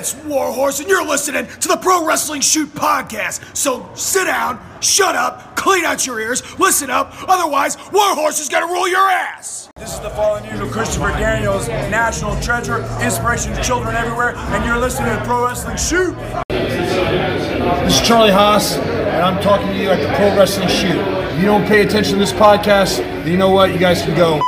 [0.00, 3.54] It's Warhorse, and you're listening to the Pro Wrestling Shoot podcast.
[3.54, 8.64] So sit down, shut up, clean out your ears, listen up, otherwise, Warhorse is gonna
[8.64, 9.68] rule your ass!
[9.76, 14.78] This is the fallen angel Christopher Daniels, national treasure, inspiration to children everywhere, and you're
[14.78, 16.16] listening to Pro Wrestling Shoot.
[16.48, 20.96] This is Charlie Haas, and I'm talking to you at the Pro Wrestling Shoot.
[20.96, 23.70] If you don't pay attention to this podcast, then you know what?
[23.70, 24.40] You guys can go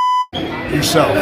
[0.74, 1.14] yourself.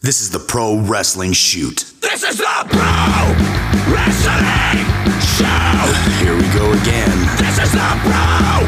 [0.00, 1.93] This is the Pro Wrestling Shoot.
[2.14, 4.86] This is the Pro Wrestling
[5.18, 5.82] Show!
[6.22, 7.10] Here we go again.
[7.38, 8.62] This is the Pro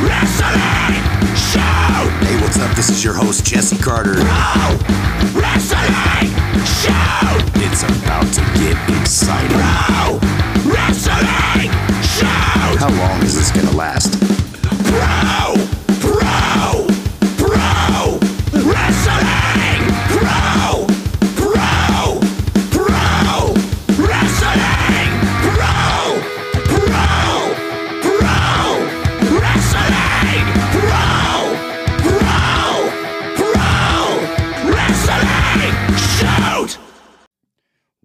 [0.00, 1.04] Wrestling
[1.36, 2.08] Show!
[2.24, 2.74] Hey, what's up?
[2.74, 4.14] This is your host, Jesse Carter.
[4.14, 6.32] Pro Wrestling
[6.64, 7.36] Show!
[7.60, 9.50] It's about to get exciting.
[9.50, 10.18] Pro
[10.72, 12.24] Wrestling Show!
[12.78, 14.25] How long is this gonna last?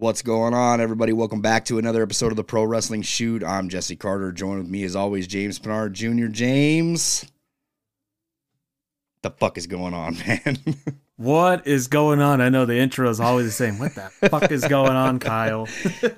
[0.02, 1.14] What's going on, everybody?
[1.14, 3.44] Welcome back to another episode of the Pro Wrestling Shoot.
[3.44, 4.32] I'm Jesse Carter.
[4.32, 6.26] Joined with me, as always, James Pinard Jr.
[6.26, 7.24] James,
[9.22, 10.58] the fuck is going on, man?
[11.18, 12.42] What is going on?
[12.42, 13.78] I know the intro is always the same.
[13.78, 15.68] What the fuck is going on, Kyle?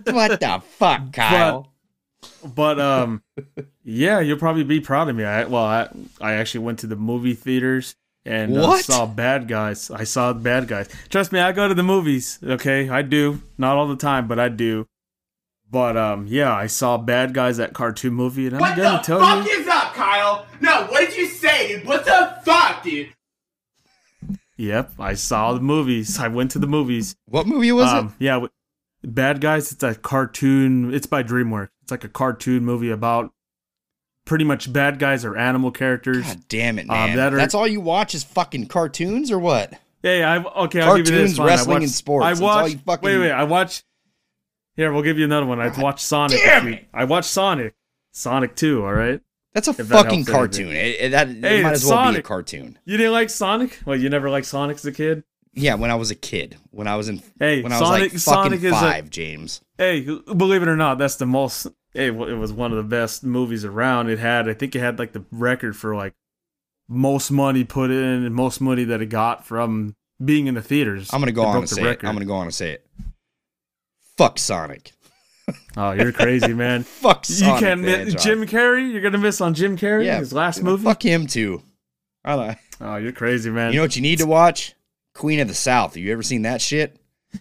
[0.05, 1.73] what the fuck, Kyle?
[2.55, 3.21] But um,
[3.83, 5.25] yeah, you'll probably be proud of me.
[5.25, 5.89] I well, I
[6.21, 9.91] I actually went to the movie theaters and uh, saw Bad Guys.
[9.91, 10.89] I saw Bad Guys.
[11.09, 12.39] Trust me, I go to the movies.
[12.43, 13.41] Okay, I do.
[13.57, 14.87] Not all the time, but I do.
[15.69, 19.19] But um, yeah, I saw Bad Guys that cartoon movie, and I'm What gonna tell
[19.19, 19.25] you.
[19.25, 19.59] What the tell fuck you.
[19.61, 20.45] is up, Kyle?
[20.61, 21.87] No, what did you say, dude?
[21.87, 23.09] What the fuck, dude?
[24.57, 26.19] Yep, I saw the movies.
[26.19, 27.15] I went to the movies.
[27.25, 27.95] what movie was it?
[27.97, 28.51] um, Yeah, w-
[29.03, 29.71] Bad Guys.
[29.71, 30.93] It's a cartoon.
[30.93, 31.69] It's by DreamWorks.
[31.81, 33.31] It's like a cartoon movie about
[34.25, 36.25] pretty much bad guys or animal characters.
[36.25, 37.17] God damn it, Um, man!
[37.17, 39.73] that are- That's all you watch is fucking cartoons, or what?
[40.01, 40.81] Hey, I okay.
[40.81, 41.47] I'll give you Cartoons, this one.
[41.47, 42.25] wrestling, I watched, and sports.
[42.25, 42.77] I watched.
[42.85, 43.31] fucking- Wait, wait.
[43.31, 43.83] I watched.
[44.75, 45.59] Here, we'll give you another one.
[45.61, 46.39] I watched Sonic.
[46.43, 46.87] damn week.
[46.93, 47.73] I watched Sonic.
[48.11, 48.83] Sonic Two.
[48.85, 49.21] All right.
[49.53, 50.69] That's a that fucking helps cartoon.
[50.71, 52.79] It, it- that it Hey, might as well be a cartoon.
[52.85, 53.79] You didn't like Sonic?
[53.85, 55.23] Well, you never liked Sonic as a kid.
[55.53, 58.27] Yeah, when I was a kid, when I was in, Hey, when I Sonic- was
[58.27, 59.61] like fucking Sonic is a- five, James.
[59.77, 61.67] Hey, believe it or not, that's the most.
[61.93, 64.09] Hey, it was one of the best movies around.
[64.09, 66.13] It had, I think, it had like the record for like
[66.89, 71.09] most money put in and most money that it got from being in the theaters.
[71.13, 72.03] I'm gonna go on and the say it.
[72.03, 72.85] I'm gonna go on and say it.
[74.17, 74.91] Fuck Sonic.
[75.75, 76.83] Oh, you're crazy, man.
[76.83, 78.93] Fuck you can't miss Jim Carrey.
[78.93, 80.05] You're gonna miss on Jim Carrey.
[80.05, 80.85] Yeah, his last movie.
[80.85, 81.61] Fuck him too.
[82.23, 83.71] I like- Oh, you're crazy, man.
[83.73, 84.73] You know what you need to watch?
[85.13, 85.95] Queen of the South.
[85.95, 86.95] Have you ever seen that shit?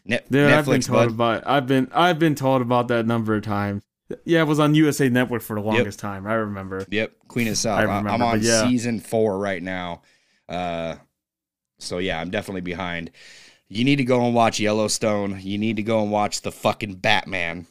[0.04, 1.42] Net- Dude, I've been Netflix, told bud.
[1.42, 1.46] about.
[1.46, 3.84] I've been I've been told about that number of times.
[4.24, 6.26] Yeah, it was on USA Network for the longest time.
[6.26, 6.84] I remember.
[6.90, 7.78] Yep, Queen of South.
[7.78, 8.66] I remember, am on yeah.
[8.68, 10.02] season four right now.
[10.48, 10.96] Uh,
[11.78, 13.10] so yeah, I'm definitely behind.
[13.68, 15.40] You need to go and watch Yellowstone.
[15.40, 17.66] You need to go and watch the fucking Batman.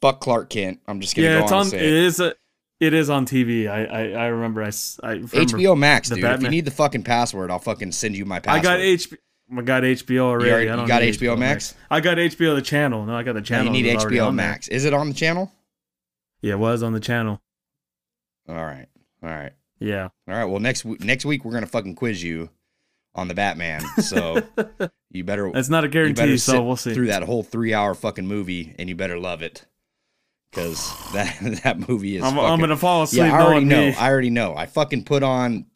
[0.00, 0.80] Fuck Clark Kent.
[0.86, 1.74] I'm just gonna Yeah, go it's on, on.
[1.74, 2.34] It is a.
[2.80, 3.68] It is on TV.
[3.68, 4.62] I I, I remember.
[4.62, 6.24] I, s- I remember HBO Max, dude.
[6.24, 8.66] If you need the fucking password, I'll fucking send you my password.
[8.66, 9.16] I got HBO.
[9.56, 10.50] I got HBO already.
[10.50, 11.74] already- I don't got need HBO Max?
[11.90, 13.04] I got HBO the channel.
[13.04, 13.66] No, I got the No, channel.
[13.66, 14.34] you need It was already HBO.
[14.34, 14.68] Max.
[14.68, 15.52] Is it on the channel?
[16.40, 17.40] Yeah, it was on the channel.
[18.48, 18.86] All right,
[19.22, 20.08] all right, Yeah.
[20.28, 20.44] all right.
[20.44, 22.50] Well, next next week we're gonna fucking quiz you
[23.14, 23.82] on the Batman.
[24.02, 24.42] So
[25.10, 26.94] you better It's not a you guarantee, so we'll see.
[26.94, 29.64] through that whole three hour fucking movie, and you better love it,
[30.50, 32.24] because that that movie is.
[32.24, 33.86] I'm, fucking, I'm gonna fall asleep yeah, I already knowing know.
[33.90, 33.94] me.
[33.94, 34.56] I already know.
[34.56, 35.66] I fucking put on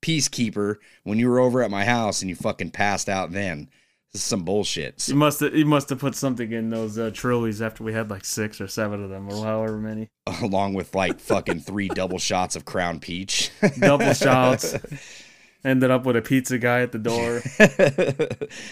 [0.00, 3.32] Peacemaker when you were over at my house, and you fucking passed out.
[3.32, 3.68] Then
[4.12, 5.06] this is some bullshit.
[5.08, 5.54] You must have.
[5.54, 8.68] You must have put something in those uh, trillies after we had like six or
[8.68, 10.08] seven of them, or however many.
[10.42, 13.50] along with like fucking three double shots of Crown Peach.
[13.78, 14.74] Double shots.
[15.64, 17.42] Ended up with a pizza guy at the door.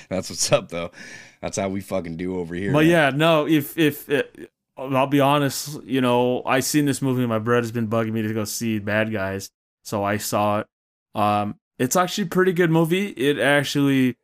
[0.08, 0.92] That's what's up, though.
[1.40, 2.72] That's how we fucking do over here.
[2.72, 2.90] But man.
[2.90, 3.48] yeah, no.
[3.48, 7.26] If if it, I'll be honest, you know, I seen this movie.
[7.26, 9.50] My brother's been bugging me to go see Bad Guys,
[9.82, 10.66] so I saw it.
[11.14, 13.08] Um, it's actually a pretty good movie.
[13.08, 14.16] It actually,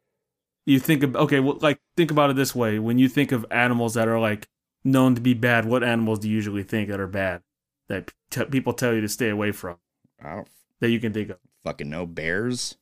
[0.66, 3.46] you think of okay, well, like think about it this way: when you think of
[3.50, 4.48] animals that are like
[4.84, 7.42] known to be bad, what animals do you usually think that are bad
[7.88, 9.76] that t- people tell you to stay away from
[10.22, 10.48] I don't
[10.80, 11.38] that you can think of?
[11.64, 12.76] fucking no Bears,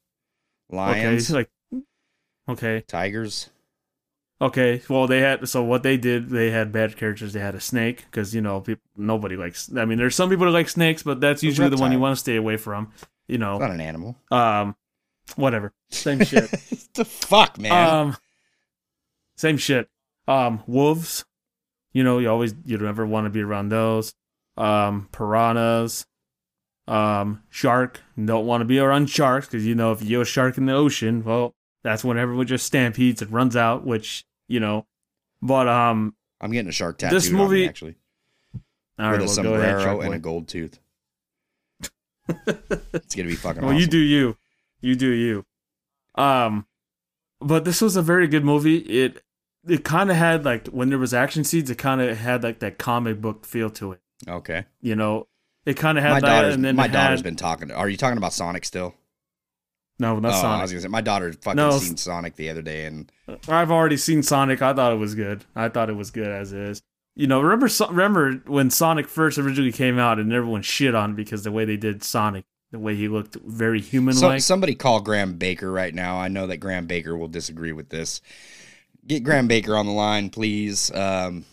[0.70, 1.50] lions, it's like
[2.48, 3.50] okay, tigers.
[4.40, 7.32] Okay, well they had so what they did they had bad characters.
[7.32, 9.70] They had a snake because you know people nobody likes.
[9.76, 12.16] I mean, there's some people that like snakes, but that's usually the one you want
[12.16, 12.92] to stay away from.
[13.28, 14.16] You It's know, not an animal.
[14.30, 14.74] um,
[15.36, 16.50] whatever, same shit.
[16.94, 17.72] the fuck, man.
[17.90, 18.16] um,
[19.36, 19.88] same shit.
[20.26, 21.24] Um, wolves.
[21.92, 24.14] You know, you always you never want to be around those.
[24.56, 26.06] Um, piranhas.
[26.86, 28.00] Um, shark.
[28.22, 30.66] Don't want to be around sharks because you know if you get a shark in
[30.66, 33.84] the ocean, well, that's when everyone just stampedes and runs out.
[33.86, 34.86] Which you know,
[35.42, 37.14] but um, I'm getting a shark tattoo.
[37.14, 37.96] This on me, movie- actually,
[38.98, 40.78] all with right, a well, go ahead, sombrero and a gold tooth.
[42.92, 43.80] it's gonna be fucking Well, awesome.
[43.80, 44.36] you do you.
[44.80, 45.44] You do you.
[46.14, 46.66] Um,
[47.40, 48.78] but this was a very good movie.
[48.78, 49.22] It
[49.66, 52.58] it kind of had like when there was action scenes, it kind of had like
[52.60, 54.00] that comic book feel to it.
[54.26, 54.64] Okay.
[54.80, 55.28] You know,
[55.66, 57.70] it kind of had My that, daughter's and then my daughter's had, been talking.
[57.70, 58.94] Are you talking about Sonic still?
[60.00, 60.62] no, not oh, I Sonic.
[60.62, 63.10] was gonna say my daughter fucking No, seen Sonic the other day, and
[63.48, 64.62] I've already seen Sonic.
[64.62, 65.44] I thought it was good.
[65.56, 66.82] I thought it was good as is.
[67.18, 71.42] You know, remember remember when Sonic first originally came out and everyone shit on because
[71.42, 74.40] the way they did Sonic, the way he looked very human like.
[74.40, 76.20] so, somebody call Graham Baker right now.
[76.20, 78.22] I know that Graham Baker will disagree with this.
[79.04, 80.94] Get Graham Baker on the line, please.
[80.94, 81.44] Um,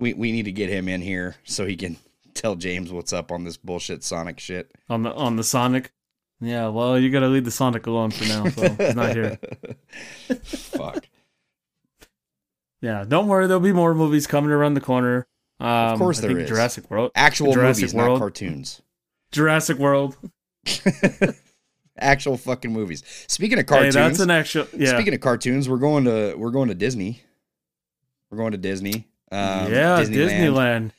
[0.00, 1.96] we we need to get him in here so he can
[2.34, 4.72] tell James what's up on this bullshit Sonic shit.
[4.90, 5.92] on the on the Sonic.
[6.40, 8.48] Yeah, well, you gotta leave the Sonic alone for now.
[8.48, 9.38] So he's not here.
[10.42, 11.06] Fuck.
[12.82, 13.46] Yeah, don't worry.
[13.46, 15.26] There'll be more movies coming around the corner.
[15.60, 16.48] Um, Of course I there think is.
[16.50, 17.12] Jurassic World.
[17.14, 18.10] Actual Jurassic movies, World.
[18.10, 18.82] not cartoons.
[19.32, 20.16] Jurassic World.
[21.98, 23.02] Actual fucking movies.
[23.28, 24.66] Speaking of Hey, cartoons, that's an actual.
[24.76, 27.22] Yeah, Speaking of cartoons, we're going to we're going to Disney.
[28.30, 29.08] We're going to Disney.
[29.30, 30.90] Um, yeah, Disneyland.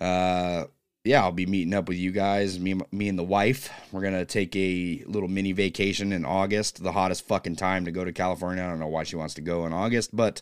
[0.00, 0.64] Disneyland.
[0.64, 0.66] Uh,
[1.04, 2.58] yeah, I'll be meeting up with you guys.
[2.58, 3.70] Me, me and the wife.
[3.92, 6.82] We're gonna take a little mini vacation in August.
[6.82, 8.64] The hottest fucking time to go to California.
[8.64, 10.40] I don't know why she wants to go in August, but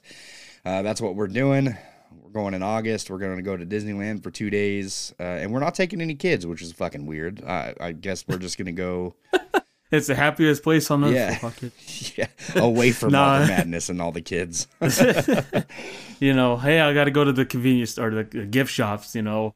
[0.64, 1.76] uh, that's what we're doing.
[2.23, 3.11] We're going in August.
[3.11, 6.14] We're going to go to Disneyland for two days, uh, and we're not taking any
[6.14, 7.43] kids, which is fucking weird.
[7.44, 9.14] I, I guess we're just gonna go,
[9.93, 11.12] It's the happiest place on earth.
[11.12, 11.37] Yeah.
[11.37, 12.17] Fuck it.
[12.17, 12.26] yeah,
[12.56, 14.67] away from all the madness and all the kids.
[16.19, 19.15] you know, hey, I got to go to the convenience store, the gift shops.
[19.15, 19.55] You know,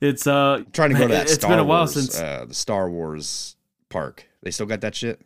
[0.00, 2.46] it's uh trying to go to that It's Star been a while Wars, since- uh,
[2.48, 3.54] the Star Wars
[3.90, 4.26] park.
[4.42, 5.20] They still got that shit.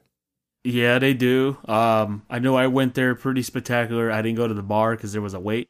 [0.65, 1.59] Yeah, they do.
[1.67, 4.11] Um, I know I went there pretty spectacular.
[4.11, 5.69] I didn't go to the bar because there was a wait,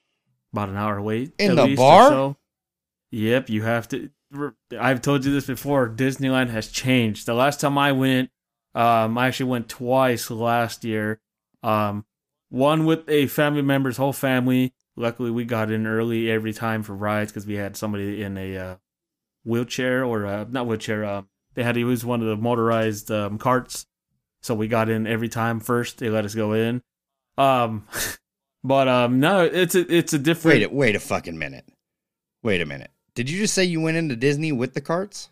[0.53, 1.33] about an hour wait.
[1.39, 2.09] In the bar?
[2.09, 2.37] so.
[3.11, 4.11] Yep, you have to.
[4.79, 5.89] I've told you this before.
[5.89, 7.27] Disneyland has changed.
[7.27, 8.31] The last time I went,
[8.75, 11.21] um, I actually went twice last year.
[11.63, 12.05] Um,
[12.49, 14.75] one with a family member's whole family.
[14.97, 18.57] Luckily, we got in early every time for rides because we had somebody in a
[18.57, 18.77] uh,
[19.45, 21.05] wheelchair or uh, not wheelchair.
[21.05, 21.23] Uh,
[21.55, 23.87] they had to use one of the motorized um, carts,
[24.45, 25.99] so we got in every time first.
[25.99, 26.83] They let us go in.
[27.39, 27.87] Um,
[28.65, 30.59] but um, no, it's a it's a different.
[30.59, 31.65] Wait, a, wait a fucking minute.
[32.43, 32.91] Wait a minute.
[33.15, 35.31] Did you just say you went into Disney with the carts?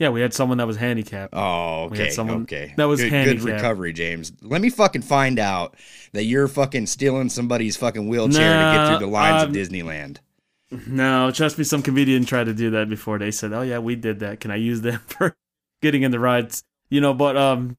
[0.00, 1.32] Yeah, we had someone that was handicapped.
[1.36, 2.74] Oh, We had okay, someone okay.
[2.76, 3.44] that was good, good handicapped.
[3.44, 4.32] recovery, James.
[4.42, 5.76] Let me fucking find out
[6.12, 10.18] that you're fucking stealing somebody's fucking wheelchair to get through the lines um, of Disneyland.
[10.88, 13.18] No, trust me, some comedian tried to do that before.
[13.18, 14.40] They said, "Oh yeah, we did that.
[14.40, 15.36] Can I use them for
[15.82, 17.76] getting in the rides?" You know, but um,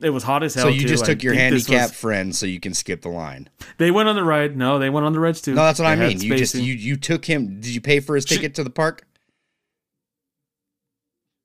[0.00, 0.64] it was hot as hell.
[0.64, 0.88] So you too.
[0.88, 3.48] just I took your think this handicapped was- friend so you can skip the line.
[3.78, 4.56] They went on the ride.
[4.56, 5.54] No, they went on the rides too.
[5.54, 6.20] No, that's what They I mean.
[6.20, 7.60] You just you you took him.
[7.60, 9.06] Did you pay for his She- ticket to the park?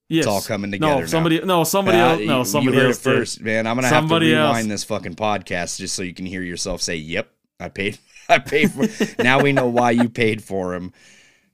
[0.09, 0.25] yes.
[0.25, 0.93] It's all coming together.
[0.95, 1.05] No, now.
[1.05, 1.39] somebody.
[1.41, 2.21] No, somebody Uh, else.
[2.21, 3.17] No, somebody you heard else it did.
[3.17, 3.67] first, man.
[3.67, 4.55] I'm gonna Somebody have to else.
[4.57, 7.29] rewind this fucking podcast just so you can hear yourself say, "Yep,
[7.59, 7.97] I paid.
[8.29, 10.91] I paid for." now we know why you paid for him,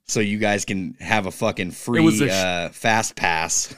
[0.08, 3.74] so you guys can have a fucking free a sh- uh, fast pass.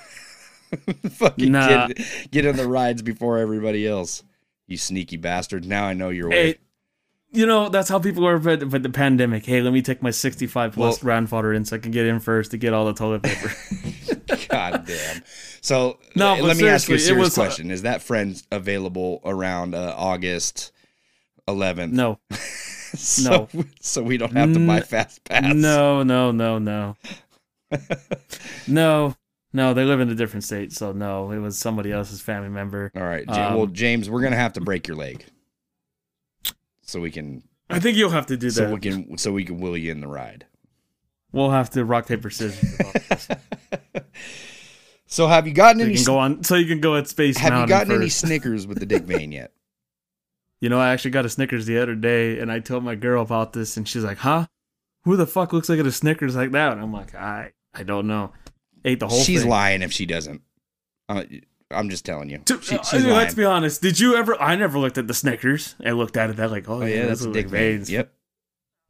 [1.10, 1.88] fucking Nah.
[1.88, 2.00] get
[2.32, 4.24] get on the rides before everybody else.
[4.68, 5.66] You sneaky bastard!
[5.66, 6.36] Now I know your way.
[6.36, 6.56] Hey,
[7.32, 9.46] you know that's how people are with, with the pandemic.
[9.46, 12.20] Hey, let me take my 65 plus Well- grandfather in so I can get in
[12.20, 13.52] first to get all the toilet paper.
[14.50, 15.24] God damn.
[15.62, 19.22] So No, let me ask you a serious was, uh, question: Is that friend available
[19.26, 20.72] around uh, August
[21.48, 21.92] 11th?
[21.92, 22.20] no,
[22.94, 23.48] so,
[23.80, 25.54] So we don't have to buy fast pass.
[25.54, 26.96] no, no, no, no,
[28.68, 29.16] no,
[29.58, 29.74] no.
[29.74, 31.32] They live in a different state, so no.
[31.32, 32.92] It was somebody else's family member.
[32.96, 33.26] All right.
[33.28, 35.26] Ja- well, Um, James, we're gonna have to break your leg,
[36.84, 38.54] so we can, I think you'll have to do that.
[38.54, 40.46] so we can, so we can will you in the ride.
[41.34, 43.28] we'll have to rock paper scissors.
[45.10, 45.96] So have you gotten so you any?
[45.96, 46.44] can go on.
[46.44, 48.20] So you can go at Space Have you Mountain gotten any first.
[48.20, 49.54] Snickers with the Dick Vein yet?
[50.60, 53.22] You know, I actually got a Snickers the other day, and I told my girl
[53.22, 54.48] about this, and she's like, "Huh?
[55.04, 58.08] Who the fuck looks like a Snickers like that?" And I'm like, "I, I don't
[58.08, 58.34] know."
[58.86, 59.50] Ate the whole She's thing.
[59.50, 60.42] lying if she doesn't.
[61.10, 61.24] Uh,
[61.72, 62.38] I'm just telling you.
[62.40, 63.36] To- She- uh, she's let's lying.
[63.36, 63.82] be honest.
[63.82, 64.40] Did you ever?
[64.42, 65.76] I never looked at the Snickers.
[65.86, 67.78] I looked at it that like, oh, Oh yeah, that's those a Dick like Vein.
[67.78, 67.90] veins.
[67.92, 68.14] Yep.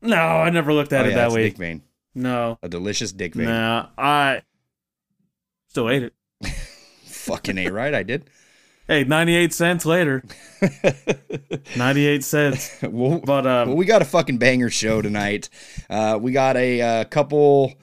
[0.03, 1.43] No, I never looked at oh, it yeah, that way.
[1.43, 1.81] Dick Vein.
[2.13, 3.45] No, A delicious Dick Vein.
[3.47, 4.41] nah, I
[5.69, 6.13] still ate it.
[7.05, 8.29] Fucking a right, I did.
[8.87, 10.23] Hey, 98 cents later.
[11.75, 12.77] 98 cents.
[12.83, 15.49] well, But um, well, we got a fucking banger show tonight.
[15.89, 17.73] Uh, we got a, uh couple.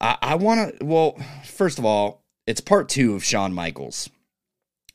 [0.00, 0.84] I, I want to.
[0.84, 4.10] Well, first of all, it's part two of Shawn Michaels.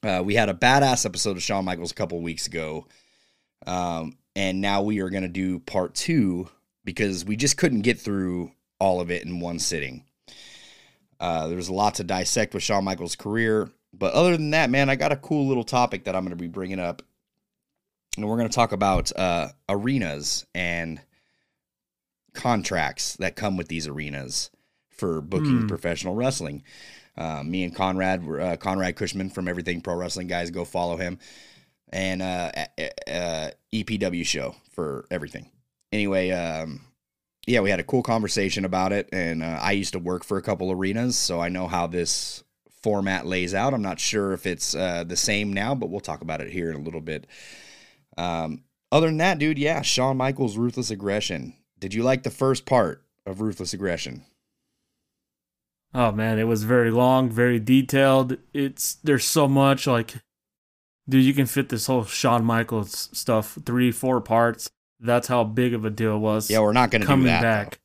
[0.04, 2.88] Uh, we had a badass episode of Shawn Michaels a couple weeks ago,
[3.68, 6.50] um, and now we are going to do part two
[6.84, 10.04] because we just couldn't get through all of it in one sitting.
[11.20, 14.90] Uh, there's a lot to dissect with Shawn Michaels' career, but other than that, man,
[14.90, 17.04] I got a cool little topic that I'm going to be bringing up
[18.18, 21.02] and we're going to talk about uh, arenas and
[22.34, 24.50] contracts that come with these arenas
[25.02, 25.68] for booking Hmm.
[25.68, 26.62] professional wrestling.
[27.18, 31.18] Uh, me and Conrad, uh, Conrad Cushman from Everything Pro Wrestling, guys, go follow him,
[31.92, 32.52] and uh,
[33.08, 35.50] uh, EPW show for everything.
[35.92, 36.82] Anyway, um,
[37.48, 40.38] yeah, we had a cool conversation about it, and uh, I used to work for
[40.38, 42.44] a couple arenas, so I know how this
[42.84, 43.74] format lays out.
[43.74, 46.70] I'm not sure if it's uh, the same now, but we'll talk about it here
[46.70, 47.26] in a little bit.
[48.18, 51.56] Um, other than that, dude, yeah, Shawn Michaels' Ruthless Aggression.
[51.80, 54.24] Did you like the first part of Ruthless Aggression?
[55.94, 58.38] Oh man, it was very long, very detailed.
[58.54, 60.16] It's there's so much like
[61.08, 64.70] dude, you can fit this whole Shawn Michaels stuff, three, four parts.
[65.00, 66.50] That's how big of a deal it was.
[66.50, 67.42] Yeah, we're not going to do coming that.
[67.42, 67.80] back.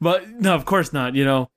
[0.00, 1.50] But no, of course not, you know.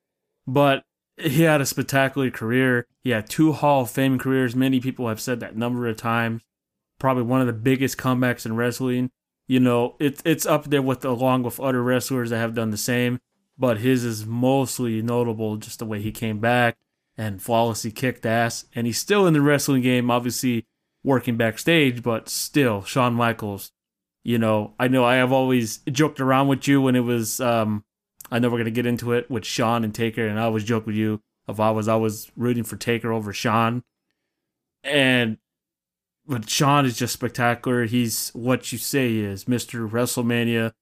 [0.46, 0.84] But
[1.18, 2.86] he had a spectacular career.
[3.04, 4.56] He had two Hall of Fame careers.
[4.56, 6.42] Many people have said that number of times.
[7.00, 9.12] Probably one of the biggest comebacks in wrestling.
[9.48, 12.77] You know, it's it's up there with along with other wrestlers that have done the
[12.77, 13.20] same.
[13.58, 16.78] But his is mostly notable just the way he came back
[17.18, 18.66] and flawlessly kicked ass.
[18.76, 20.68] And he's still in the wrestling game, obviously
[21.04, 23.72] working backstage, but still, Shawn Michaels
[24.28, 27.86] you know, I know I have always joked around with you when it was um
[28.30, 30.86] I know we're gonna get into it with Shawn and Taker, and I always joke
[30.86, 33.84] with you if I was always rooting for Taker over Shawn.
[34.84, 35.38] And
[36.26, 37.86] but Shawn is just spectacular.
[37.86, 39.90] He's what you say he is, Mr.
[39.90, 40.74] WrestleMania,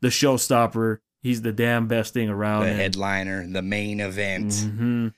[0.00, 0.98] the showstopper.
[1.24, 2.64] He's the damn best thing around.
[2.64, 4.50] The and- headliner, the main event.
[4.52, 5.14] Mhm.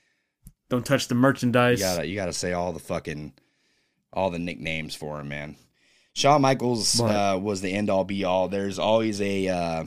[0.69, 1.79] Don't touch the merchandise.
[1.79, 3.33] You gotta, you gotta say all the fucking,
[4.13, 5.57] all the nicknames for him, man.
[6.13, 8.47] Shawn Michaels uh, was the end all be all.
[8.47, 9.83] There's always a, uh,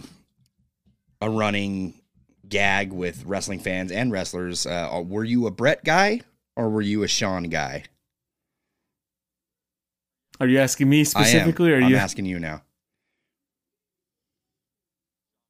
[1.22, 1.94] a running
[2.46, 4.66] gag with wrestling fans and wrestlers.
[4.66, 6.20] Uh, were you a Bret guy
[6.54, 7.84] or were you a Shawn guy?
[10.38, 12.62] Are you asking me specifically, or are I'm you asking you now.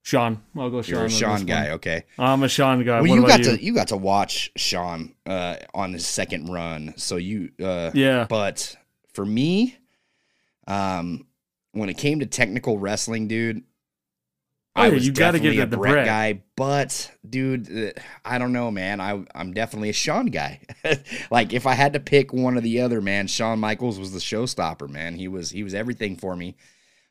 [0.03, 0.43] Shawn?
[0.57, 0.95] I'll go Shawn.
[0.97, 1.71] You're a Shawn guy, one.
[1.73, 2.05] okay?
[2.19, 3.01] I'm a Shawn guy.
[3.01, 3.57] well, what you got you?
[3.57, 8.27] to you got to watch Shawn uh, on his second run, so you uh, Yeah.
[8.29, 8.77] But
[9.13, 9.77] for me,
[10.67, 11.27] um,
[11.73, 13.63] when it came to technical wrestling, dude,
[14.77, 16.07] Oh, I was you gotta definitely give a it Bret Bret.
[16.07, 16.43] guy.
[16.55, 19.01] But dude, uh, I don't know, man.
[19.01, 20.61] I I'm definitely a Shawn guy.
[21.31, 24.21] like if I had to pick one or the other, man, Shawn Michaels was the
[24.21, 24.89] showstopper.
[24.89, 26.55] Man, he was he was everything for me.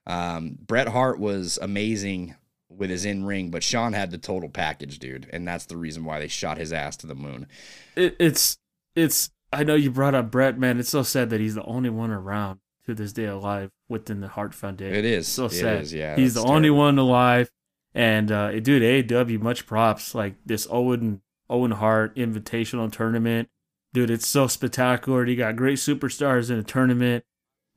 [0.08, 2.34] Um, Bret Hart was amazing
[2.80, 6.06] with his in ring, but Shawn had the total package, dude, and that's the reason
[6.06, 7.48] why they shot his ass to the moon.
[7.96, 8.58] it, it's
[8.96, 10.80] it's I know you brought up Bret, man.
[10.80, 14.28] It's so sad that he's the only one around to this day alive within the
[14.28, 14.96] Hart Foundation.
[14.96, 15.28] It is.
[15.28, 15.82] so sad.
[15.82, 17.52] is, yeah, he's the that's only one alive,
[17.94, 20.16] and uh, dude, AEW much props.
[20.16, 23.50] Like this Owen Owen Hart Invitational tournament,
[23.94, 24.10] dude.
[24.10, 25.26] It's so spectacular.
[25.26, 27.24] You got great superstars in a tournament.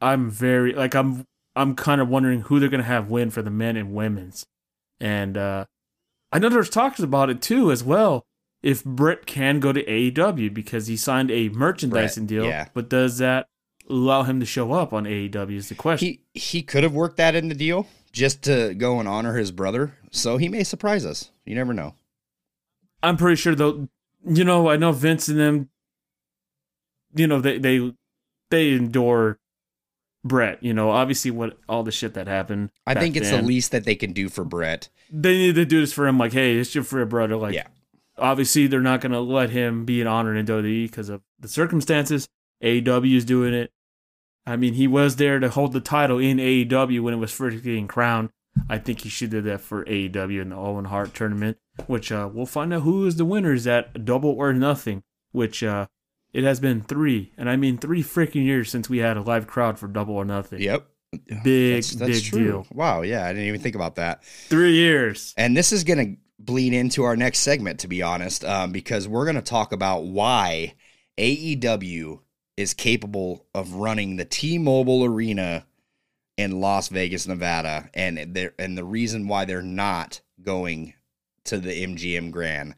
[0.01, 3.51] I'm very like I'm I'm kind of wondering who they're gonna have win for the
[3.51, 4.47] men and women's,
[5.03, 5.65] and uh,
[6.31, 8.25] I know there's talks about it too as well.
[8.63, 12.69] If Bret can go to AEW because he signed a merchandising Bret, deal, yeah.
[12.73, 13.49] but does that
[13.91, 15.57] allow him to show up on AEW?
[15.57, 16.07] Is the question.
[16.33, 19.51] He he could have worked that in the deal just to go and honor his
[19.51, 21.33] brother, so he may surprise us.
[21.45, 21.97] You never know.
[23.03, 23.89] I'm pretty sure though.
[24.25, 25.69] You know, I know Vince and them.
[27.17, 27.93] You know, they they
[28.51, 29.41] they endure
[30.25, 30.62] Bret.
[30.62, 32.71] You know, obviously what all the shit that happened.
[32.87, 33.43] I think it's then.
[33.43, 34.88] the least that they can do for Bret.
[35.11, 36.19] They need to do this for him.
[36.19, 37.37] Like, hey, it's your for brother.
[37.37, 37.67] Like, Yeah.
[38.19, 42.29] obviously they're not gonna let him be an honor in WWE because of the circumstances.
[42.62, 43.73] AEW is doing it.
[44.47, 47.62] I mean, he was there to hold the title in AEW when it was first
[47.62, 48.31] getting crowned.
[48.69, 52.29] I think he should do that for AEW in the Owen Hart tournament, which uh,
[52.33, 55.87] we'll find out who is the winner winners at Double or Nothing, which uh,
[56.33, 59.47] it has been three, and I mean three freaking years since we had a live
[59.47, 60.61] crowd for Double or Nothing.
[60.61, 60.87] Yep.
[61.45, 62.45] Big, That's, that's big true.
[62.45, 62.67] deal.
[62.73, 63.03] Wow.
[63.03, 64.25] Yeah, I didn't even think about that.
[64.25, 65.35] Three years.
[65.37, 69.07] And this is going to bleed into our next segment, to be honest, um, because
[69.07, 70.75] we're going to talk about why
[71.19, 72.21] AEW
[72.57, 75.67] is capable of running the T-Mobile Arena
[76.39, 80.95] in Las Vegas, Nevada, and they and the reason why they're not going
[81.45, 82.75] to the MGM Grand.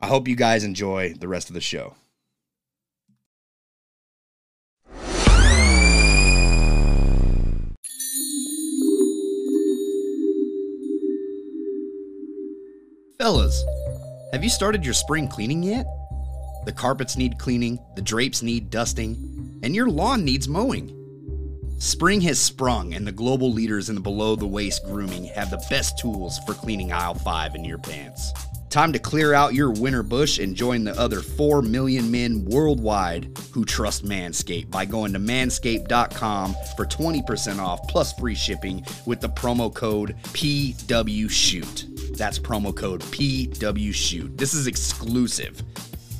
[0.00, 1.94] I hope you guys enjoy the rest of the show.
[13.22, 13.64] Fellas,
[14.32, 15.86] have you started your spring cleaning yet?
[16.64, 20.90] The carpets need cleaning, the drapes need dusting, and your lawn needs mowing.
[21.78, 25.64] Spring has sprung, and the global leaders in the below the waist grooming have the
[25.70, 28.32] best tools for cleaning aisle 5 in your pants.
[28.70, 33.30] Time to clear out your winter bush and join the other 4 million men worldwide
[33.52, 39.28] who trust Manscaped by going to manscaped.com for 20% off plus free shipping with the
[39.28, 41.91] promo code PWShoot.
[42.16, 44.36] That's promo code PWShoot.
[44.36, 45.62] This is exclusive.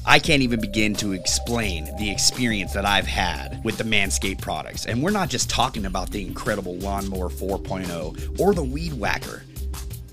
[0.04, 4.86] I can't even begin to explain the experience that I've had with the Manscaped products.
[4.86, 9.44] And we're not just talking about the incredible Lawnmower 4.0 or the Weed Whacker.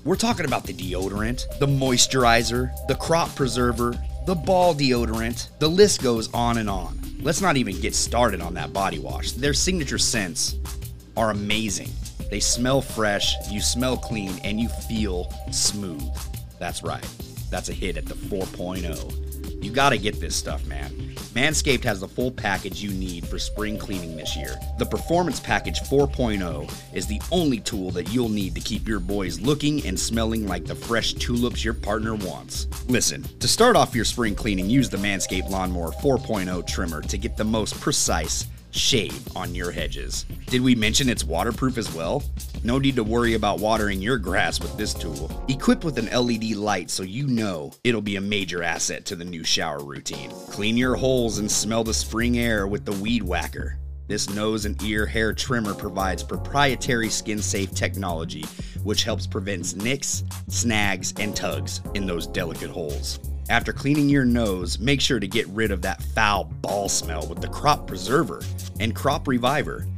[0.04, 5.48] We're talking about the deodorant, the moisturizer, the crop preserver, the ball deodorant.
[5.58, 6.98] The list goes on and on.
[7.20, 9.32] Let's not even get started on that body wash.
[9.32, 10.56] Their signature scents
[11.16, 11.90] are amazing.
[12.30, 16.10] They smell fresh, you smell clean, and you feel smooth.
[16.58, 17.06] That's right.
[17.50, 19.64] That's a hit at the 4.0.
[19.64, 20.90] You gotta get this stuff, man.
[21.34, 24.58] Manscaped has the full package you need for spring cleaning this year.
[24.78, 29.40] The Performance Package 4.0 is the only tool that you'll need to keep your boys
[29.40, 32.66] looking and smelling like the fresh tulips your partner wants.
[32.88, 37.36] Listen, to start off your spring cleaning, use the Manscaped Lawnmower 4.0 trimmer to get
[37.36, 40.24] the most precise shave on your hedges.
[40.46, 42.22] Did we mention it's waterproof as well?
[42.62, 45.30] No need to worry about watering your grass with this tool.
[45.48, 49.24] Equipped with an LED light so you know it'll be a major asset to the
[49.24, 50.30] new shower routine.
[50.48, 53.78] Clean your holes and smell the spring air with the Weed Whacker.
[54.10, 58.44] This nose and ear hair trimmer provides proprietary skin safe technology,
[58.82, 63.20] which helps prevent nicks, snags, and tugs in those delicate holes.
[63.50, 67.40] After cleaning your nose, make sure to get rid of that foul ball smell with
[67.40, 68.42] the Crop Preserver
[68.78, 69.88] and Crop Reviver.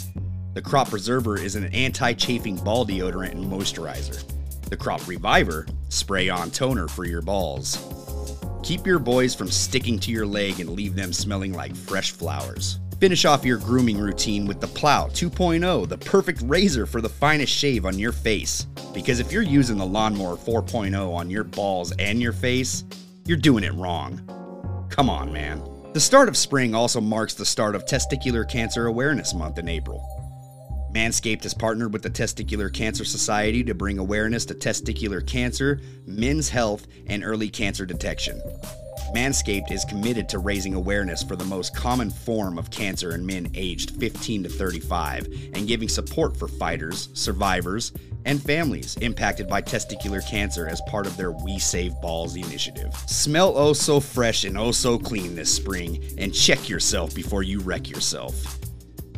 [0.54, 4.24] The Crop Preserver is an anti chafing ball deodorant and moisturizer.
[4.70, 7.76] The Crop Reviver, spray on toner for your balls.
[8.62, 12.78] Keep your boys from sticking to your leg and leave them smelling like fresh flowers.
[13.00, 17.52] Finish off your grooming routine with the Plow 2.0, the perfect razor for the finest
[17.52, 18.64] shave on your face.
[18.94, 22.84] Because if you're using the Lawnmower 4.0 on your balls and your face,
[23.26, 24.20] you're doing it wrong.
[24.90, 25.62] Come on, man.
[25.92, 30.02] The start of spring also marks the start of Testicular Cancer Awareness Month in April.
[30.94, 36.50] Manscaped has partnered with the Testicular Cancer Society to bring awareness to testicular cancer, men's
[36.50, 38.40] health, and early cancer detection.
[39.14, 43.50] Manscaped is committed to raising awareness for the most common form of cancer in men
[43.54, 47.92] aged 15 to 35 and giving support for fighters, survivors,
[48.24, 52.94] and families impacted by testicular cancer as part of their We Save Balls initiative.
[53.06, 57.60] Smell oh so fresh and oh so clean this spring and check yourself before you
[57.60, 58.61] wreck yourself.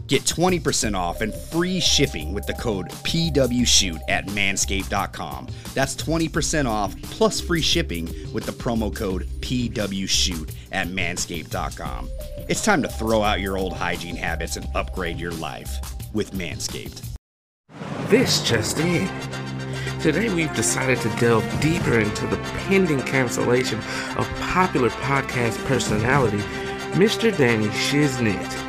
[0.07, 5.49] Get 20% off and free shipping with the code PWShoot at manscaped.com.
[5.73, 12.11] That's 20% off plus free shipping with the promo code PWShoot at manscaped.com.
[12.49, 15.81] It's time to throw out your old hygiene habits and upgrade your life
[16.12, 17.03] with Manscaped.
[18.09, 19.09] This just in.
[20.01, 22.37] Today we've decided to delve deeper into the
[22.69, 23.79] pending cancellation
[24.19, 26.38] of popular podcast personality,
[26.93, 27.35] Mr.
[27.35, 28.63] Danny Shiznit.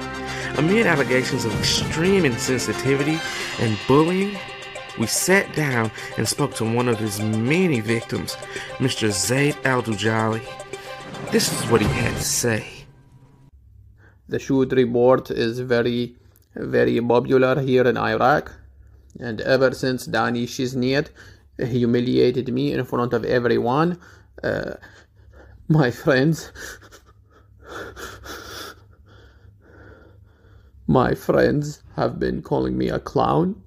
[0.58, 3.20] Amid allegations of extreme insensitivity
[3.60, 4.38] and bullying,
[4.98, 8.36] we sat down and spoke to one of his many victims,
[8.78, 9.12] Mr.
[9.12, 10.42] Zaid Al Dujali.
[11.30, 12.66] This is what he had to say.
[14.30, 16.16] The shoot report is very,
[16.56, 18.50] very popular here in Iraq.
[19.20, 21.10] And ever since Danny Shiznit
[21.60, 24.00] humiliated me in front of everyone,
[24.42, 24.76] uh,
[25.68, 26.54] my friends,
[30.88, 33.62] my friends have been calling me a clown,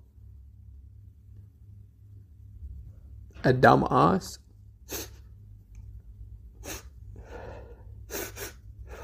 [3.42, 4.38] a dumbass.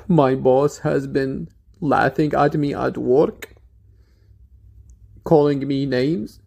[0.07, 1.49] My boss has been
[1.81, 3.55] laughing at me at work,
[5.25, 6.41] calling me names.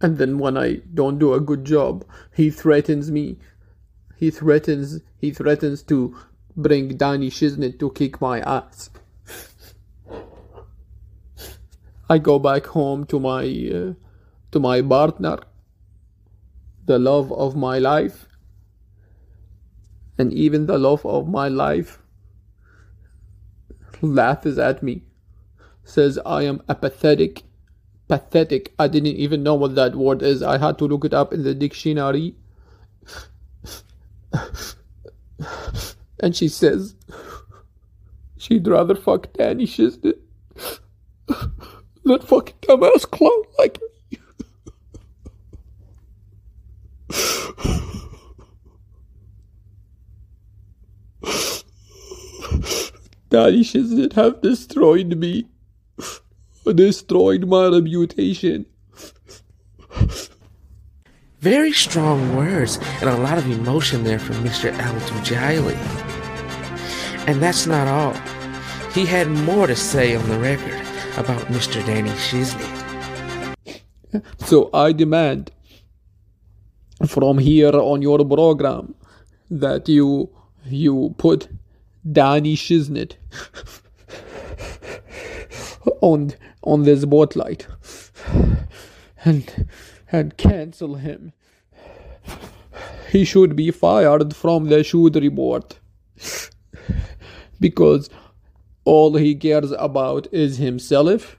[0.00, 3.38] And then when I don't do a good job, he threatens me.
[4.16, 6.16] He threatens he threatens to
[6.56, 8.90] bring Danny Shiznit to kick my ass.
[12.08, 13.94] I go back home to my uh,
[14.52, 15.38] to my partner,
[16.84, 18.26] the love of my life,
[20.18, 21.98] and even the love of my life
[24.02, 25.02] laughs at me,
[25.84, 27.44] says I am apathetic,
[28.08, 28.74] pathetic.
[28.78, 30.42] I didn't even know what that word is.
[30.42, 32.34] I had to look it up in the dictionary.
[36.20, 36.94] and she says
[38.38, 40.18] she'd rather fuck Danny Shiznit
[42.04, 43.88] that fucking dumbass clone like me.
[53.30, 55.46] Danishes that have destroyed me,
[56.74, 58.66] destroyed my reputation.
[61.40, 64.72] Very strong words and a lot of emotion there from Mr.
[64.78, 65.76] Al Dujaili.
[67.26, 68.14] And that's not all.
[68.92, 70.81] He had more to say on the record
[71.16, 71.84] about Mr.
[71.84, 73.54] Danny Shiznit.
[74.46, 75.50] So I demand
[77.06, 78.94] from here on your program
[79.50, 80.30] that you
[80.66, 81.48] you put
[82.10, 83.16] Danny Shiznit
[86.00, 87.66] on on the spotlight
[89.24, 89.68] and
[90.10, 91.32] and cancel him.
[93.10, 95.78] He should be fired from the shoot report
[97.60, 98.08] because
[98.84, 101.38] all he cares about is himself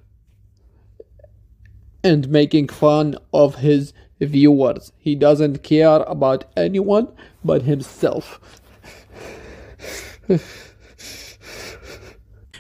[2.04, 4.92] and making fun of his viewers.
[4.98, 7.08] He doesn't care about anyone
[7.44, 8.40] but himself.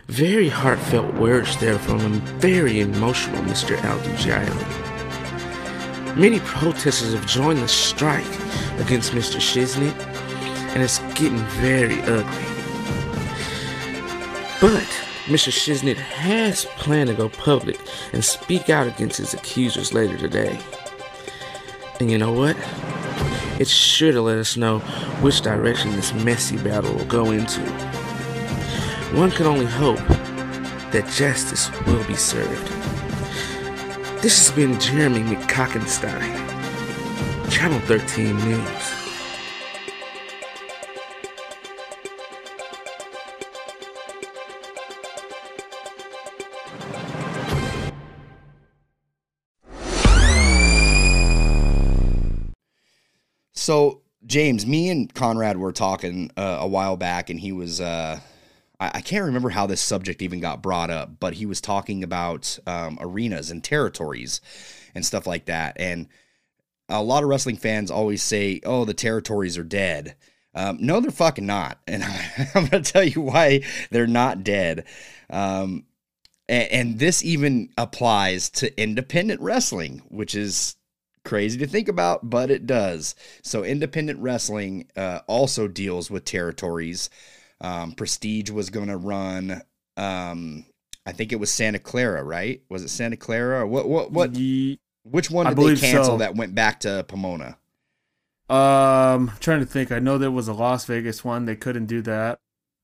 [0.07, 3.81] Very heartfelt words there from a very emotional Mr.
[3.83, 3.97] Al
[6.15, 8.23] Many protesters have joined the strike
[8.79, 9.39] against Mr.
[9.39, 9.97] Shiznit,
[10.75, 12.52] and it's getting very ugly.
[14.63, 14.87] But
[15.25, 15.51] Mr.
[15.51, 17.77] Shiznit has planned to go public
[18.13, 20.57] and speak out against his accusers later today.
[21.99, 22.55] And you know what?
[23.59, 24.79] It's sure to let us know
[25.19, 27.59] which direction this messy battle will go into.
[29.11, 29.97] One can only hope
[30.93, 32.67] that justice will be served.
[34.21, 36.31] This has been Jeremy McCockenstein,
[37.51, 38.82] Channel 13 News.
[53.63, 58.19] So, James, me and Conrad were talking uh, a while back, and he was, uh,
[58.77, 62.59] I, can't remember how this subject even got brought up, but he was talking about
[62.67, 64.41] um, arenas and territories
[64.93, 65.77] and stuff like that.
[65.79, 66.09] And
[66.89, 70.15] a lot of wrestling fans always say, oh, the territories are dead.
[70.53, 71.79] Um, no, they're fucking not.
[71.87, 74.83] And I'm going to tell you why they're not dead.
[75.29, 75.85] Um,
[76.49, 80.75] and, and this even applies to independent wrestling, which is
[81.23, 83.15] crazy to think about, but it does.
[83.41, 87.09] So, independent wrestling uh, also deals with territories.
[87.61, 89.61] Um, Prestige was going to run.
[89.97, 90.65] Um,
[91.05, 92.61] I think it was Santa Clara, right?
[92.69, 93.67] Was it Santa Clara?
[93.67, 93.87] What?
[93.87, 94.11] What?
[94.11, 94.31] What?
[95.05, 96.17] Which one did they cancel so.
[96.17, 97.57] that went back to Pomona?
[98.49, 99.91] Um, trying to think.
[99.91, 101.45] I know there was a Las Vegas one.
[101.45, 102.39] They couldn't do that.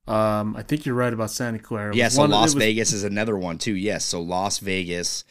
[0.08, 1.96] Um, I think you're right about Santa Clara.
[1.96, 3.76] Yeah, so Las was- Vegas is another one too.
[3.76, 5.24] Yes, so Las Vegas,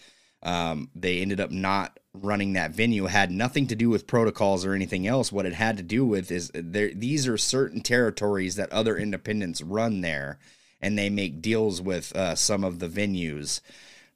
[0.43, 3.07] um, they ended up not running that venue.
[3.07, 5.33] It had nothing to do with protocols or anything else.
[5.33, 6.93] What it had to do with is there.
[6.95, 10.39] These are certain territories that other independents run there,
[10.81, 13.61] and they make deals with uh, some of the venues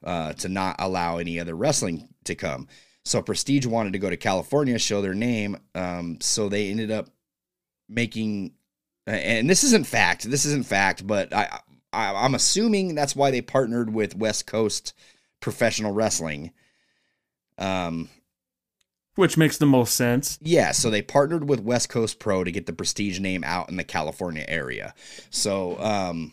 [0.04, 2.68] uh, to not allow any other wrestling to come.
[3.04, 5.56] So Prestige wanted to go to California, show their name.
[5.74, 7.08] Um, so they ended up
[7.88, 8.52] making,
[9.06, 10.30] and this isn't fact.
[10.30, 11.58] This isn't fact, but I,
[11.92, 14.94] I I'm assuming that's why they partnered with West Coast
[15.42, 16.52] Professional Wrestling.
[17.58, 18.08] Um,
[19.14, 20.38] which makes the most sense.
[20.40, 23.76] yeah, so they partnered with West Coast Pro to get the Prestige name out in
[23.76, 24.94] the California area.
[25.28, 26.32] So, um,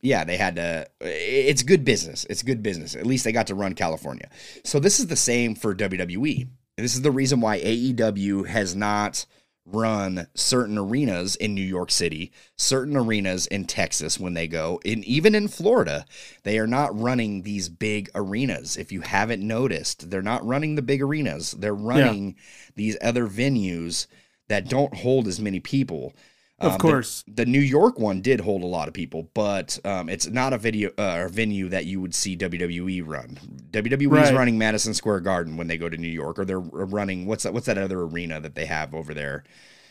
[0.00, 0.88] yeah, they had to.
[1.00, 2.24] It's good business.
[2.30, 2.94] It's good business.
[2.94, 4.30] At least they got to run California.
[4.64, 6.48] So this is the same for WWE.
[6.76, 9.26] This is the reason why AEW has not
[9.72, 15.04] run certain arenas in New York City, certain arenas in Texas when they go, and
[15.04, 16.04] even in Florida,
[16.42, 18.76] they are not running these big arenas.
[18.76, 21.52] If you haven't noticed, they're not running the big arenas.
[21.52, 22.36] They're running
[22.76, 24.06] these other venues
[24.48, 26.12] that don't hold as many people.
[26.60, 27.24] Of Um, the- course.
[27.26, 30.58] the, New York one did hold a lot of people, but um, it's not a
[30.58, 33.38] video uh, or venue that you would see WWE run.
[33.70, 34.34] WWE is Right.
[34.36, 37.54] running Madison Square Garden when they go to New York, or they're running what's that?
[37.54, 39.44] What's that other arena that they have over there?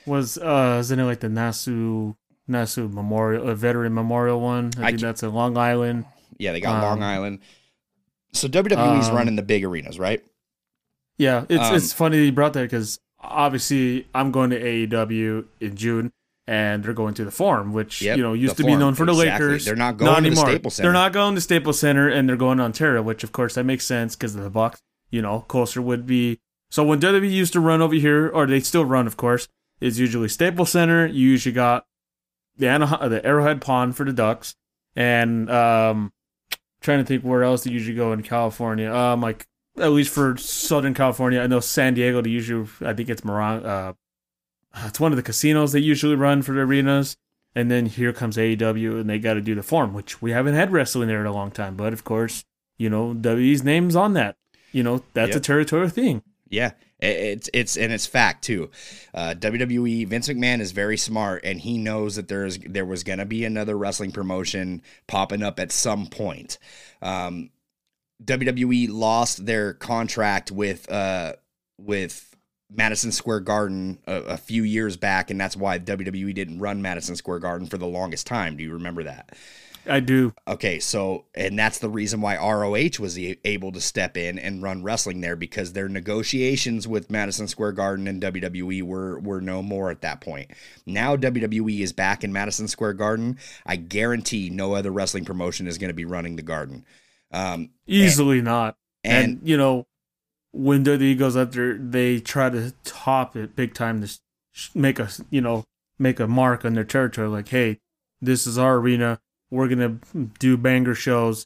[0.06, 2.14] Was uh, isn't it like the Nassau
[2.48, 4.72] Nassau Memorial, a Veteran Memorial one?
[4.78, 6.06] I, I think that's in Long Island.
[6.38, 7.40] Yeah, they got Long Um, Island.
[8.34, 10.24] So WWE's um, running the big arenas, right?
[11.18, 15.76] Yeah, it's Um, it's funny you brought that because obviously I'm going to AEW in
[15.76, 16.12] June,
[16.50, 19.06] and they're going to the Forum, which Yep, you know used to be known for
[19.06, 19.46] the exactly.
[19.46, 19.66] Lakers.
[19.66, 20.48] They're not going to the anymore.
[20.48, 20.88] Staples Center.
[20.88, 23.66] They're not going to Staples Center, and they're going to Ontario, which of course that
[23.66, 24.82] makes sense because of the Bucks.
[25.12, 26.40] You know, closer would be.
[26.72, 29.48] So when WWE used to run over here, or they still run, of course,
[29.80, 31.06] is usually Staples Center.
[31.06, 31.86] You usually got
[32.58, 34.56] the Anaheim, the Arrowhead Pond for the Ducks,
[34.96, 36.12] and um,
[36.82, 38.92] trying to think where else they usually go in California.
[38.92, 39.46] Um, like
[39.78, 42.24] at least for Southern California, I know San Diego.
[42.24, 43.64] They usually, I think it's Moran.
[43.64, 43.94] Uh,
[44.76, 47.18] it's one of the casinos they usually run for the arenas.
[47.56, 50.54] And then here comes AEW, and they got to do the Forum, which we haven't
[50.54, 51.76] had wrestling there in a long time.
[51.76, 52.46] But of course,
[52.78, 54.38] you know, WWE's name's on that.
[54.72, 56.22] You know, that's a territorial thing.
[56.48, 58.70] Yeah, it's it's and it's fact too.
[59.14, 63.26] Uh, WWE Vince McMahon is very smart, and he knows that there's there was gonna
[63.26, 66.58] be another wrestling promotion popping up at some point.
[67.02, 67.50] Um,
[68.24, 71.34] WWE lost their contract with uh
[71.78, 72.29] with
[72.72, 77.16] Madison Square Garden a, a few years back, and that's why WWE didn't run Madison
[77.16, 78.58] Square Garden for the longest time.
[78.58, 79.36] Do you remember that?
[79.88, 80.34] I do.
[80.48, 84.84] Okay, so and that's the reason why ROH was able to step in and run
[84.84, 89.90] wrestling there because their negotiations with Madison Square Garden and WWE were were no more
[89.90, 90.52] at that point.
[90.86, 93.40] Now WWE is back in Madison Square Garden.
[93.66, 96.86] I guarantee no other wrestling promotion is going to be running the Garden.
[97.32, 98.76] Um, Easily not.
[99.04, 99.88] and- And, you know,
[100.52, 104.20] when WWE goes out there, they try to top it big time to
[104.74, 105.64] make a you know
[105.98, 107.28] make a mark on their territory.
[107.28, 107.80] Like, hey,
[108.22, 109.20] this is our arena.
[109.52, 110.00] We're gonna
[110.40, 111.46] do banger shows.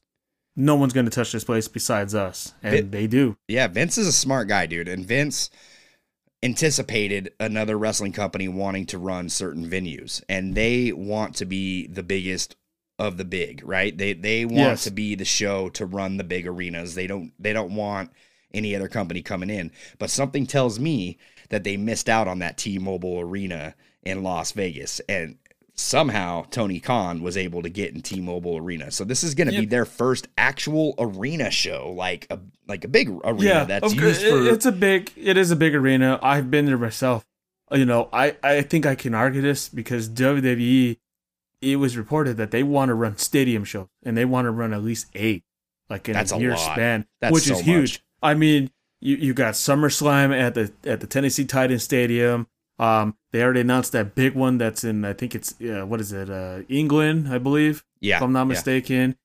[0.55, 3.37] No one's gonna touch this place besides us, and Vin- they do.
[3.47, 4.87] Yeah, Vince is a smart guy, dude.
[4.87, 5.49] And Vince
[6.41, 12.03] anticipated another wrestling company wanting to run certain venues and they want to be the
[12.03, 12.55] biggest
[12.99, 13.97] of the big, right?
[13.97, 14.83] They they want Yes.
[14.83, 16.95] to be the show to run the big arenas.
[16.95, 18.11] They don't they don't want
[18.53, 19.71] any other company coming in.
[19.99, 21.17] But something tells me
[21.49, 25.37] that they missed out on that T-Mobile arena in Las Vegas and
[25.75, 28.91] somehow Tony Khan was able to get in T-Mobile arena.
[28.91, 32.87] So this is going to be their first actual arena show, like a like a
[32.87, 35.11] big arena yeah, that's used for it's a big.
[35.15, 36.19] It is a big arena.
[36.21, 37.25] I've been there myself.
[37.71, 40.97] You know, I I think I can argue this because WWE.
[41.61, 44.73] It was reported that they want to run stadium shows and they want to run
[44.73, 45.45] at least eight,
[45.89, 46.73] like in That's a a year lot.
[46.73, 47.91] span, That's which so is huge.
[47.93, 48.03] much.
[48.23, 52.47] I mean, you you got SummerSlam at the at the Tennessee Titans Stadium.
[52.79, 56.11] Um, they already announced that big one that's in I think it's uh, what is
[56.11, 58.45] it uh, England I believe yeah, if I'm not yeah.
[58.45, 59.17] mistaken.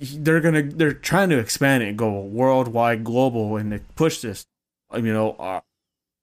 [0.00, 4.46] They're gonna they're trying to expand it and go worldwide, global, and push this.
[4.90, 5.60] Um, You know, uh,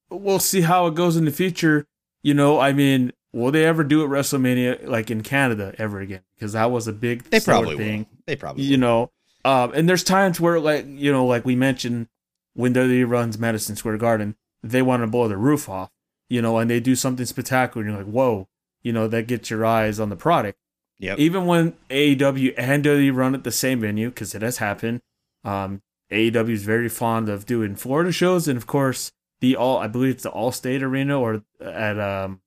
[0.10, 1.86] we'll see how it goes in the future.
[2.24, 6.22] You know, I mean, will they ever do it WrestleMania like in Canada ever again?
[6.36, 8.18] Because that was a big They probably thing will.
[8.28, 9.12] They probably you know
[9.46, 12.08] um and there's times where like you know like we mentioned
[12.54, 15.92] when WWE runs Madison Square Garden they want to blow the roof off
[16.30, 18.48] you know and they do something spectacular and you're like whoa
[18.84, 20.58] you know that gets your eyes on the product
[20.98, 21.20] Yep.
[21.20, 25.02] even when AEW and WWE run at the same venue because it has happened
[25.44, 25.82] um
[26.12, 30.14] AEW is very fond of doing Florida shows and of course the all I believe
[30.16, 32.40] it's the Allstate Arena or at um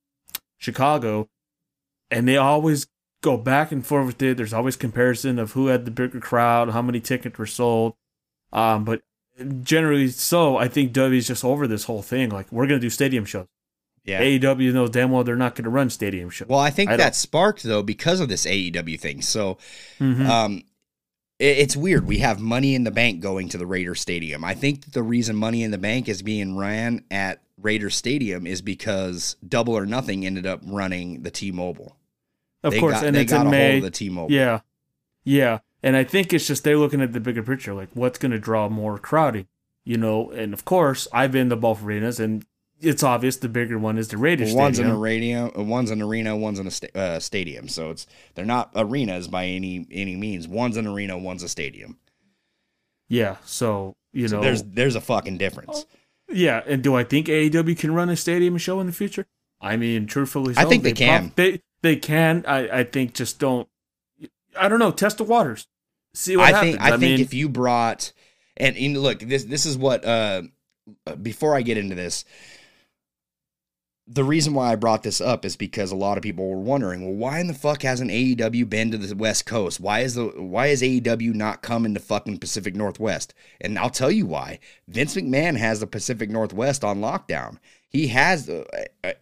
[0.57, 1.29] Chicago
[2.11, 2.87] and they always
[3.23, 4.37] go back and forth with it.
[4.37, 7.95] There's always comparison of who had the bigger crowd, how many tickets were sold.
[8.53, 9.03] Um, but
[9.63, 12.31] generally, so I think W's just over this whole thing.
[12.31, 13.47] Like we're gonna do stadium shows.
[14.05, 14.23] Yeah.
[14.23, 16.49] AEW knows damn well they're not gonna run stadium shows.
[16.49, 19.21] Well, I think I don't- that sparked though because of this AEW thing.
[19.21, 19.59] So,
[20.01, 20.27] Mhm.
[20.27, 20.63] um,
[21.39, 22.07] it, it's weird.
[22.07, 24.45] We have Money in the Bank going to the Raider Stadium.
[24.45, 28.63] I think the reason Money in the Bank is being ran at Raider Stadium is
[28.63, 31.97] because Double or Nothing ended up running the T-Mobile.
[32.69, 33.77] Of they course, got- and they it's in May.
[33.79, 34.33] of the T-Mobile.
[34.33, 34.61] Yeah,
[35.25, 38.39] yeah, and I think it's just they're looking at the bigger picture, like what's gonna
[38.39, 39.47] draw more crowding.
[39.85, 42.45] You know, and of course, I've been to both arenas, and
[42.81, 44.49] it's obvious the bigger one is the Raiders.
[44.55, 44.97] Well, one's in Stadium.
[44.97, 47.69] a radio, uh, one's an arena, one's in a sta- uh, stadium.
[47.69, 50.47] So it's they're not arenas by any any means.
[50.47, 51.99] One's an arena, one's a stadium.
[53.09, 55.87] Yeah, so you So know, there's there's a fucking difference.
[56.31, 59.27] Yeah, and do I think AEW can run a stadium show in the future?
[59.61, 60.69] I mean, truthfully, I so.
[60.69, 61.31] think they can.
[61.31, 62.45] prob- they they can.
[62.47, 63.69] I I think just don't.
[64.59, 64.91] I don't know.
[64.91, 65.67] Test the waters.
[66.15, 66.73] See what I happens.
[66.73, 68.13] think I, think mean, if you brought
[68.57, 70.43] and, and look this this is what uh
[71.21, 72.25] before I get into this
[74.11, 77.05] the reason why I brought this up is because a lot of people were wondering,
[77.05, 79.81] well, why in the fuck hasn't AEW been to the West Coast?
[79.81, 83.35] Why is the why is AEW not coming to fucking Pacific Northwest?
[83.61, 84.61] And I'll tell you why.
[84.89, 87.59] Vince McMahon has the Pacific Northwest on lockdown.
[87.91, 88.65] He has uh,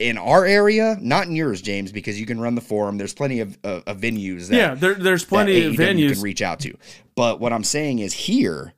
[0.01, 2.99] in our area, not in yours, James, because you can run the forum.
[2.99, 4.49] There's plenty of, of, of venues.
[4.49, 6.15] That, yeah, there, there's plenty of venues.
[6.15, 6.77] can reach out to.
[7.15, 8.75] But what I'm saying is here,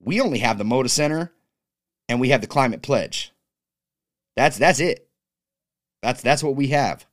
[0.00, 1.30] we only have the Moda Center
[2.08, 3.32] and we have the Climate Pledge.
[4.34, 5.08] That's that's it.
[6.02, 7.04] That's that's what we have.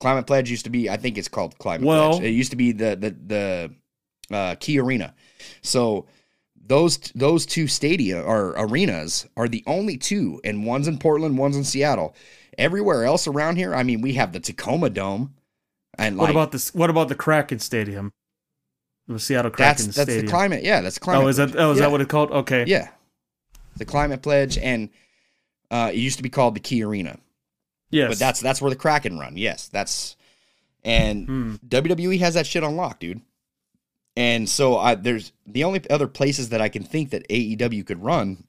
[0.00, 2.24] Climate Pledge used to be, I think it's called Climate Well- Pledge.
[2.24, 3.74] It used to be the the
[4.30, 5.14] the uh, Key Arena.
[5.62, 6.06] So
[6.66, 11.56] those those two stadia or arenas are the only two, and one's in Portland, one's
[11.56, 12.14] in Seattle.
[12.58, 15.34] Everywhere else around here, I mean, we have the Tacoma Dome,
[15.98, 16.74] and what like about this?
[16.74, 18.12] What about the Kraken Stadium?
[19.08, 20.26] The Seattle Kraken that's that's Stadium.
[20.26, 20.64] the climate.
[20.64, 21.24] Yeah, that's climate.
[21.24, 21.54] oh, is that?
[21.56, 21.84] Oh, is Yeah.
[21.84, 22.30] that what it's called?
[22.32, 22.64] Okay.
[22.66, 22.88] Yeah,
[23.76, 24.88] the Climate Pledge, and
[25.70, 27.18] uh, it used to be called the Key Arena.
[27.90, 28.08] Yes.
[28.08, 29.36] But that's that's where the Kraken run.
[29.36, 30.16] Yes, that's
[30.82, 31.54] And Hmm.
[31.68, 33.20] WWE has that shit on lock, dude.
[34.16, 38.02] And so I, there's the only other places that I can think that AEW could
[38.02, 38.44] run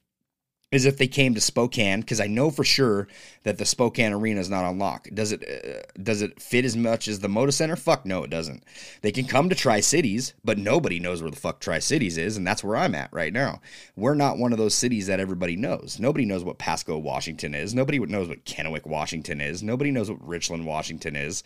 [0.69, 3.07] is if they came to Spokane because I know for sure
[3.43, 5.07] that the Spokane arena is not on lock.
[5.13, 7.77] Does it uh, does it fit as much as the Moda Center?
[7.77, 8.63] Fuck no, it doesn't.
[9.01, 12.35] They can come to Tri Cities, but nobody knows where the fuck Tri Cities is,
[12.35, 13.61] and that's where I'm at right now.
[13.95, 15.99] We're not one of those cities that everybody knows.
[15.99, 17.73] Nobody knows what Pasco, Washington is.
[17.73, 19.63] Nobody knows what Kennewick, Washington is.
[19.63, 21.43] Nobody knows what Richland, Washington is.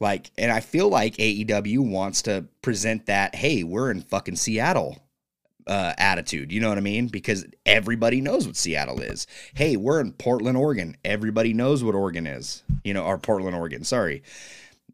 [0.00, 4.98] Like, and I feel like AEW wants to present that, hey, we're in fucking Seattle
[5.66, 6.50] uh, attitude.
[6.50, 7.08] You know what I mean?
[7.08, 9.26] Because everybody knows what Seattle is.
[9.54, 10.96] Hey, we're in Portland, Oregon.
[11.04, 12.62] Everybody knows what Oregon is.
[12.82, 13.84] You know, or Portland, Oregon.
[13.84, 14.22] Sorry.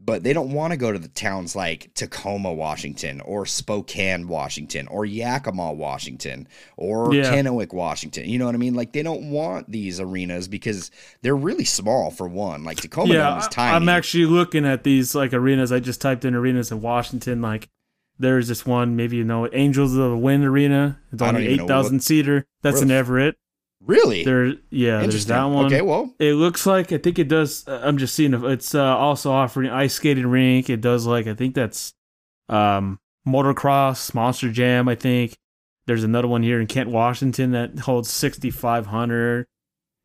[0.01, 4.87] But they don't want to go to the towns like Tacoma, Washington, or Spokane, Washington,
[4.89, 7.33] or Yakima, Washington, or Yeah.
[7.35, 8.29] Kennewick, Washington.
[8.29, 8.75] You know what I mean?
[8.75, 10.91] Like they don't want these arenas because
[11.23, 12.63] they're really small for one.
[12.65, 13.75] Like Tacoma Dome yeah, is tiny.
[13.75, 15.73] I'm actually looking at these like arenas.
[15.73, 17.43] I just typed in arenas in Washington.
[17.43, 17.69] Like,
[18.19, 20.99] there's this one, maybe you know, Angel of the Winds Arena.
[21.13, 22.47] It's only eight thousand seater.
[22.63, 23.37] That's in Everett.
[23.87, 25.67] Really There, yeah, there's that one.
[25.67, 27.67] Okay, well, It looks like I think it does.
[27.67, 30.69] uh, I'm just seeing if it's uh, also offering ice skating rink.
[30.69, 31.95] It does like I think that's
[32.49, 34.89] um motocross, Monster Jam.
[34.89, 35.37] I think
[35.87, 39.47] there's another one here in Kent, Washington that holds 6,500.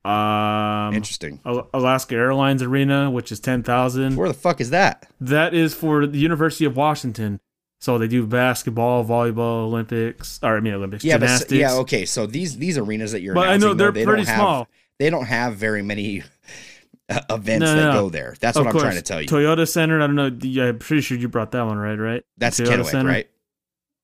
[0.03, 1.39] Um, interesting.
[1.45, 4.15] Alaska Airlines Arena, which is 10,000.
[4.15, 5.07] Where the fuck is that?
[5.19, 7.39] That is for the University of Washington.
[7.81, 11.51] So they do basketball, volleyball, Olympics, or I mean Olympics, Yeah, but gymnastics.
[11.53, 12.05] yeah, okay.
[12.05, 14.67] So these these arenas that you're But I know they're they pretty don't have, small.
[14.99, 16.21] They don't have very many
[17.09, 18.01] uh, events No, that no, no.
[18.03, 18.35] go there.
[18.39, 19.27] That's Of what I'm trying to tell you.
[19.27, 19.99] Toyota Center.
[19.99, 20.63] I don't know.
[20.67, 22.23] I'm pretty sure you brought that one right, right?
[22.37, 23.09] That's Toyota Kennewick, Center?
[23.09, 23.29] right?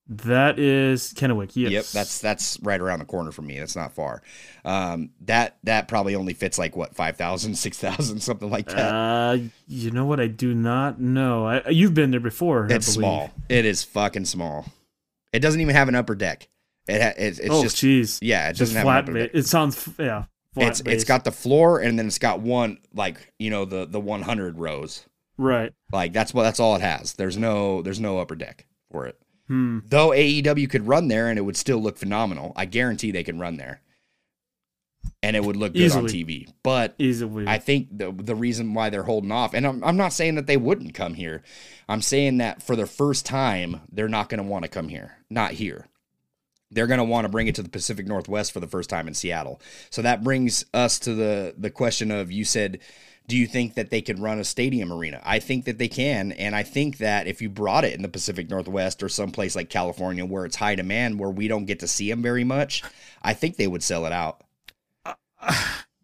[0.09, 1.51] That is Kennewick.
[1.55, 1.71] Yes.
[1.71, 3.59] Yep, that's that's right around the corner from me.
[3.59, 4.21] That's not far.
[4.63, 8.93] Um, that that probably only fits like what 5,000, 6,000, something like that.
[8.93, 10.19] Uh, you know what?
[10.19, 11.45] I do not know.
[11.47, 12.67] I, you've been there before.
[12.69, 13.31] It's small.
[13.49, 14.65] It is fucking small.
[15.33, 16.47] It doesn't even have an upper deck.
[16.87, 18.19] It ha- it's, it's oh, just jeez.
[18.21, 18.47] yeah.
[18.47, 19.31] It Just doesn't have flat an upper deck.
[19.33, 20.23] It sounds yeah.
[20.55, 20.95] It's base.
[20.95, 24.57] it's got the floor and then it's got one like you know the the 100
[24.57, 25.05] rows.
[25.37, 25.73] right.
[25.91, 27.13] Like that's what that's all it has.
[27.13, 29.19] There's no there's no upper deck for it.
[29.47, 29.79] Hmm.
[29.85, 32.53] Though AEW could run there and it would still look phenomenal.
[32.55, 33.81] I guarantee they can run there.
[35.23, 36.51] And it would look good on TV.
[36.63, 37.47] But Easily.
[37.47, 40.47] I think the the reason why they're holding off, and I'm, I'm not saying that
[40.47, 41.43] they wouldn't come here.
[41.89, 45.17] I'm saying that for the first time, they're not going to want to come here.
[45.29, 45.87] Not here.
[46.69, 49.07] They're going to want to bring it to the Pacific Northwest for the first time
[49.07, 49.61] in Seattle.
[49.89, 52.79] So that brings us to the the question of you said,
[53.27, 55.21] do you think that they could run a stadium arena?
[55.23, 58.07] I think that they can, and I think that if you brought it in the
[58.07, 61.87] Pacific Northwest or someplace like California where it's high demand, where we don't get to
[61.87, 62.83] see them very much,
[63.21, 64.43] I think they would sell it out.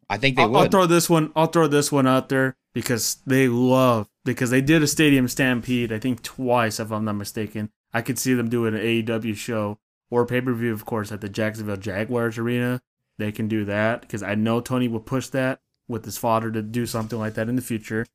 [0.10, 0.58] I think they I'll, would.
[0.58, 1.32] I'll throw this one.
[1.36, 5.94] I'll throw this one out there because they love because they did a stadium stampede.
[5.94, 7.70] I think twice, if I'm not mistaken.
[7.94, 9.80] I could see them doing an AEW show
[10.12, 12.82] or pay per view, of course, at the Jacksonville Jaguars arena.
[13.18, 15.62] They can do that because I know Tony will push that
[15.94, 18.06] with his father to do something like that in the future.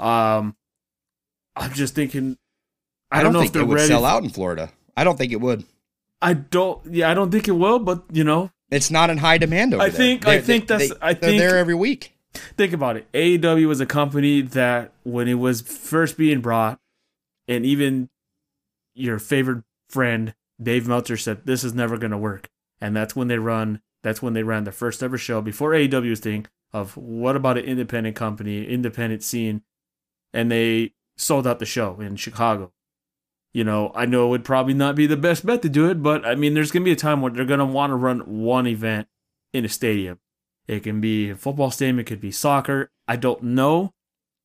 [0.00, 0.56] Um,
[1.54, 2.36] I'm just thinking.
[3.10, 3.88] I, I don't, don't, know if think they're it would ready.
[3.88, 4.70] sell out in Florida.
[4.96, 5.64] I don't think it would.
[6.20, 6.84] I don't.
[6.92, 7.78] Yeah, I don't think it will.
[7.78, 9.96] But you know, It's not in high demand over I there.
[9.96, 12.14] think- I They're- think that's- they- I they're there every week.
[12.56, 13.06] think about it.
[13.14, 16.78] AEW was a company that when it was first being brought,
[17.46, 18.10] and even
[18.94, 22.48] your favorite friend Dave Meltzer said this is never going to work,
[22.80, 23.80] and that's when they run.
[24.02, 27.64] That's when they ran their first ever show before AEW's thing of what about an
[27.64, 29.62] independent company, independent scene,
[30.32, 32.72] and they sold out the show in Chicago.
[33.52, 36.02] You know, I know it would probably not be the best bet to do it,
[36.02, 37.96] but I mean, there's going to be a time where they're going to want to
[37.96, 39.08] run one event
[39.52, 40.18] in a stadium.
[40.66, 41.98] It can be a football stadium.
[41.98, 42.90] It could be soccer.
[43.08, 43.94] I don't know.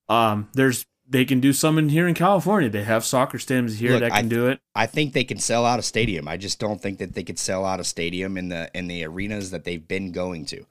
[0.07, 2.69] Um, there's they can do some in here in California.
[2.69, 4.61] They have soccer stadiums here Look, that can do it.
[4.73, 6.27] I think they can sell out a stadium.
[6.27, 9.03] I just don't think that they could sell out a stadium in the in the
[9.03, 10.65] arenas that they've been going to.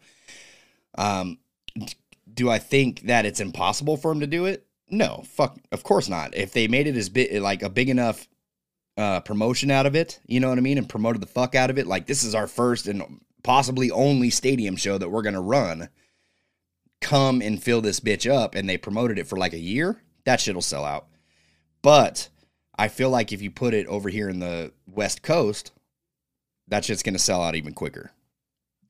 [0.96, 1.38] Um,
[2.34, 4.66] do I think that it's impossible for them to do it?
[4.88, 6.34] No, fuck, of course not.
[6.36, 8.28] If they made it as big, like a big enough
[8.96, 11.70] uh, promotion out of it, you know what I mean, and promoted the fuck out
[11.70, 15.40] of it, like this is our first and possibly only stadium show that we're gonna
[15.40, 15.88] run.
[17.00, 20.00] Come and fill this bitch up, and they promoted it for like a year.
[20.24, 21.08] That shit'll sell out.
[21.80, 22.28] But
[22.76, 25.72] I feel like if you put it over here in the West Coast,
[26.68, 28.12] that shit's gonna sell out even quicker.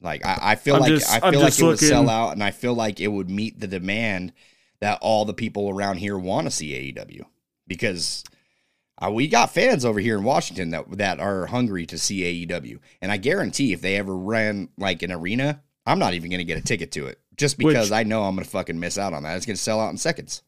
[0.02, 2.10] Like I, I feel I'm like just- I I'm feel like just it would sell
[2.10, 4.32] out, and I feel like it would meet the demand
[4.80, 7.22] that all the people around here want to see AEW
[7.68, 8.24] because
[9.00, 12.78] uh, we got fans over here in Washington that that are hungry to see AEW,
[13.00, 16.58] and I guarantee if they ever ran like an arena, I'm not even gonna get
[16.58, 19.22] a ticket to it just because Which- I know I'm gonna fucking miss out on
[19.22, 19.36] that.
[19.36, 20.42] It's gonna sell out in seconds.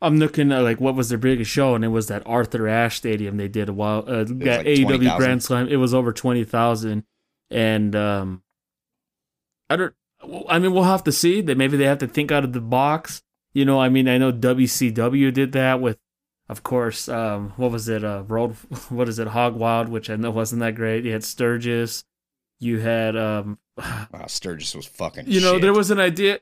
[0.00, 2.96] I'm looking at like what was their biggest show, and it was that Arthur Ashe
[2.98, 4.04] Stadium they did a while.
[4.06, 5.16] Uh, that like AEW 20,000.
[5.18, 5.68] Grand Slam.
[5.68, 7.02] It was over twenty thousand,
[7.50, 8.42] and um,
[9.70, 9.94] I don't.
[10.48, 11.56] I mean, we'll have to see that.
[11.56, 13.22] Maybe they have to think out of the box.
[13.52, 15.98] You know, I mean, I know WCW did that with,
[16.48, 18.04] of course, um, what was it?
[18.04, 18.56] Uh, Road.
[18.88, 19.28] What is it?
[19.28, 21.04] Hog Wild, which I know wasn't that great.
[21.04, 22.04] You had Sturgis.
[22.60, 25.24] You had um, Wow, Sturgis was fucking.
[25.28, 25.62] you know, shit.
[25.62, 26.40] there was an idea.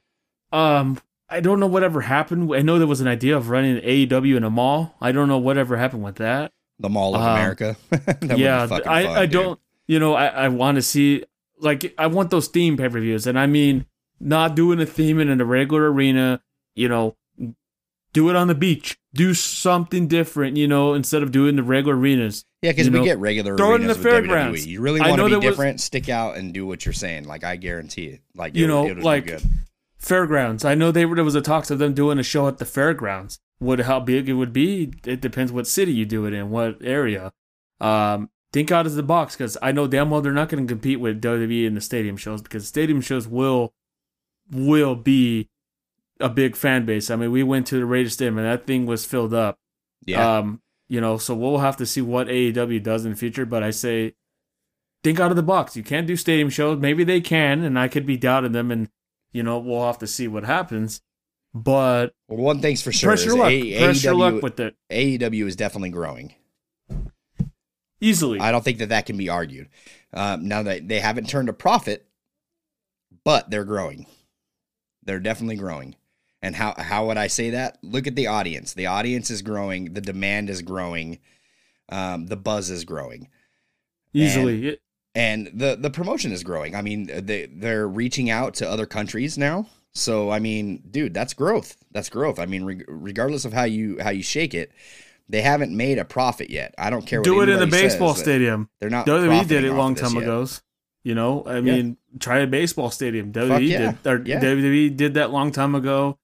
[0.53, 0.99] Um,
[1.29, 2.55] I don't know whatever happened.
[2.55, 4.95] I know there was an idea of running AEW in a mall.
[5.01, 6.53] I don't know whatever happened with that.
[6.79, 7.77] the Mall of um, America.
[8.37, 9.33] Yeah, I, fun, I dude.
[9.33, 9.61] don't.
[9.89, 11.25] You know, I, I want to see
[11.59, 13.87] like I want those theme pay per views, and I mean
[14.21, 16.43] not doing a theme in a regular arena.
[16.75, 17.17] You know,
[18.13, 18.99] do it on the beach.
[19.15, 20.57] Do something different.
[20.57, 22.45] You know, instead of doing the regular arenas.
[22.63, 24.67] Yeah, because we know, get regular throw it in the fairgrounds.
[24.67, 27.25] You really want to be was- different, stick out, and do what you're saying.
[27.25, 28.21] Like I guarantee it.
[28.35, 29.43] Like You it, know, it'll like- good.
[29.99, 30.65] fairgrounds.
[30.65, 32.65] I know they were, there was a talks of them doing a show at the
[32.65, 33.39] fairgrounds.
[33.59, 34.93] What how big it would be?
[35.07, 37.33] It depends what city you do it in, what area.
[37.81, 40.73] Um, think out of the box because I know damn well they're not going to
[40.73, 43.75] compete with WWE in the stadium shows because stadium shows will
[44.51, 45.51] will be
[46.21, 47.11] a big fan base.
[47.11, 49.59] I mean, we went to the Raiders Stadium and that thing was filled up.
[50.07, 53.45] Yeah, Um, you know, so we'll have to see what AEW does in the future.
[53.45, 54.15] But I say,
[55.05, 55.77] think out of the box.
[55.77, 56.79] You can't do stadium shows.
[56.79, 58.71] Maybe they can, and I could be doubting them.
[58.71, 58.89] And
[59.33, 61.03] you know, we'll have to see what happens.
[61.53, 63.11] But well, one thing's for sure.
[63.11, 66.35] pressure luck, A- pressure AEW, luck with it AEW is definitely growing.
[68.01, 68.41] Easily.
[68.41, 69.69] I don't think that that can be argued.
[70.13, 72.07] Um, now that they haven't turned a profit,
[73.25, 74.07] but they're growing.
[75.05, 75.97] They're definitely growing.
[76.43, 77.79] And how how would I say that?
[77.83, 78.75] Look at the audience.
[78.75, 79.95] The audience is growing.
[79.95, 81.19] The demand is growing.
[81.89, 83.29] Um, the buzz is growing.
[84.13, 84.69] easily.
[84.69, 84.83] It-
[85.15, 86.75] and the the promotion is growing.
[86.75, 89.67] I mean, they they're reaching out to other countries now.
[89.95, 91.77] So I mean, dude, that's growth.
[91.91, 92.39] That's growth.
[92.39, 94.73] I mean, reg- regardless of how you how you shake it,
[95.29, 96.75] they haven't made a profit yet.
[96.79, 97.21] I don't care.
[97.21, 98.69] What do it in a baseball says, stadium.
[98.81, 99.07] They're not.
[99.07, 100.23] WWE did it a long time yet.
[100.23, 100.47] ago.
[101.05, 103.33] You know, I mean, try a baseball stadium.
[103.33, 104.07] WWE yeah, did.
[104.07, 104.41] Or yeah.
[104.41, 106.19] WWE did that long time ago.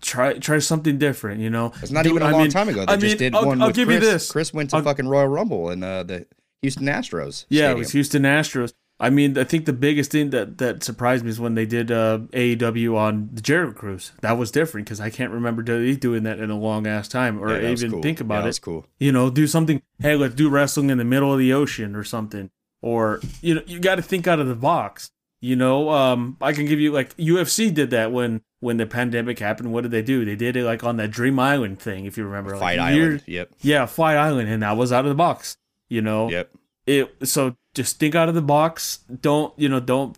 [0.00, 1.40] Try try something different.
[1.40, 2.86] You know, It's not Do- even a I long mean- time ago.
[2.86, 4.10] They I just mean, did I'll- one I'll with give you Chris.
[4.10, 4.32] this.
[4.32, 6.26] Chris went to I'll- fucking Royal Rumble in uh, the
[6.62, 7.44] Houston Astros.
[7.50, 7.76] Yeah, stadium.
[7.76, 8.72] it was Houston Astros.
[8.98, 11.90] I mean, I think the biggest thing that that surprised me is when they did
[11.90, 14.12] uh, AEW on the Jericho Cruise.
[14.22, 17.38] That was different because I can't remember WWE doing that in a long ass time,
[17.38, 18.02] or Yeah, even cool.
[18.02, 18.60] think about that it.
[18.62, 18.86] cool.
[18.98, 19.82] You know, do something.
[19.98, 22.50] Hey, let's do wrestling in the middle of the ocean or something.
[22.80, 25.10] Or you know, you got to think out of the box.
[25.42, 29.38] You know, um, I can give you like UFC did that when when the pandemic
[29.38, 29.72] happened.
[29.74, 30.24] What did they do?
[30.24, 32.52] They did it like on that Dream Island thing, if you remember.
[32.52, 33.22] like, Fight years- Island.
[33.26, 33.50] Yep.
[33.60, 35.58] Yeah, Fight Island, and that was out of the box.
[35.90, 36.50] You know, Yep.
[36.86, 39.00] It so just think out of the box.
[39.20, 40.16] Don't you know don't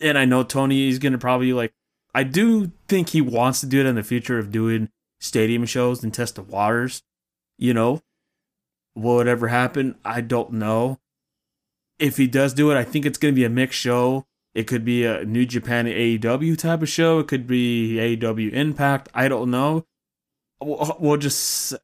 [0.00, 1.72] and i know tony is gonna probably like
[2.14, 4.90] i do think he wants to do it in the future of doing
[5.20, 7.02] stadium shows and test the waters
[7.58, 8.02] you know?
[8.94, 11.00] Will it ever happen i don't know.
[11.98, 14.26] If he does do it i think it's gonna be a mixed show.
[14.54, 17.18] It could be a new japan aew type of show.
[17.18, 19.08] It could be aew impact.
[19.14, 19.86] I don't know.
[20.60, 21.74] We'll, we'll just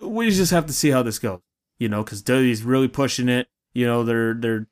[0.00, 1.40] we just have to see how this goes
[1.78, 4.66] you know because wwe's really pushing it you know, they're they're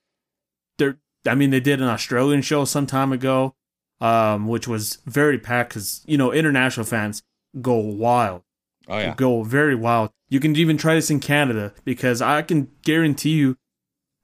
[0.79, 0.99] they're.
[1.27, 3.55] I mean, they did an Australian show some time ago,
[4.01, 7.23] um, which was very packed because you know international fans
[7.61, 8.43] go wild,
[8.89, 9.15] Oh yeah.
[9.15, 10.11] go very wild.
[10.29, 13.57] You can even try this in Canada because I can guarantee you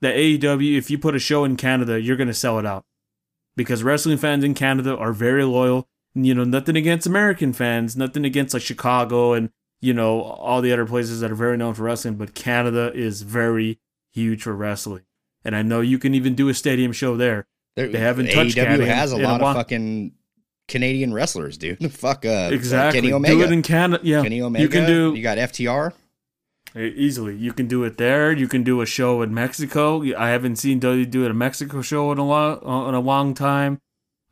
[0.01, 2.85] that AEW, if you put a show in Canada, you're gonna sell it out
[3.57, 5.89] because wrestling fans in Canada are very loyal.
[6.15, 9.51] You know, nothing against American fans, nothing against like Chicago and
[9.81, 13.21] you know all the other places that are very known for wrestling, but Canada is
[13.23, 13.79] very
[14.17, 15.03] huge for wrestling.
[15.45, 17.47] And I know you can even do a stadium show there.
[17.77, 20.13] They're- They haven't touched AEW Canada has a in a lot of fucking
[20.67, 21.93] Canadian wrestlers, dude.
[21.93, 23.01] Fuck uh, Exactly.
[23.01, 23.43] Kenny Do Omega.
[23.45, 24.01] it in Canada.
[24.03, 24.23] Yeah.
[24.23, 24.63] Kenny Omega.
[24.63, 25.93] You can do You got FTR.
[26.75, 27.37] Easily.
[27.37, 28.33] You can do it there.
[28.33, 30.03] You can do a show in Mexico.
[30.17, 33.81] I haven't seen WWE do a Mexico show in a long, in a long time.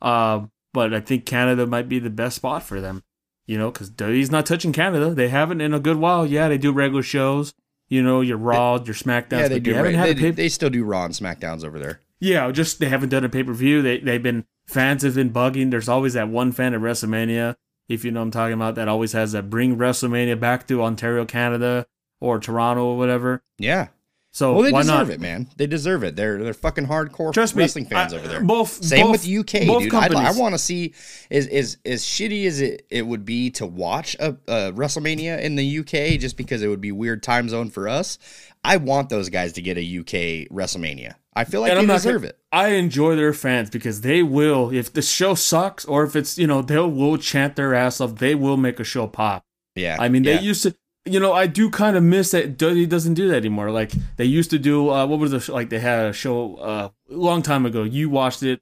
[0.01, 3.03] Uh, but I think Canada might be the best spot for them.
[3.47, 5.13] You know, because WWE's not touching Canada.
[5.15, 6.25] They haven't in a good while.
[6.25, 7.53] Yeah, they do regular shows.
[7.89, 9.39] You know, your Raw, your SmackDowns.
[9.39, 9.73] Yeah, they do.
[9.73, 10.07] haven't Right.
[10.07, 12.01] had They, a pay- they still do Raw and Smackdowns over there.
[12.19, 13.81] Yeah, just they haven't done a pay per view.
[13.81, 15.69] They they've been fans have been bugging.
[15.71, 17.55] There's always that one fan at WrestleMania,
[17.87, 20.81] if you know what I'm talking about, that always has that bring WrestleMania back to
[20.81, 21.85] Ontario, Canada,
[22.19, 23.43] or Toronto or whatever.
[23.59, 23.89] Yeah.
[24.35, 25.13] So Well, they why deserve not?
[25.13, 25.47] it, man.
[25.55, 26.17] They deserve it.
[26.17, 28.41] They're they're fucking hardcore Trust me, wrestling fans I- over there.
[28.41, 29.93] both- Same both- with UK, both dude.
[29.93, 30.93] I'd, I want to see
[31.29, 35.55] is is as shitty as it it would be to watch a, a WrestleMania in
[35.55, 38.19] the UK, just because it would be weird time zone for us.
[38.61, 41.13] I want those guys to get a UK WrestleMania.
[41.33, 42.39] I feel like And they deserve gonna- it.
[42.51, 44.69] I enjoy their fans because they will.
[44.69, 48.15] If the show sucks, or if it's you know they will chant their ass off,
[48.15, 49.43] they will make a show pop.
[49.75, 49.95] Yeah.
[49.97, 50.75] I mean, they used to.
[51.07, 53.69] You know, I do kind of miss that he doesn't do that anymore.
[53.71, 54.89] Like they used to do.
[54.89, 55.69] Uh, what was the sh- like?
[55.69, 57.83] They had a show uh, a long time ago.
[57.83, 58.61] You watched it.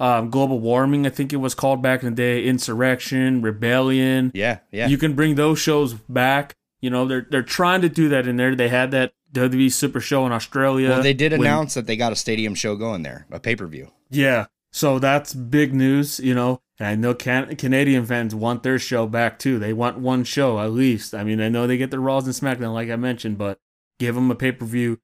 [0.00, 2.44] Um, Global Warning, I think it was called back in the day.
[2.46, 4.32] Insurrextion, rebellion.
[4.34, 4.88] Yeah, yeah.
[4.88, 6.56] You can bring those shows back.
[6.80, 8.54] You know, they're they're trying to do that in there.
[8.56, 10.88] They had that WWE Super Show in Australia.
[10.90, 13.54] well, they did when- announce that they got a stadium show going there, a pay
[13.56, 13.90] per view.
[14.10, 14.46] Yeah.
[14.72, 16.60] So that's big news, you know.
[16.78, 19.58] And I know can- Canadian fans want their show back too.
[19.58, 21.14] They want one show at least.
[21.14, 23.58] I mean, I know they get the Raws and SmackDown, like I mentioned, but
[23.98, 24.98] give them a pay per view.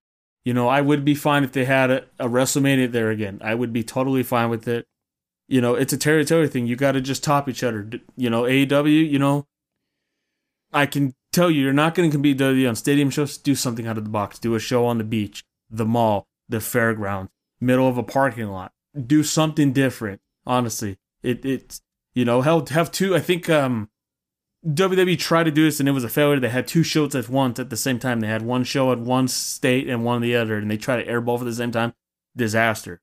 [0.44, 3.38] You know, I would be fine if they had a, a WrestleMania there again.
[3.44, 4.86] I would be totally fine with it.
[5.46, 6.66] You know, it's a territory thing.
[6.66, 7.88] You got to just top each other.
[8.16, 9.46] You know, AEW, you know,
[10.72, 13.36] I can tell you, you're not going to compete WWE on stadium shows.
[13.36, 14.38] Do something out of the box.
[14.38, 18.72] Do a show on the beach, the mall, the fairgrounds, middle of a parking lot.
[19.06, 20.20] Do something different.
[20.46, 20.98] Honestly,
[21.28, 21.82] it it's
[22.14, 23.14] you know have have two.
[23.14, 23.90] I think um
[24.66, 26.40] WWE tried to do this and it was a failure.
[26.40, 28.20] They had two shows at once at the same time.
[28.20, 31.08] They had one show at one state and one the other, and they tried to
[31.08, 31.94] air both at the same time.
[32.36, 33.00] Disaster.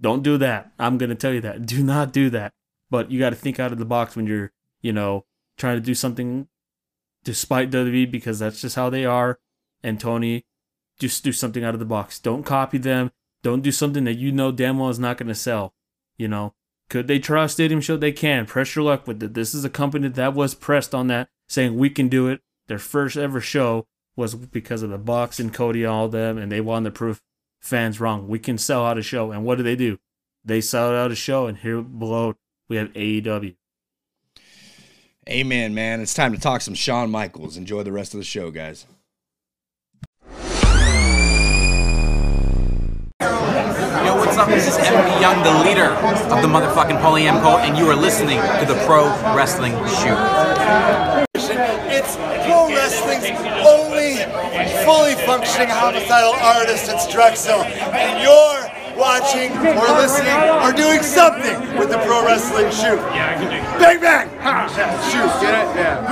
[0.00, 0.72] Don't do that.
[0.78, 1.66] I'm gonna tell you that.
[1.66, 2.52] Do not do that.
[2.88, 5.24] But you got to think out of the box when you're you know
[5.56, 6.48] trying to do something
[7.24, 9.38] despite WWE because that's just how they are.
[9.82, 10.44] And Tony,
[10.98, 12.18] just do something out of the box.
[12.18, 13.10] Don't copy them.
[13.42, 15.74] Don't do something that you know damn well is not going to sell.
[16.16, 16.54] You know,
[16.88, 17.96] could they try a stadium show?
[17.96, 18.46] They can.
[18.46, 19.34] Press your luck with it.
[19.34, 22.40] This is a company that was pressed on that, saying we can do it.
[22.68, 26.50] Their first ever show was because of the Bucks and Cody and all them, and
[26.50, 27.22] they wanted to prove
[27.60, 28.28] fans wrong.
[28.28, 29.32] We can sell out a show.
[29.32, 29.98] And what do they do?
[30.44, 32.36] They sell out a show, and here below
[32.68, 33.56] we have AEW.
[35.28, 36.00] Amen, man.
[36.00, 37.56] It's time to talk some Shawn Michaels.
[37.56, 38.86] Enjoy the rest of the show, guys.
[44.26, 44.48] What's up?
[44.48, 45.94] This is MB Young, the leader
[46.34, 49.06] of the motherfucking Polyam Cult, and you are listening to the Pro
[49.36, 49.72] Wrestling
[50.02, 50.18] Shoot.
[51.88, 53.30] It's pro wrestling's
[53.64, 54.16] only
[54.84, 56.90] fully functioning homicidal artist.
[56.90, 62.98] It's Drexel, and you're watching or listening or doing something with the pro wrestling shoot.
[63.14, 63.62] Yeah, I can do.
[63.78, 64.28] Bang bang!
[64.40, 64.66] Ha!
[65.08, 65.76] Shoot, get it?
[65.76, 66.02] Yeah.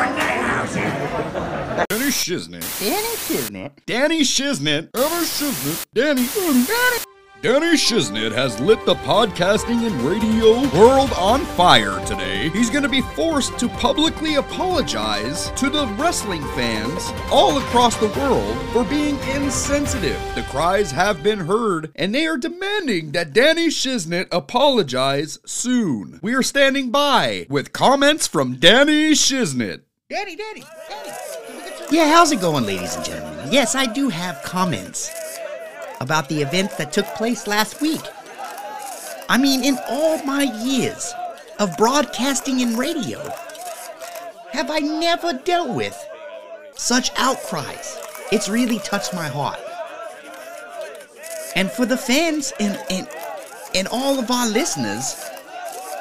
[1.91, 2.65] Danny Shiznit.
[2.81, 3.71] Danny Shiznit.
[3.87, 4.89] Danny Shiznit.
[4.95, 5.85] Ever Shiznit.
[5.93, 6.27] Danny.
[6.67, 7.14] Danny.
[7.45, 12.49] Danny Shiznit has lit the podcasting and radio world on fire today.
[12.49, 18.09] He's going to be forced to publicly apologize to the wrestling fans all across the
[18.18, 20.18] world for being insensitive.
[20.34, 26.20] The cries have been heard, and they are demanding that Danny Shiznit apologize soon.
[26.22, 29.82] We are standing by with comments from Danny Shiznit.
[30.09, 31.11] Daddy, daddy, daddy.
[31.90, 33.53] Yeah, how's it going, ladies and gentlemen?
[33.53, 35.11] Yes, I do have comments
[36.05, 38.02] about the events that took place last week.
[39.28, 41.12] I mean, in all my years
[41.59, 43.18] of broadcasting and radio,
[44.52, 45.96] have I never dealt with
[46.76, 47.98] such outcries.
[48.32, 49.59] It's really touched my heart.
[51.57, 53.09] And for the fans and, and,
[53.74, 55.14] and all of our listeners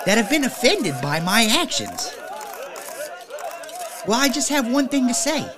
[0.05, 2.13] that have been offended by my actions,
[4.07, 5.49] well, I just have one thing to say.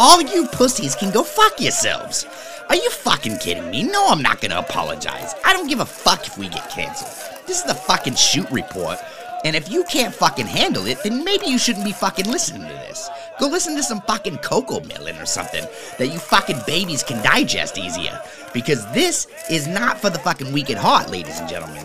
[0.00, 2.24] All you pussies can go fuck yourselves.
[2.68, 3.82] Are you fucking kidding me?
[3.82, 5.34] No, I'm not gonna apologize.
[5.44, 7.10] I don't give a fuck if we get canceled.
[7.48, 9.00] This is the fucking shoot report.
[9.44, 12.74] And if you can't fucking handle it, then maybe you shouldn't be fucking listening to
[12.74, 13.10] this.
[13.40, 15.64] Go listen to some fucking Cocomelon or something
[15.98, 18.22] that you fucking babies can digest easier.
[18.54, 21.84] Because this is not for the fucking weak at heart, ladies and gentlemen.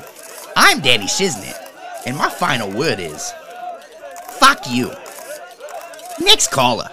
[0.55, 1.57] I'm Danny Shiznit,
[2.05, 3.33] and my final word is
[4.37, 4.91] fuck you.
[6.19, 6.91] Next caller.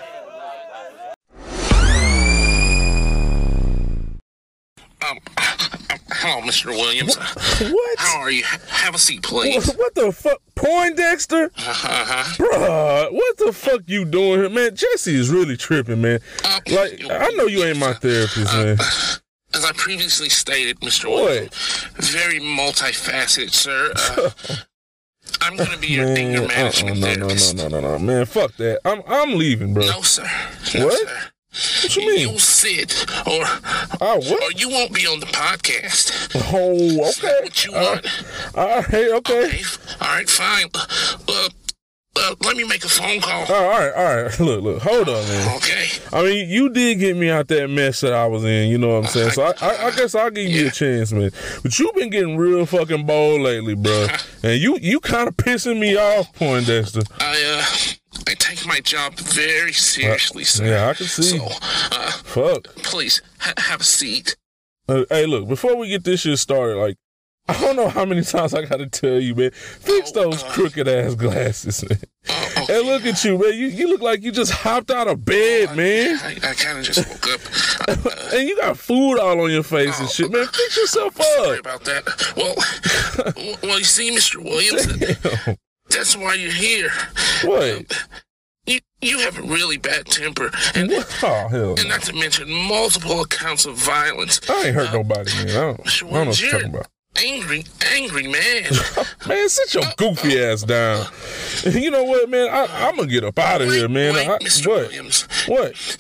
[6.23, 6.67] Hello, Mr.
[6.67, 7.17] Williams.
[7.17, 7.99] What?
[7.99, 8.45] How are you?
[8.69, 9.67] Have a seat, please.
[9.69, 10.39] What, what the fuck?
[10.55, 11.45] Poindexter?
[11.57, 12.25] Uh-huh.
[12.37, 14.77] Bruh, what the fuck you doing here, man?
[14.77, 16.21] Jesse is really tripping, man.
[16.71, 18.77] Like, I know you ain't my therapist, man.
[19.55, 21.07] As I previously stated, Mr.
[21.07, 23.91] Williams, very multifaceted, sir.
[23.97, 24.31] Uh,
[25.41, 28.27] I'm to be your Man, anger uh-uh, management no, no, no, no, no, no, man.
[28.27, 28.81] Fuck that.
[28.85, 29.87] I'm, I'm leaving, bro.
[29.87, 30.29] No, sir.
[30.75, 31.09] No, What?
[31.09, 31.21] sir.
[31.51, 32.21] What you mean?
[32.21, 33.45] You'll sit, or,
[34.01, 34.43] I will.
[34.43, 36.31] or you won't be on the podcast.
[36.53, 37.41] Oh, okay.
[37.43, 38.07] What you want?
[38.57, 39.61] All right, okay.
[40.01, 40.67] All right, fine.
[41.29, 41.49] Uh,
[42.17, 43.43] uh, let me make a phone call.
[43.53, 44.41] All right, all right.
[44.41, 44.83] Look, look.
[44.83, 45.57] Hold on, man.
[45.57, 45.87] Okay.
[46.13, 48.69] I mean, you did get me out that mess that I was in.
[48.69, 49.31] You know what I'm saying?
[49.31, 51.31] So I, I, I guess I'll give you a chance, man.
[51.63, 54.07] But you've been getting real fucking bold lately, bro.
[54.43, 57.03] And you, you kind of pissing me off, Poindexter.
[57.21, 57.95] I, uh,
[58.29, 60.65] I take my job very seriously, sir.
[60.67, 61.39] Yeah, I can see.
[61.39, 61.47] So,
[61.93, 62.65] uh, Fuck.
[62.83, 64.37] please ha- have a seat.
[64.89, 65.49] Uh, hey, look.
[65.49, 66.97] Before we get this shit started, like.
[67.49, 69.51] I don't know how many times I gotta tell you, man.
[69.51, 71.99] Fix those crooked ass glasses, man.
[72.69, 73.55] And look at you, man.
[73.55, 76.17] You you look like you just hopped out of bed, man.
[76.23, 78.33] I, I kind of just woke up.
[78.35, 80.47] and you got food all on your face and shit, man.
[80.47, 81.61] Fix yourself Sorry up.
[81.61, 82.35] about that.
[82.37, 82.55] Well,
[83.65, 84.37] well, you see, Mr.
[84.45, 84.87] Williams,
[85.91, 86.91] that's why you're here.
[87.45, 88.07] What?
[88.67, 90.91] You you have a really bad temper, and
[91.23, 91.75] Oh hell.
[91.79, 94.41] and not to mention multiple accounts of violence.
[94.49, 95.49] I ain't hurt uh, nobody, man.
[95.49, 96.87] I don't, I don't know what you're talking about.
[97.17, 98.71] Angry, angry man.
[99.27, 101.07] Man, sit your goofy ass down.
[101.65, 102.49] You know what, man?
[102.49, 104.15] I, I'm gonna get up out of here, man.
[104.15, 104.69] Wait, I, Mr.
[104.69, 104.83] what?
[104.87, 105.23] Williams.
[105.47, 105.97] What?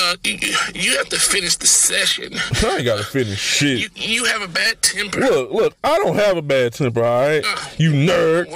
[0.00, 0.38] Uh, you,
[0.74, 2.32] you have to finish the session.
[2.64, 3.78] I ain't gotta finish shit.
[3.80, 5.20] You, you have a bad temper.
[5.20, 7.44] Look, look, I don't have a bad temper, all right?
[7.78, 8.46] You nerd.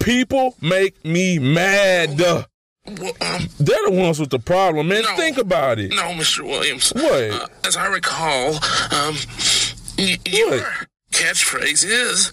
[0.00, 2.18] People make me mad.
[2.20, 2.46] Well,
[3.20, 5.04] um, They're the ones with the problem, man.
[5.16, 5.90] Think about it.
[5.90, 6.42] no, Mr.
[6.44, 6.90] Williams.
[6.94, 7.30] What?
[7.30, 9.16] Uh, as I recall, um,
[9.98, 10.60] y- your
[11.12, 12.32] catchphrase is,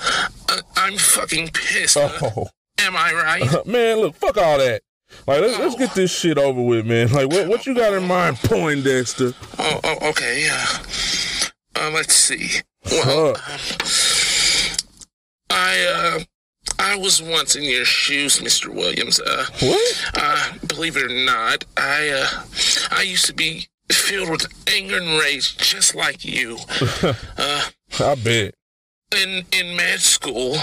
[0.49, 2.47] uh, "I'm fucking pissed." Oh.
[2.79, 3.65] Am I right?
[3.67, 4.81] man, look, fuck all that.
[5.25, 7.11] Like, let's, let's get this shit over with, man.
[7.11, 9.33] Like, what, what you got in mind, Poindexter?
[9.57, 10.47] Oh, oh okay.
[10.51, 10.65] Uh,
[11.75, 12.61] uh, let's see.
[12.89, 13.35] Well, um,
[15.49, 16.19] I uh,
[16.79, 18.73] I was once in your shoes, Mr.
[18.73, 19.19] Williams.
[19.19, 20.11] Uh, what?
[20.15, 22.43] Uh, believe it or not, I uh,
[22.91, 26.57] I used to be filled with anger and rage, just like you.
[27.39, 27.61] Uh,
[27.99, 28.55] I bet.
[29.15, 30.57] in in med school,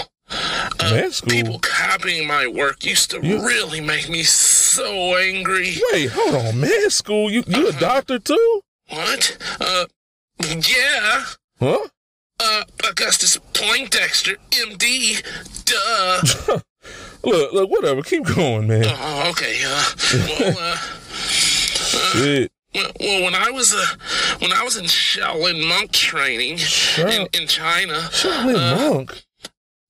[0.85, 5.77] uh, Med people copying my work used to You- really make me so angry.
[5.91, 6.89] Wait, hold on, man.
[6.89, 8.61] School, you you a doctor too?
[8.89, 9.37] What?
[9.59, 9.85] Uh,
[10.43, 11.25] yeah.
[11.59, 11.87] Huh?
[12.39, 15.21] Uh, Augustus Poindexter, MD.
[15.65, 16.59] Duh.
[17.23, 18.03] Look, look, whatever.
[18.03, 18.85] Keep going, man.
[18.87, 19.59] Oh, okay.
[19.65, 19.83] Uh,
[20.39, 20.75] well, uh,
[21.17, 22.51] Shit.
[22.75, 23.85] well, well, when I was uh,
[24.37, 26.59] when I was in Shaolin monk training
[26.99, 29.24] in, in China, Shaolin uh, monk.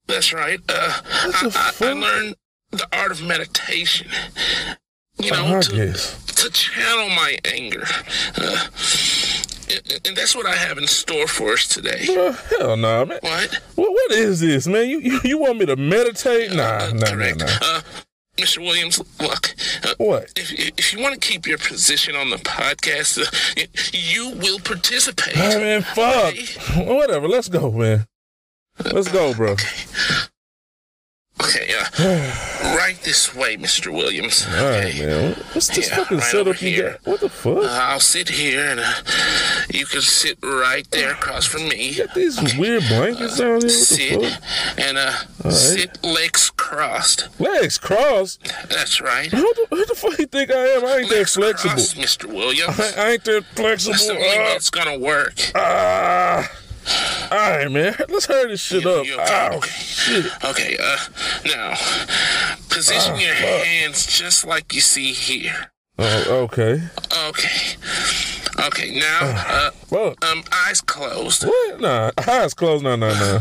[0.08, 0.60] That's right.
[0.70, 2.36] Uh, I, I, I learned
[2.72, 4.08] the art of meditation.
[5.18, 7.84] You know, to, to channel my anger.
[8.38, 8.68] Uh,
[10.06, 12.06] and, that's what I have in store for us today.
[12.06, 13.20] Hell nah, man.
[13.22, 13.62] What?
[13.76, 14.90] What, what is this, man?
[14.90, 16.52] You, you you want me to meditate?
[16.52, 17.46] Nah, nah, nah, nah.
[17.62, 17.82] Uh,
[18.38, 18.60] Mr.
[18.60, 19.56] Williams, look.
[19.84, 20.34] Uh, What?
[20.36, 25.36] If, if you want to keep your position on the podcast, uh, you will participate.
[25.36, 26.36] Man, fuck.
[26.86, 27.28] Whatever.
[27.30, 28.06] Let's go, man.
[28.84, 29.52] Let's go, bro.
[29.52, 29.85] Okay,
[31.56, 33.94] uh, right this way, Mr.
[33.94, 34.46] Williams.
[34.48, 35.34] All right, man.
[35.54, 36.92] What's this Yeah, fucking right setup you here.
[36.92, 37.06] got?
[37.12, 37.58] What the fuck?
[37.58, 38.92] Uh, I'll sit here and uh,
[39.72, 41.96] you can sit right there across from me.
[41.96, 43.60] got these weird blankets down here.
[43.62, 44.80] The sit fuck?
[44.80, 45.12] and uh,
[45.44, 45.54] right.
[45.54, 47.28] sit legs crossed.
[47.40, 48.42] Legs crossed.
[48.70, 49.32] That's right.
[49.32, 50.86] Who the, who the fuck you think I am?
[50.86, 51.72] I ain't that flexible.
[51.74, 52.26] Crossed, Mr.
[52.26, 52.80] Williams.
[52.80, 53.94] I, I ain't that flexible.
[53.94, 55.34] That's the way it's gonna work.
[55.56, 56.50] Ah.
[57.32, 57.96] All right, man.
[58.10, 59.06] Let's hurry this shit up.
[59.08, 60.26] Ow, shit.
[60.44, 60.98] Okay, uh,
[61.46, 61.74] now
[62.70, 63.66] position Ah, your fuck.
[63.66, 65.72] hands just like you see here.
[65.98, 66.82] Oh, okay.
[67.30, 67.76] Okay.
[68.68, 70.26] Okay, now, uh, Fuck.
[70.26, 71.44] um, eyes closed.
[71.46, 71.80] What?
[71.82, 72.84] Nah, eyes closed.
[72.84, 73.40] Nah, nah, nah.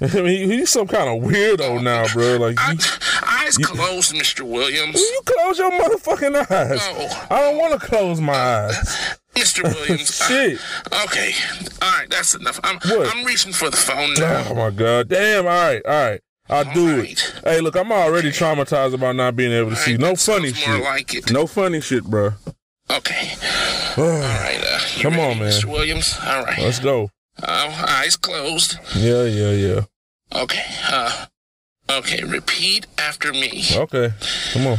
[0.00, 2.36] I mean, he's some kind of weirdo now, bro.
[2.36, 2.78] Like, you,
[3.26, 4.42] Eyes closed, Mr.
[4.42, 4.94] Williams.
[4.94, 6.78] Will you close your motherfucking eyes.
[6.78, 7.08] No.
[7.36, 9.16] I don't want to close my eyes.
[9.38, 9.62] Mr.
[9.74, 10.20] Williams.
[10.20, 11.32] uh, okay.
[11.82, 12.58] All right, that's enough.
[12.64, 13.14] I'm What?
[13.14, 14.46] I'm reaching for the phone now.
[14.50, 15.08] Oh my god.
[15.08, 15.46] Damn.
[15.46, 15.82] All right.
[15.84, 16.20] All right.
[16.50, 17.20] I'll do it.
[17.44, 19.98] Hey, look, I'm already traumatized about not being able to see.
[19.98, 20.82] No funny shit.
[20.82, 21.30] like it.
[21.30, 22.30] No funny shit, bro.
[22.90, 23.32] Okay.
[23.98, 24.58] All right.
[24.66, 25.50] Uh, Come ready, on, man.
[25.52, 25.66] Mr.
[25.66, 26.18] Williams.
[26.24, 26.58] All right.
[26.58, 27.10] Let's go.
[27.42, 28.78] Uh, eyes closed.
[28.96, 29.80] Yeah, yeah, yeah.
[30.42, 30.64] Okay.
[30.90, 31.26] Uh.
[31.90, 32.24] Okay.
[32.24, 33.64] Repeat after me.
[33.74, 34.12] Okay.
[34.54, 34.78] Come on.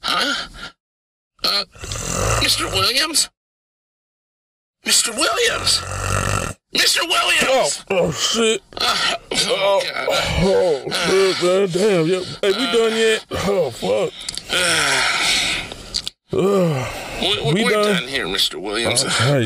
[0.00, 0.48] Huh?
[1.44, 1.64] Uh,
[2.42, 2.70] Mr.
[2.72, 3.30] Williams?
[4.84, 5.14] Mr.
[5.16, 5.80] Williams?
[6.74, 7.00] Mr.
[7.08, 7.84] Williams!
[7.90, 8.62] Oh, oh shit.
[8.76, 9.14] Uh,
[9.48, 9.80] Oh,
[10.42, 11.68] oh, shit, man.
[11.70, 12.06] Damn.
[12.42, 13.24] Hey, we done yet?
[13.30, 14.12] Oh, fuck.
[14.52, 15.72] Ugh.
[16.36, 17.94] we, we we're done?
[17.94, 18.60] done here, Mr.
[18.60, 19.04] Williams.
[19.04, 19.42] Uh,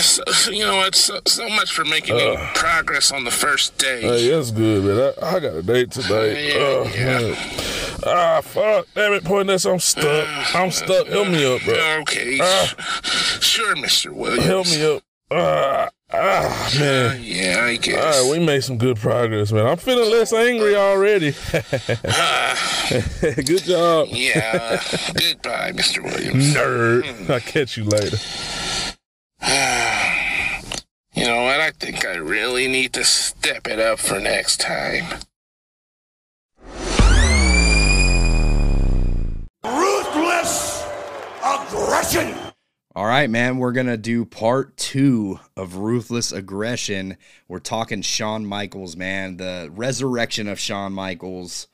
[0.00, 0.94] so, you know what?
[0.94, 4.02] So, so much for making any progress on the first day.
[4.02, 5.14] Hey, that's good, man.
[5.22, 6.48] I, I got a date today.
[6.48, 7.18] Yeah, oh, yeah.
[7.20, 7.36] man.
[8.06, 8.86] Ah, fuck.
[8.94, 9.72] Damn it, Poindexter.
[9.72, 10.54] I'm stuck.
[10.54, 11.06] I'm stuck.
[11.06, 12.00] Help me up, bro.
[12.00, 12.38] Okay.
[12.40, 12.74] Ah.
[13.40, 14.12] Sure, Mr.
[14.12, 14.44] Williams.
[14.44, 15.02] Help me up.
[15.30, 18.16] Ah, ah, Man, yeah, I guess.
[18.16, 19.66] All right, we made some good progress, man.
[19.66, 21.32] I'm feeling less angry already.
[23.44, 24.08] good job.
[24.10, 24.82] Yeah.
[25.14, 26.02] Goodbye, Mr.
[26.04, 26.54] Williams.
[26.54, 27.30] Nerd.
[27.30, 28.16] I'll catch you later.
[31.16, 31.60] You know what?
[31.60, 35.20] I think I really need to step it up for next time.
[39.62, 40.84] Ruthless
[41.44, 42.43] aggression.
[42.96, 43.58] All right, man.
[43.58, 47.16] We're gonna do part two of ruthless aggression.
[47.48, 49.36] We're talking Shawn Michaels, man.
[49.36, 51.66] The resurrection of Shawn Michaels.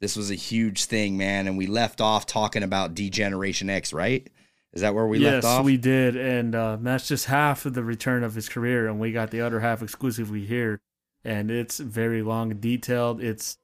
[0.00, 1.46] This was a huge thing, man.
[1.46, 4.28] And we left off talking about Degeneration X, right?
[4.74, 5.58] Is that where we yes, left off?
[5.60, 9.00] Yes, we did, and uh, that's just half of the return of his career, and
[9.00, 10.82] we got the other half exclusively here,
[11.24, 13.22] and it's very long and detailed.
[13.22, 13.56] It's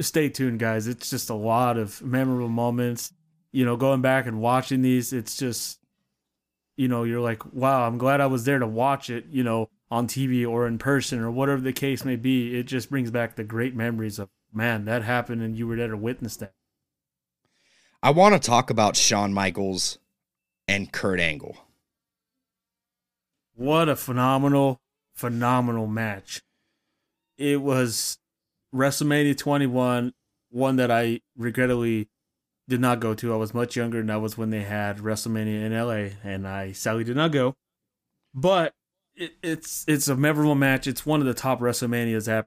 [0.00, 0.88] stay tuned, guys.
[0.88, 3.12] It's just a lot of memorable moments.
[3.52, 5.79] You know, going back and watching these, it's just,
[6.80, 9.26] you know, you're like, wow, I'm glad I was there to watch it.
[9.30, 12.58] You know, on TV or in person or whatever the case may be.
[12.58, 15.88] It just brings back the great memories of man that happened, and you were there
[15.88, 16.54] to witness that.
[18.02, 19.98] I want to talk about Shawn Michaels
[20.66, 21.58] and Kurt Angle.
[23.54, 24.80] What a phenomenal,
[25.14, 26.40] phenomenal match.
[27.36, 28.16] It was
[28.74, 30.14] WrestleMania 21,
[30.48, 32.08] one that I regrettably
[32.70, 33.34] did not go to.
[33.34, 36.72] I was much younger, and that was when they had WrestleMania in LA, and I
[36.72, 37.56] sadly did not go.
[38.32, 38.74] But
[39.16, 40.86] it, it's it's a memorable match.
[40.86, 42.46] It's one of the top WrestleManias app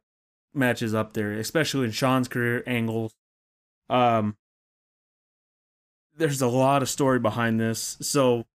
[0.54, 3.14] matches up there, especially in Shawn's career angles.
[3.90, 4.38] Um,
[6.16, 7.98] there's a lot of story behind this.
[8.02, 8.46] So,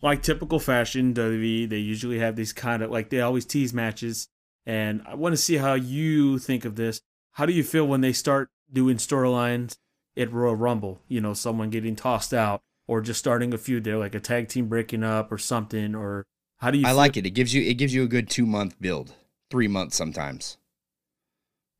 [0.00, 4.28] like typical fashion, WWE, they usually have these kind of like they always tease matches.
[4.64, 7.02] And I want to see how you think of this.
[7.32, 9.76] How do you feel when they start doing storylines
[10.16, 11.00] at Royal Rumble?
[11.08, 14.48] You know, someone getting tossed out or just starting a feud there, like a tag
[14.48, 15.94] team breaking up or something.
[15.94, 16.26] Or
[16.58, 16.86] how do you?
[16.86, 17.26] I feel- like it.
[17.26, 19.14] It gives you it gives you a good two month build,
[19.50, 20.58] three months sometimes.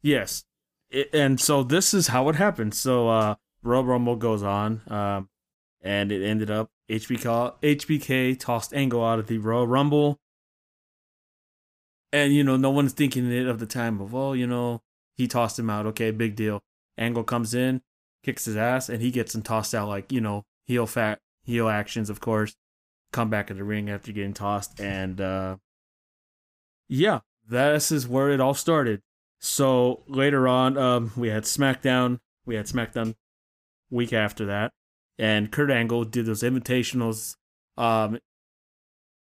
[0.02, 0.44] Yes.
[0.90, 2.74] It, and so this is how it happened.
[2.74, 5.28] So uh Royal Rumble goes on, um,
[5.80, 10.20] and it ended up HBK HBK tossed Angle out of the Royal Rumble.
[12.12, 14.82] And you know, no one's thinking it of the time of, well, you know,
[15.16, 15.86] he tossed him out.
[15.86, 16.62] Okay, big deal.
[16.96, 17.82] Angle comes in,
[18.24, 21.68] kicks his ass, and he gets him tossed out like, you know, heel fat heel
[21.68, 22.56] actions, of course.
[23.12, 24.80] Come back in the ring after getting tossed.
[24.80, 25.56] And uh
[26.88, 29.02] yeah, this is where it all started.
[29.40, 32.20] So later on, um, we had SmackDown.
[32.46, 33.14] We had SmackDown
[33.90, 34.72] week after that,
[35.18, 37.36] and Kurt Angle did those invitationals.
[37.76, 38.18] Um,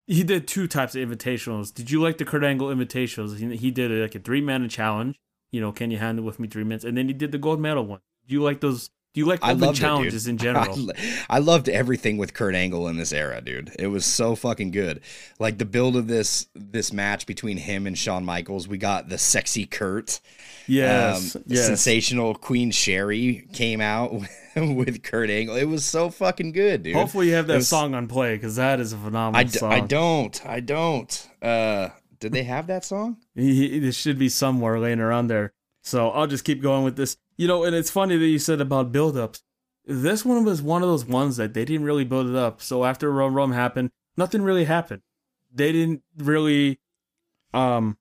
[0.07, 1.73] he did two types of invitationals.
[1.73, 3.37] Did you like the Kurt Angle invitationals?
[3.37, 5.19] He, he did like a three man challenge.
[5.51, 6.83] You know, can you handle with me three minutes?
[6.83, 7.99] And then he did the gold medal one.
[8.27, 8.89] Do you like those?
[9.13, 10.89] Do you like I loved challenges it, in general?
[10.91, 13.71] I, I loved everything with Kurt Angle in this era, dude.
[13.77, 15.01] It was so fucking good.
[15.37, 18.67] Like the build of this this match between him and Shawn Michaels.
[18.67, 20.19] We got the sexy Kurt.
[20.65, 21.65] Yes, yes.
[21.65, 24.13] Sensational Queen Sherri came out
[24.55, 25.57] with Kurt Angle.
[25.57, 26.95] It was so fucking good, dude.
[26.95, 29.49] Hopefully, you have that was- song on play because that is a phenomenal I, d-
[29.59, 29.71] song.
[29.73, 30.45] I don't.
[30.45, 31.29] I don't.
[31.41, 33.17] Uh, did they have that song?
[33.35, 35.53] It should be somewhere laying around there.
[35.83, 37.17] So I'll just keep going with this.
[37.35, 39.41] You know, and it's funny that you said about build-ups.
[39.85, 42.61] This one was one of those ones that they didn't really build it up.
[42.61, 45.01] So after Rum Rum happened, nothing really happened.
[45.53, 46.79] They didn't really,
[47.53, 47.97] um,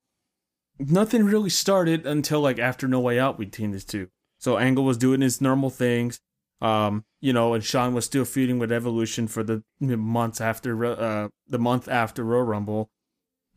[0.78, 4.08] nothing really started until like after No Way Out between these two.
[4.38, 6.20] So Angle was doing his normal things,
[6.60, 11.28] um, you know, and Shawn was still feuding with Evolution for the months after, uh,
[11.48, 12.90] the month after Royal Rumble.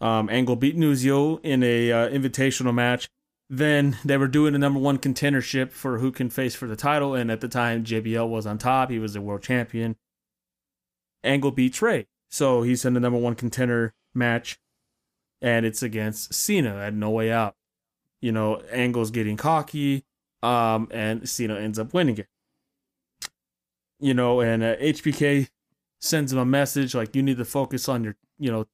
[0.01, 3.09] Um, Angle beat Nunzio in a uh, invitational match.
[3.49, 7.13] Then they were doing a number one contendership for who can face for the title,
[7.13, 8.89] and at the time JBL was on top.
[8.89, 9.97] He was the world champion.
[11.23, 14.59] Angle beat Trey, so he's in the number one contender match,
[15.41, 17.55] and it's against Cena at No Way Out.
[18.19, 20.05] You know, Angle's getting cocky,
[20.41, 22.27] um, and Cena ends up winning it.
[23.99, 25.49] You know, and uh, HBK
[25.99, 28.65] sends him a message like, "You need to focus on your, you know,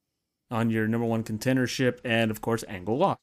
[0.49, 3.19] on your number one contendership," and of course, Angle lost.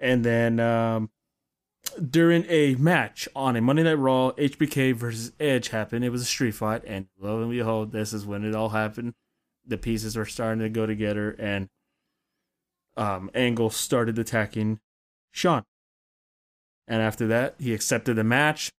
[0.00, 1.10] And then um,
[1.98, 6.04] during a match on a Monday Night Raw, HBK versus Edge happened.
[6.04, 9.14] It was a street fight, and lo and behold, this is when it all happened.
[9.66, 11.68] The pieces were starting to go together, and
[12.96, 14.80] um, Angle started attacking
[15.32, 15.64] Shawn.
[16.86, 18.70] And after that, he accepted the match,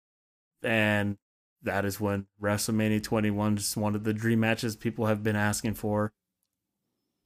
[0.63, 1.17] and
[1.61, 5.75] that is when WrestleMania 21, just one of the dream matches people have been asking
[5.75, 6.11] for,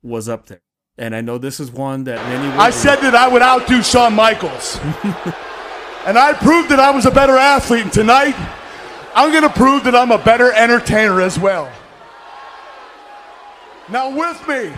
[0.01, 0.61] was up there.
[0.97, 2.47] And I know this is one that many.
[2.55, 4.77] I said that I would outdo Shawn Michaels.
[6.05, 7.81] and I proved that I was a better athlete.
[7.81, 8.35] And tonight,
[9.15, 11.71] I'm going to prove that I'm a better entertainer as well.
[13.89, 14.71] Now, with me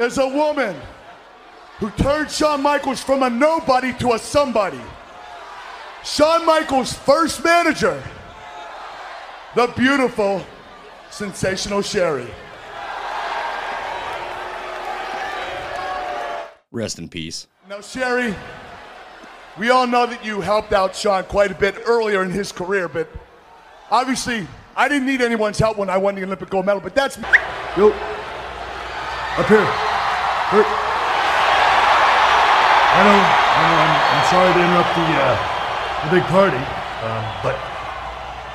[0.00, 0.74] is a woman
[1.78, 4.80] who turned Shawn Michaels from a nobody to a somebody.
[6.04, 8.02] Shawn Michaels' first manager,
[9.54, 10.44] the beautiful,
[11.08, 12.28] sensational Sherri.
[16.70, 17.46] Rest in peace.
[17.66, 18.34] Now, Sherri,
[19.58, 22.88] we all know that you helped out Shawn quite a bit earlier in his career,
[22.88, 23.08] but
[23.90, 24.46] obviously,
[24.76, 27.16] I didn't need anyone's help when I won the Olympic gold medal, but that's.
[27.76, 27.88] Yo.
[27.88, 29.64] Up here.
[30.50, 30.66] Hurt.
[32.90, 35.36] I know, I know, I'm, I'm sorry to interrupt the, uh,
[36.04, 37.56] the big party, um, but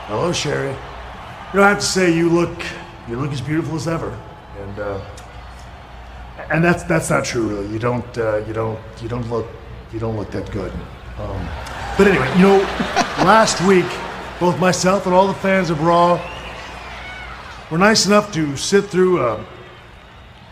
[0.07, 0.69] hello, Sherri.
[0.69, 2.63] You know, I have to say, you look,
[3.07, 4.15] you look as beautiful as ever,
[4.59, 5.01] and uh,
[6.49, 7.67] and that's that's not true, really.
[7.67, 9.47] You don't, uh, you don't, you don't look,
[9.91, 10.71] you don't look that good.
[11.19, 11.47] Um,
[11.97, 12.57] but anyway, you know,
[13.23, 13.85] last week,
[14.39, 16.21] both myself and all the fans of Raw
[17.69, 19.45] were nice enough to sit through a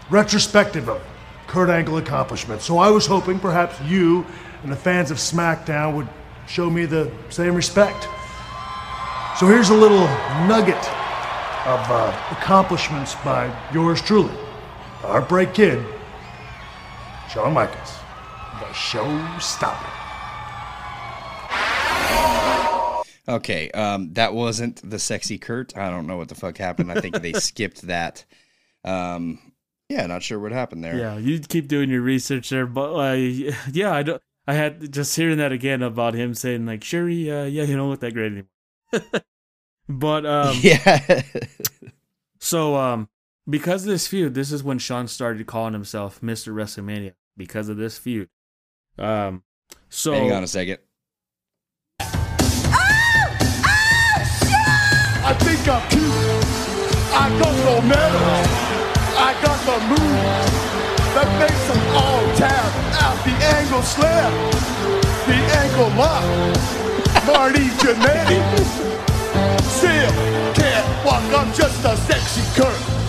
[0.09, 1.01] retrospective of
[1.47, 2.65] Kurt Angle accomplishments.
[2.65, 4.25] So I was hoping perhaps you
[4.63, 6.07] and the fans of SmackDown would
[6.47, 8.07] show me the same respect.
[9.37, 10.05] So here's a little
[10.47, 10.83] nugget
[11.65, 14.33] of uh, accomplishments by yours truly,
[15.01, 15.83] the Heartbreak Kid,
[17.29, 17.99] Shawn Michaels,
[18.59, 20.01] the showstopper.
[23.27, 25.77] Okay, um, that wasn't the sexy Kurt.
[25.77, 26.91] I don't know what the fuck happened.
[26.91, 28.25] I think they skipped that.
[28.83, 29.39] Um,
[29.89, 30.97] yeah, not sure what happened there.
[30.97, 33.13] Yeah, you keep doing your research there, but uh,
[33.71, 34.21] yeah, I don't.
[34.47, 37.89] I had just hearing that again about him saying like, "Sherri, uh, yeah, you don't
[37.89, 39.21] look that great anymore."
[39.89, 41.21] but um, yeah.
[42.39, 43.07] so um,
[43.49, 47.77] because of this feud, this is when Shawn started calling himself Mister WrestleMania because of
[47.77, 48.29] this feud.
[48.97, 49.43] Um,
[49.89, 50.79] so Hang on a second.
[55.23, 56.03] I think I'm cute.
[57.13, 58.71] I got no medal.
[59.17, 60.51] I got the moves
[61.13, 62.71] that makes them all tap
[63.03, 64.31] out the angle slam,
[65.27, 66.23] the ankle lock.
[67.27, 68.39] Marty Jannetty
[69.61, 70.11] still
[70.55, 71.23] can't walk.
[71.37, 73.00] I'm just a sexy Kurt.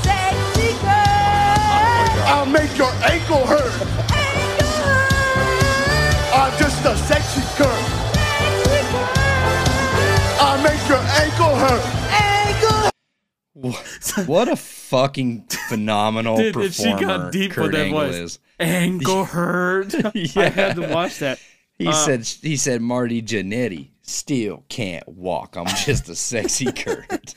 [2.32, 2.38] Sexy girl.
[2.38, 3.72] I'll make your ankle hurt.
[6.34, 7.84] I'm just a sexy Kurt.
[10.40, 11.84] I'll make your ankle hurt.
[14.26, 18.14] What a fucking phenomenal Dude, and performer she got deep Kurt with that Angle voice.
[18.14, 18.38] is.
[18.58, 19.94] Ankle hurt.
[20.36, 21.38] I had to watch that.
[21.78, 25.56] He Uh, said he said Marty Jannetty still can't walk.
[25.56, 27.36] I'm just a sexy Kurt.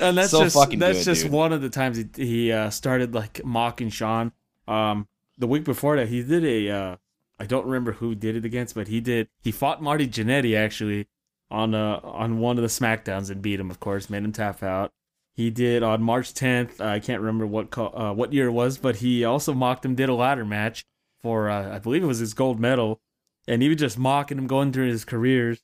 [0.00, 1.32] and that's so just fucking that's good, just dude.
[1.32, 4.32] one of the times he he uh, started like mocking Shawn.
[4.66, 5.08] Um,
[5.38, 6.96] the week before that, he did a uh,
[7.38, 11.08] I don't remember who did it against, but he did he fought Marty Jannetty actually
[11.50, 13.70] on uh on one of the Smackdowns and beat him.
[13.70, 14.92] Of course, made him tap out.
[15.34, 16.80] He did on March 10th.
[16.80, 19.94] I can't remember what co- uh, what year it was, but he also mocked him.
[19.94, 20.84] Did a ladder match
[21.22, 23.00] for uh, I believe it was his gold medal,
[23.46, 25.60] and he was just mocking him going through his careers.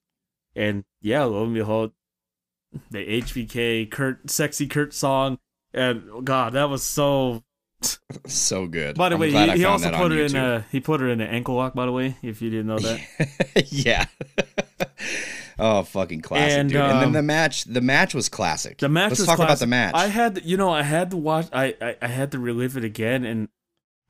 [0.57, 1.93] And yeah, lo and behold,
[2.91, 5.39] the HBK Kurt sexy Kurt song,
[5.73, 7.43] and God, that was so.
[8.27, 8.97] so good.
[8.97, 11.21] By the I'm way, he, he also put her in a he put her in
[11.21, 11.75] an ankle lock.
[11.75, 13.67] By the way, if you didn't know that.
[13.69, 14.07] yeah.
[15.59, 16.81] oh, fucking classic, And, dude.
[16.81, 18.79] and then um, the match, the match was classic.
[18.79, 19.95] The match Let's was talk about the match.
[19.95, 21.49] I had, you know, I had to watch.
[21.53, 23.49] I, I I had to relive it again, and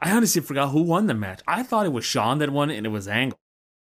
[0.01, 1.41] I honestly forgot who won the match.
[1.47, 3.39] I thought it was Shawn that won it, and it was Angle.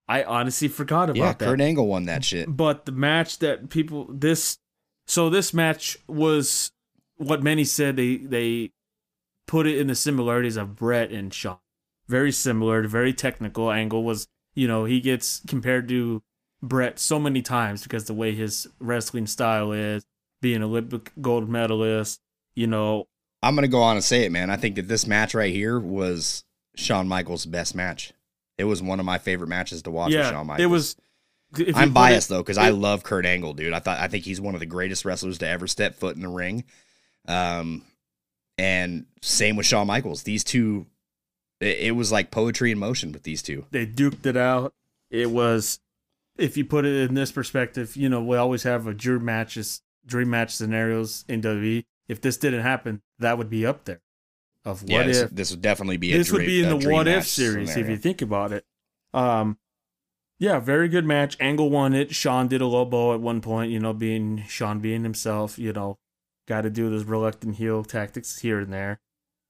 [0.07, 1.45] I honestly forgot about yeah, that.
[1.45, 2.55] Kurt Angle won that shit.
[2.55, 4.57] But the match that people this
[5.05, 6.71] so this match was
[7.17, 8.71] what many said they they
[9.47, 11.57] put it in the similarities of Bret and Shawn.
[12.07, 13.71] Very similar, very technical.
[13.71, 16.21] Angle was, you know, he gets compared to
[16.61, 20.05] Bret so many times because the way his wrestling style is,
[20.41, 22.21] being Olympic gold medalist,
[22.55, 23.07] you know,
[23.43, 24.49] I'm gonna go on and say it, man.
[24.49, 26.43] I think that this match right here was
[26.75, 28.13] Shawn Michaels' best match.
[28.57, 30.63] It was one of my favorite matches to watch yeah, Shawn Michaels.
[30.63, 30.95] it was.
[31.75, 33.73] I'm biased it- though because I love Kurt Angle, dude.
[33.73, 36.21] I thought I think he's one of the greatest wrestlers to ever step foot in
[36.21, 36.65] the ring.
[37.27, 37.83] Um,
[38.57, 40.23] and same with Shawn Michaels.
[40.23, 40.87] These two,
[41.59, 43.65] it, it was like poetry in motion with these two.
[43.71, 44.73] they duked it out.
[45.09, 45.79] It was,
[46.37, 49.81] if you put it in this perspective, you know, we always have a dream matches,
[50.05, 51.85] dream match scenarios in WWE.
[52.07, 54.01] If this didn't happen, that would be up there.
[54.67, 56.89] Of what yeah, this, if this would definitely be a this would be in the
[56.89, 58.65] what if series if you think about it.
[59.13, 59.59] Um,
[60.39, 61.37] yeah, very good match.
[61.39, 62.13] Angle won it.
[62.13, 63.71] Shawn did a low blow at one point.
[63.71, 65.57] You know, being Shawn being himself.
[65.57, 65.99] You know,
[66.49, 68.99] got to do those reluctant heel tactics here and there,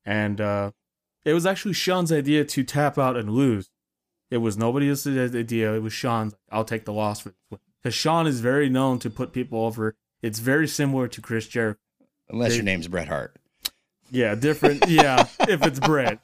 [0.06, 0.72] and uh,
[1.26, 3.72] it was actually Shawn's idea to tap out and lose.
[4.30, 5.74] It was nobody else's idea.
[5.74, 6.36] It was Shawn's.
[6.52, 9.66] I'll take the loss for this one because Shawn is very known to put people
[9.66, 9.96] over.
[10.22, 11.80] It's very similar to Chris Jericho.
[12.30, 13.36] Unless They- your name's Bret Hart.
[14.12, 14.88] Yeah, different.
[14.88, 16.20] Yeah, if it's Bret,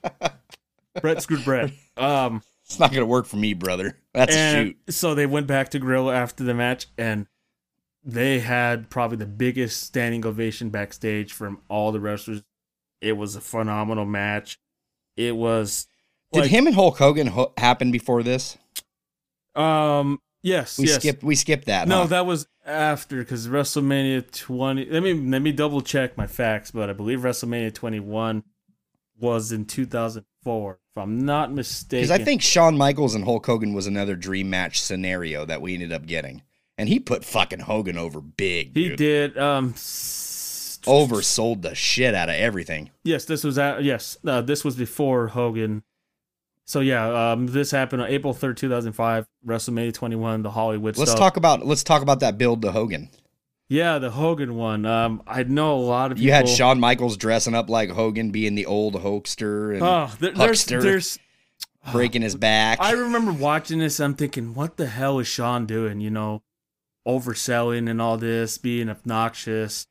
[1.02, 1.72] Bret screwed Bret.
[1.98, 3.98] Um, It's not gonna work for me, brother.
[4.14, 4.78] That's a shoot.
[4.90, 7.28] So they went back to Gorilla after the match, and
[8.04, 12.42] they had probably the biggest standing ovation backstage from all the wrestlers.
[13.02, 14.60] It was a phenomenal match.
[15.18, 15.88] It was.
[16.32, 18.58] Did like- him and Hulk Hogan ho- happen before this?
[19.56, 20.20] Um.
[20.42, 20.78] Yes.
[20.80, 20.96] We yes.
[20.96, 21.24] skipped.
[21.24, 21.88] We skipped that.
[21.88, 22.06] No, huh?
[22.08, 24.86] that was after because WrestleMania 20.
[24.86, 28.44] Let me let me double check my facts, but I believe WrestleMania 21
[29.20, 32.04] was in 2004, if I'm not mistaken.
[32.04, 35.74] Because I think Shawn Michaels and Hulk Hogan was another dream match scenario that we
[35.74, 36.42] ended up getting,
[36.78, 38.76] and he put fucking Hogan over big.
[38.76, 39.38] he did.
[39.38, 39.74] Um.
[39.74, 42.92] oversold the shit out of everything.
[43.04, 44.18] Yes, this was at yes.
[44.26, 45.84] Uh, this was before Hogan.
[46.66, 50.52] So yeah, um, this happened on April third, two thousand five, WrestleMania twenty one, the
[50.52, 50.98] Hollywood.
[50.98, 51.20] Let's stuff.
[51.20, 53.10] talk about let's talk about that build to Hogan.
[53.70, 54.86] Yeah, the Hogan one.
[54.86, 56.28] Um, I know a lot of people.
[56.28, 60.32] You had Shawn Michaels dressing up like Hogan, being the old Hulkster and Oh, there,
[60.32, 61.20] there's Hulkster, there's
[61.92, 62.80] breaking his back.
[62.80, 64.00] I remember watching this.
[64.00, 66.02] I'm thinking, what the hell is Shawn doing?
[66.02, 66.44] You know,
[67.08, 69.88] overselling and all this, being obnoxious.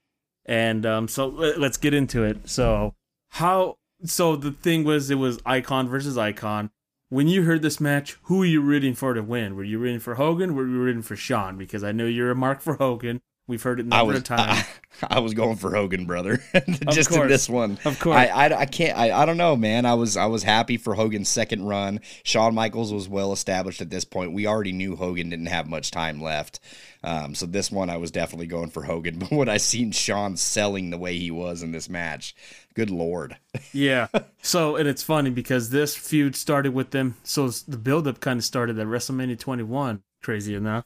[0.47, 2.49] And um, so let's get into it.
[2.49, 2.95] So
[3.31, 3.79] how?
[4.05, 6.71] So the thing was, it was Icon versus Icon.
[7.09, 9.55] When you heard this match, who were you rooting for to win?
[9.55, 10.55] Were you rooting for Hogan?
[10.55, 11.59] Were you rooting for Shawn?
[11.59, 13.21] Because I know you're a mark for Hogan.
[13.49, 14.65] We've heard it a I number was of times.
[15.03, 16.41] I, I was going for Hogan, brother.
[16.91, 17.29] Just in course.
[17.29, 18.17] this one, Of course.
[18.17, 18.97] I, I, I can't.
[18.97, 19.85] I, I don't know, man.
[19.85, 22.01] I was I was happy for Hogan's second run.
[22.23, 24.33] Shawn Michaels was well established at this point.
[24.33, 26.61] We already knew Hogan didn't have much time left.
[27.03, 29.19] Um, so this one, I was definitely going for Hogan.
[29.19, 32.37] But when I seen Shawn selling the way he was in this match,
[32.75, 33.37] good lord.
[33.75, 34.09] Yeah.
[34.43, 37.16] So, and it's funny because this feud started with them.
[37.23, 40.85] So the buildup kind of started at WrestleMania 21, crazy enough.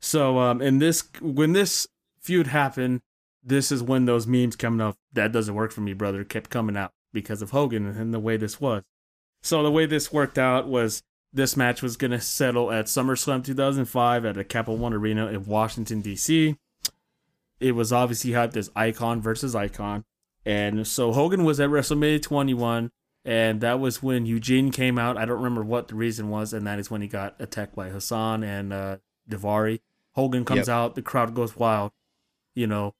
[0.00, 1.86] So, um, and this, when this
[2.20, 3.02] feud happened,
[3.44, 6.76] this is when those memes coming up, that doesn't work for me, brother, kept coming
[6.76, 8.82] out because of Hogan and the way this was.
[9.42, 11.02] So the way this worked out was
[11.32, 15.46] this match was going to settle at SummerSlam 2005 at the Capital One Arena in
[15.46, 16.56] Washington, D.C.
[17.60, 20.04] It was obviously hyped as Icon versus Icon.
[20.44, 22.90] And so Hogan was at WrestleMania 21,
[23.24, 25.16] and that was when Eugene came out.
[25.16, 27.90] I don't remember what the reason was, and that is when he got attacked by
[27.90, 28.96] Hassan and uh,
[29.28, 29.80] Daivari.
[30.14, 30.68] Hogan comes Yep.
[30.68, 31.92] out, the crowd goes wild,
[32.54, 32.94] you know,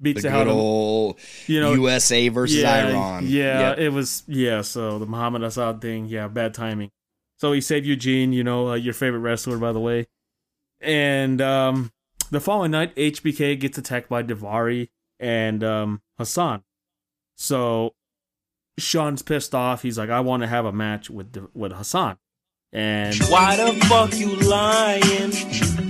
[0.00, 3.26] beats The good old you know, USA versus yeah, Iran.
[3.26, 3.78] Yeah, Yep.
[3.78, 4.60] it was yeah.
[4.60, 6.90] So the Muhammad Hassan thing, yeah, bad timing.
[7.38, 10.06] So he saved Eugene, you know, uh, your favorite wrestler, by the way.
[10.80, 11.92] And um,
[12.30, 14.88] the following night, HBK gets attacked by Daivari
[15.18, 16.62] and um, Hassan.
[17.36, 17.94] So
[18.78, 19.82] Shawn's pissed off.
[19.82, 22.18] He's like, I want to have a match with with Hassan.
[22.72, 25.32] And Why the fuck you lying?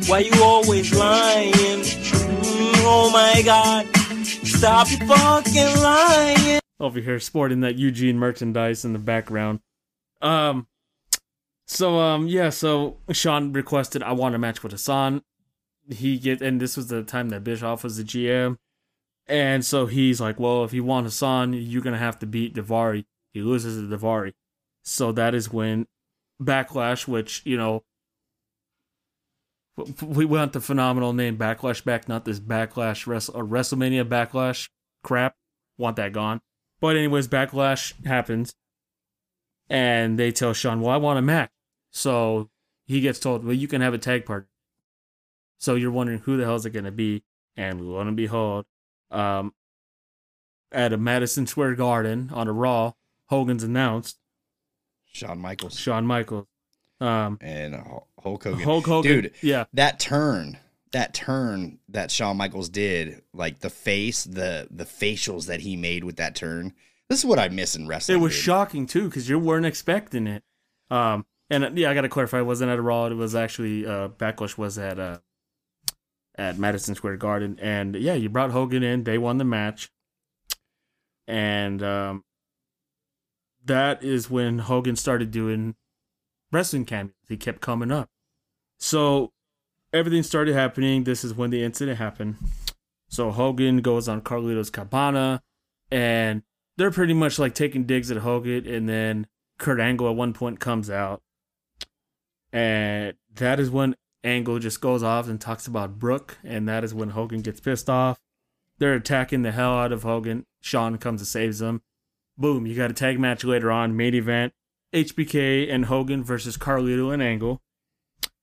[0.07, 1.53] Why you always lying?
[1.53, 3.87] Mm, oh my god.
[4.25, 6.61] Stop you fucking lying.
[6.79, 9.61] over here sporting that Eugene merchandise in the background.
[10.21, 10.69] Um
[11.67, 15.23] so um yeah, so Shawn requested I want a match with Hassan.
[15.89, 18.59] He get and this was the time that Bischoff was the GM.
[19.29, 23.05] And so he's like, Well, if you want Hassan, you're gonna have to beat Daivari.
[23.33, 24.33] He loses to Daivari.
[24.83, 25.87] So that is when
[26.41, 27.83] Backlash, which, you know,
[30.03, 34.69] we want the phenomenal name Backlash back, not this Backlash Wrestle or uh, WrestleMania Backlash
[35.03, 35.35] crap.
[35.79, 36.41] Want that gone.
[36.81, 38.55] But anyways, Backlash happens,
[39.69, 41.51] and they tell Shawn, "Well, I want a match."
[41.91, 42.49] So
[42.87, 44.49] he gets told, "Well, you can have a tag partner."
[45.59, 47.25] So you're wondering who the hell is it going to be?
[47.57, 48.65] And lo and behold,
[49.11, 49.53] um,
[50.73, 52.93] at a Madison Square Garden on a Raw,
[53.27, 54.19] Hogan's announced
[55.07, 55.79] Shawn Michaels.
[55.79, 56.47] Shawn Michaels.
[57.01, 58.61] Um, and Hul- Hulk Hogan.
[58.63, 59.65] Hulk Hogan, Dude, yeah.
[59.73, 60.59] That turn,
[60.93, 66.05] that turn that Shawn Michaels did, like the face, the the facials that he made
[66.05, 66.73] with that turn.
[67.09, 68.19] This is what I miss in wrestling.
[68.19, 68.43] It was dude.
[68.43, 70.43] shocking too because you weren't expecting it.
[70.91, 73.07] Um, and uh, yeah, I got to clarify, it wasn't at a Raw.
[73.07, 75.19] It was actually uh, Backlash was at uh,
[76.39, 79.05] at Madison Square Garden, and yeah, you brought Hogan in.
[79.05, 79.91] They won the match,
[81.27, 82.25] and um,
[83.65, 85.77] that is when Hogan started doing
[86.53, 87.15] wrestling cameos.
[87.29, 88.11] He kept coming up,
[88.79, 89.33] so
[89.93, 91.05] everything started happening.
[91.05, 92.37] This is when the incident happened.
[93.09, 95.43] So Hogan goes on Carlito's Cabana,
[95.91, 96.43] and
[96.77, 99.27] they're pretty much like taking digs at Hogan, and then
[99.59, 101.23] Kurt Angle at one point comes out,
[102.53, 106.93] and that is when Angle just goes off and talks about Brooke, and that is
[106.93, 108.19] when Hogan gets pissed off.
[108.79, 110.45] They're attacking the hell out of Hogan.
[110.61, 111.83] Shawn comes and saves them.
[112.37, 112.67] Boom!
[112.67, 114.53] You got a tag match later on, main event:
[114.93, 117.63] HBK and Hogan versus Carlito and Angle.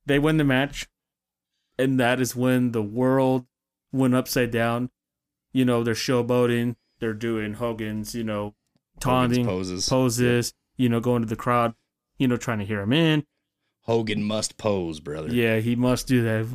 [0.06, 0.88] They win the match,
[1.78, 3.46] and that is when the world
[3.92, 4.90] went upside down.
[5.52, 6.76] You know, they're showboating.
[7.00, 8.56] they're doing Hogan's, you know,
[9.00, 9.88] taunting poses.
[9.90, 11.76] poses, you know, going to the crowd,
[12.18, 13.26] you know, trying to hear him in.
[13.84, 15.30] Hogan must pose, brother.
[15.30, 16.48] Yeah, he must do that.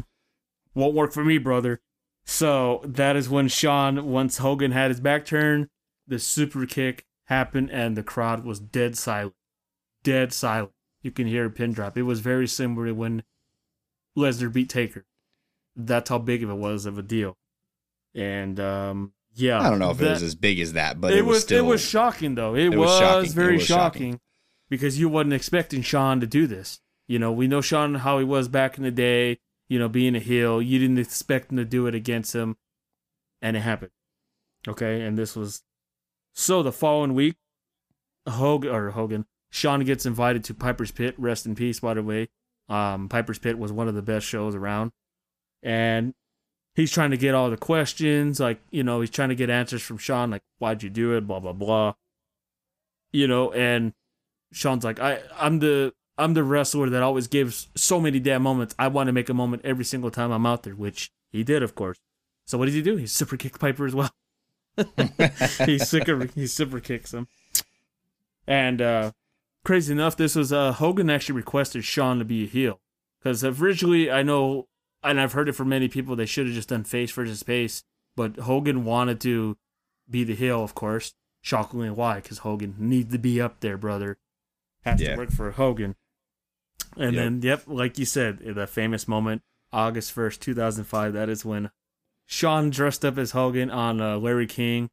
[0.74, 1.80] Won't work for me, brother.
[2.24, 5.68] So that is when Shawn, once Hogan had his back turned,
[6.06, 9.34] the super kick happened and the crowd was dead silent.
[10.02, 10.72] Dead silent.
[11.02, 11.96] You can hear a pin drop.
[11.96, 13.22] It was very similar to when
[14.16, 15.04] Lesnar beat Taker.
[15.76, 17.36] That's how big of it was of a deal.
[18.14, 19.60] And um yeah.
[19.60, 21.42] I don't know if it was as big as that, but it, it, was, was
[21.44, 21.64] still.
[21.64, 22.54] it was shocking though.
[22.54, 23.30] It, It was was, shocking.
[23.30, 24.12] It very was shocking.
[24.12, 24.20] shocking.
[24.68, 26.80] because you wasn't expecting Shawn to do this.
[27.09, 29.38] You know, we know Shawn how he was back in the day.
[29.68, 32.56] You know, being a heel, you didn't expect him to do it against him,
[33.42, 33.90] and it happened.
[34.66, 35.62] Okay, and this was
[36.34, 37.36] so the following week,
[38.26, 41.14] Hogan or Hogan, Shawn gets invited to Piper's Pit.
[41.18, 42.28] Rest in peace, by the way.
[42.68, 44.92] Um, Piper's Pit was one of the best shows around,
[45.62, 46.14] and
[46.74, 49.82] he's trying to get all the questions, like you know, he's trying to get answers
[49.82, 51.94] from Shawn, like why'd you do it, blah blah blah.
[53.12, 53.94] You know, and
[54.52, 58.74] Shawn's like, I I'm the I'm the wrestler that always gives so many damn moments.
[58.78, 61.62] I want to make a moment every single time I'm out there, which he did,
[61.62, 61.98] of course.
[62.44, 62.96] So what does he do?
[62.96, 64.10] He super kicked Piper as well.
[65.66, 67.26] he super he super kicks him.
[68.46, 69.12] And uh
[69.64, 72.80] crazy enough, this was uh Hogan actually requested Shawn to be a heel.
[73.20, 74.68] Because originally I know
[75.02, 77.84] and I've heard it from many people they should have just done face versus face,
[78.16, 79.56] but Hogan wanted to
[80.10, 81.14] be the heel, of course.
[81.42, 82.16] Shockingly why?
[82.16, 84.18] Because Hogan needs to be up there, brother.
[84.84, 85.12] Has Yeah.
[85.12, 85.96] to work for Hogan.
[86.99, 87.24] And Yep.
[87.24, 89.42] then, yep, like you said, the famous moment,
[89.72, 91.70] August 1st, 2005, that is when
[92.26, 94.90] Shawn dressed up as Hogan on uh, Larry King.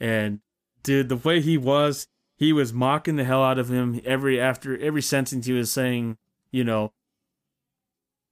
[0.00, 0.40] And,
[0.82, 2.06] dude, the way he was,
[2.36, 6.16] he was mocking the hell out of him every after every sentence he was saying,
[6.52, 6.92] you know,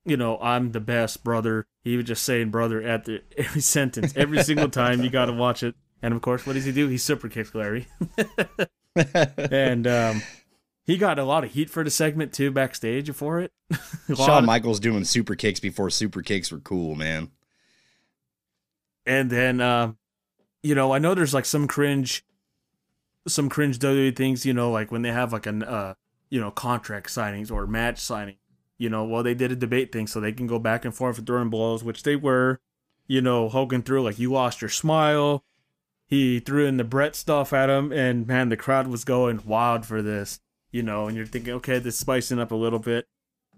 [0.05, 1.67] you know, I'm the best brother.
[1.83, 5.03] He was just saying brother at the every sentence, every single time.
[5.03, 5.75] You got to watch it.
[6.01, 6.87] And of course, what does he do?
[6.87, 7.89] He super kicks Larry.
[9.37, 10.23] and um,
[10.87, 13.53] he got a lot of heat for the segment too backstage for it.
[14.15, 17.31] Shawn of- Michaels doing super kicks before super kicks were cool, man.
[19.05, 19.93] And then, uh,
[20.63, 22.25] you know, I know there's like some cringe,
[23.27, 24.47] some cringe WWE things.
[24.47, 25.95] You know, like when they have like an, uh,
[26.31, 28.37] you know, contract signings or match signing.
[28.79, 31.25] You know, well they did a debate thing, so they can go back and forth
[31.25, 32.61] throwing blows, which they were.
[33.09, 35.45] You know, Hogan threw like you lost your smile.
[36.07, 39.87] He threw in the Bret stuff at him, and man, the crowd was going wild
[39.87, 40.41] for this.
[40.71, 43.07] You know, and you're thinking, okay, this is spicing up a little bit.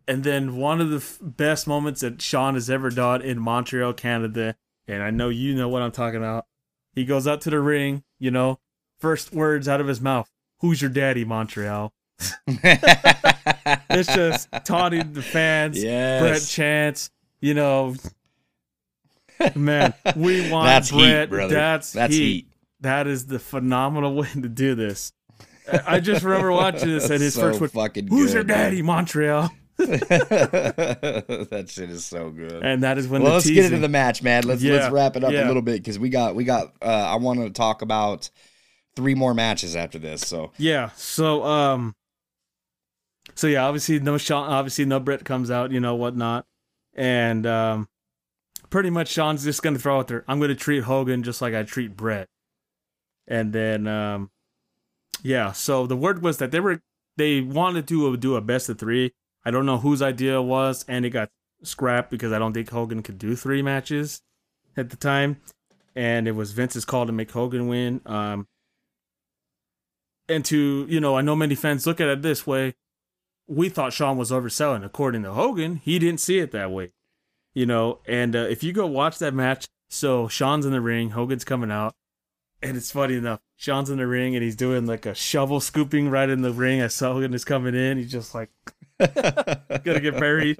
[0.06, 3.92] And then one of the f- best moments that Shawn has ever done in Montreal,
[3.94, 4.56] Canada,
[4.86, 6.46] and I know you know what I'm talking about.
[6.94, 8.58] He goes out to the ring, you know,
[8.98, 10.30] first words out of his mouth,
[10.60, 11.92] "Who's your daddy, Montreal?"
[12.46, 15.82] it's just taunting the fans.
[15.82, 16.22] Yes.
[16.22, 17.94] Bret Chance, you know,
[19.54, 21.54] man, we want That's heat, brother.
[21.54, 22.20] That's That's heat.
[22.20, 22.48] heat.
[22.80, 25.12] That is the phenomenal way to do this.
[25.86, 28.82] I just remember watching this and his So first word, fucking "Who's good, your daddy,
[28.82, 32.64] Montreal?" that shit is so good.
[32.64, 34.42] And that is when well, the let's get into the match, man.
[34.44, 35.44] Let's Yeah, let's wrap it up yeah.
[35.44, 36.74] a little bit because we got we got.
[36.82, 38.28] Uh, I want to talk about
[38.96, 40.22] three more matches after this.
[40.22, 40.90] So Yeah.
[40.96, 41.94] So um
[43.36, 46.46] so yeah, obviously no Shawn obviously no Bret comes out, you know, whatnot.
[46.94, 47.88] And um
[48.70, 51.62] pretty much Shawn's just gonna throw out there, I'm gonna treat Hogan just like I
[51.62, 52.28] treat Bret.
[53.28, 54.30] And then um
[55.22, 56.80] yeah, so the word was that they were
[57.16, 59.12] they wanted to do a best of three.
[59.44, 61.30] I don't know whose idea it was, and it got
[61.62, 64.22] scrapped because I don't think Hogan could do three matches
[64.76, 65.40] at the time.
[65.96, 68.00] And it was Vince's call to make Hogan win.
[68.06, 68.46] Um
[70.28, 72.74] and to you know, I know many fans look at it this way.
[73.46, 74.84] We thought Shawn was overselling.
[74.84, 76.92] According to Hogan, he didn't see it that way.
[77.54, 81.10] You know, and uh, if you go watch that match, so Shawn's in the ring,
[81.10, 81.94] Hogan's coming out,
[82.62, 83.40] and it's funny enough.
[83.60, 86.80] Shawn's in the ring and he's doing like a shovel scooping right in the ring
[86.80, 87.98] as Hogan is coming in.
[87.98, 88.50] He's just like
[88.98, 90.58] gonna get buried.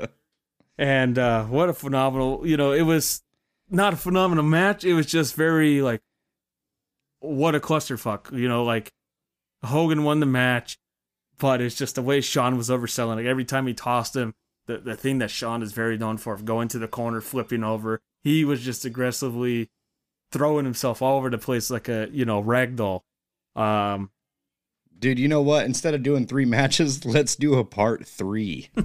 [0.77, 3.23] And uh, what a phenomenal, you know, it was
[3.71, 4.85] not a phenomenal match.
[4.85, 6.03] It was just very like,
[7.21, 8.93] what a clusterfuck, you know, like
[9.65, 10.77] Hogan won the match,
[11.39, 13.15] but it's just the way Shawn was overselling.
[13.15, 14.35] Like every time he tossed him,
[14.67, 18.01] the, the thing that Shawn is very known for, going to the corner, flipping over,
[18.25, 19.71] he was just aggressively
[20.33, 23.01] throwing himself all over the place like a, you know, ragdoll.
[23.57, 24.11] Um,
[24.99, 25.65] dude, you know what?
[25.65, 28.71] Instead of doing three matches, let's do a part three.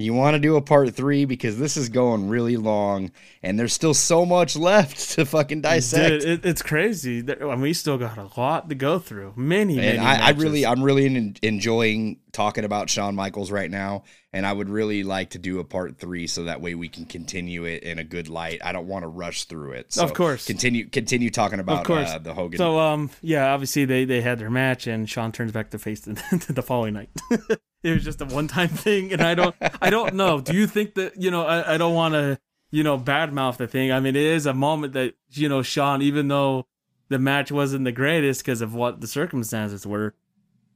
[0.00, 3.10] You want to do a part three because this is going really long,
[3.42, 6.22] and there's still so much left to fucking dissect.
[6.22, 7.20] Dude, it, it's crazy.
[7.20, 9.34] There- I mean, we still got a lot to go through.
[9.36, 9.98] Many, many.
[9.98, 14.52] I, I, really, I'm really en- enjoying talking about Shawn Michaels right now, and I
[14.54, 17.82] would really like to do a part three so that way we can continue it
[17.82, 18.60] in a good light.
[18.64, 19.92] I don't want to rush through it.
[19.92, 20.46] So Of course.
[20.46, 22.56] continue continue talking about of course uh, the Hogan.
[22.58, 26.00] So um yeah, obviously they they had their match and Shawn turns back to face
[26.02, 27.10] the, the following night.
[27.82, 30.40] it was just a one time thing, and I don't I don't know.
[30.40, 32.38] Do you think that you know I, I don't want to
[32.70, 33.92] you know badmouth the thing?
[33.92, 36.66] I mean, it is a moment that you know Shawn, even though
[37.08, 40.14] the match wasn't the greatest because of what the circumstances were.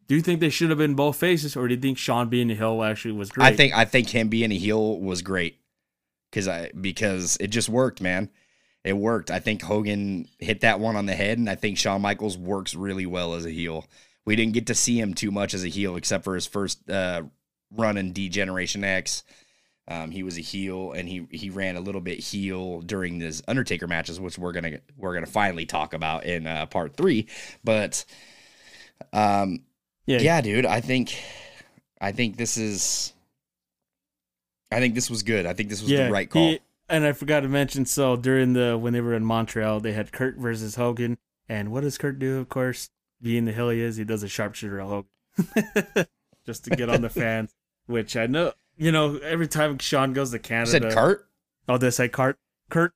[0.07, 2.51] Do you think they should have been both faces, or do you think Shawn being
[2.51, 3.47] a heel actually was great?
[3.47, 5.61] I think I think him being a heel was great
[6.31, 8.31] because I because it just worked, man.
[8.83, 9.31] It worked.
[9.31, 12.75] I think Hogan hit that one on the head, and I think Shawn Michaels works
[12.75, 13.87] really well as a heel.
[14.27, 16.89] We didn't get to see him too much as a heel except for his first
[16.91, 17.23] uh,
[17.71, 19.23] run in D Generation X.
[19.87, 23.43] Um, he was a heel, and he he ran a little bit heel during his
[23.47, 27.27] Undertaker matches, which we're gonna we're gonna finally talk about in uh, part three.
[27.63, 28.05] But
[29.13, 29.61] um,
[30.07, 30.21] Yeah.
[30.21, 31.15] yeah, dude, I think
[32.01, 33.13] I think this is
[34.73, 35.45] I think this was good.
[35.47, 36.43] I think this was the right call.
[36.49, 39.93] he- and I forgot to mention, so during the when they were in Montreal, they
[39.93, 41.17] had Kurt versus Hogan.
[41.49, 42.39] And what does Kurt do?
[42.39, 42.91] Of course,
[43.25, 45.09] being the hill he is, he does a sharpshooter Hogan,
[46.47, 47.55] just to get on the fans.
[47.87, 51.27] Which I know, you know, every time Shawn goes to Canada, said Kurt?
[51.69, 52.39] Oh, did I say Kurt?
[52.71, 52.93] Kurt?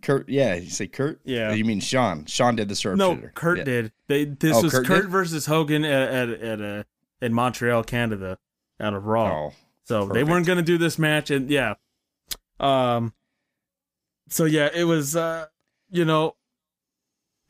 [0.00, 1.20] Kurt, yeah, you say Kurt?
[1.24, 1.52] Yeah.
[1.52, 2.24] You mean Shawn?
[2.26, 3.20] Shawn did the sharpshooter.
[3.22, 3.28] No.
[3.34, 3.64] Kurt Yeah.
[3.64, 3.92] did.
[4.06, 6.82] They this Oh, was Kurt Kurt, versus Hogan at at at uh,
[7.20, 8.38] in Montreal, Canada,
[8.80, 9.46] out of Raw.
[9.48, 9.52] Oh,
[9.84, 11.74] so they weren't gonna do this match, and yeah,
[12.60, 13.12] um,
[14.28, 15.46] so yeah, it was uh,
[15.90, 16.36] you know,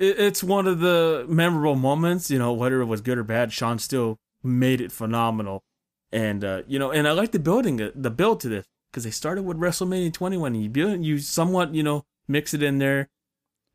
[0.03, 2.31] it's one of the memorable moments.
[2.31, 5.63] You know, whether it was good or bad, Shawn still made it phenomenal,
[6.11, 9.11] and uh, you know, and I like the building, the build to this because they
[9.11, 13.09] started with WrestleMania 21, and you build, you somewhat, you know, mix it in there,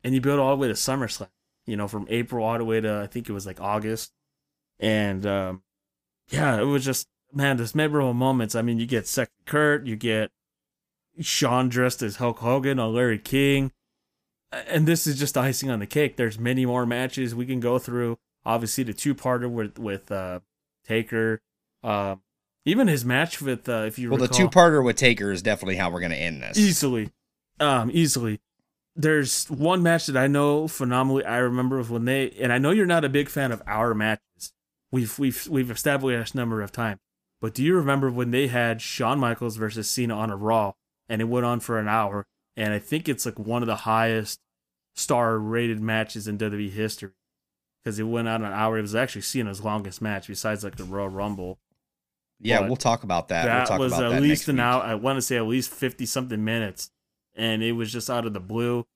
[0.04, 1.28] and you build all the way to SummerSlam.
[1.66, 4.12] You know, from April all the way to I think it was like August,
[4.78, 5.62] and um,
[6.28, 8.54] yeah, it was just man, this memorable moments.
[8.54, 10.30] I mean, you get Second Kurt, you get
[11.20, 13.72] Shawn dressed as Hulk Hogan or Larry King,
[14.52, 16.16] and this is just icing on the cake.
[16.16, 18.18] There's many more matches we can go through.
[18.44, 20.40] Obviously, the two parter with with uh,
[20.86, 21.42] Taker,
[21.82, 22.22] um,
[22.64, 25.76] even his match with uh, if you Well, the two parter with Taker is definitely
[25.76, 26.58] how we're gonna end this.
[26.58, 27.10] easily,
[27.60, 28.40] um, easily.
[28.96, 31.24] There's one match that I know phenomenally.
[31.24, 34.52] I remember when they, and I know you're not a big fan of our matches.
[34.90, 37.00] We've we've we've established a number of times.
[37.40, 40.72] But do you remember when they had Shawn Michaels versus Cena on a Raw,
[41.08, 42.26] and it went on for an hour,
[42.58, 44.40] and I think it's like one of the highest
[44.96, 47.12] star rated matches in WWE history
[47.82, 48.76] because it went out an hour.
[48.76, 51.60] It was actually Cena's longest match besides like the Royal Rumble.
[52.40, 53.44] Yeah, But we'll talk about that.
[53.44, 54.82] That we'll talk was about at that least an hour.
[54.82, 56.90] I want to say at least fifty something minutes,
[57.36, 58.86] and it was just out of the blue.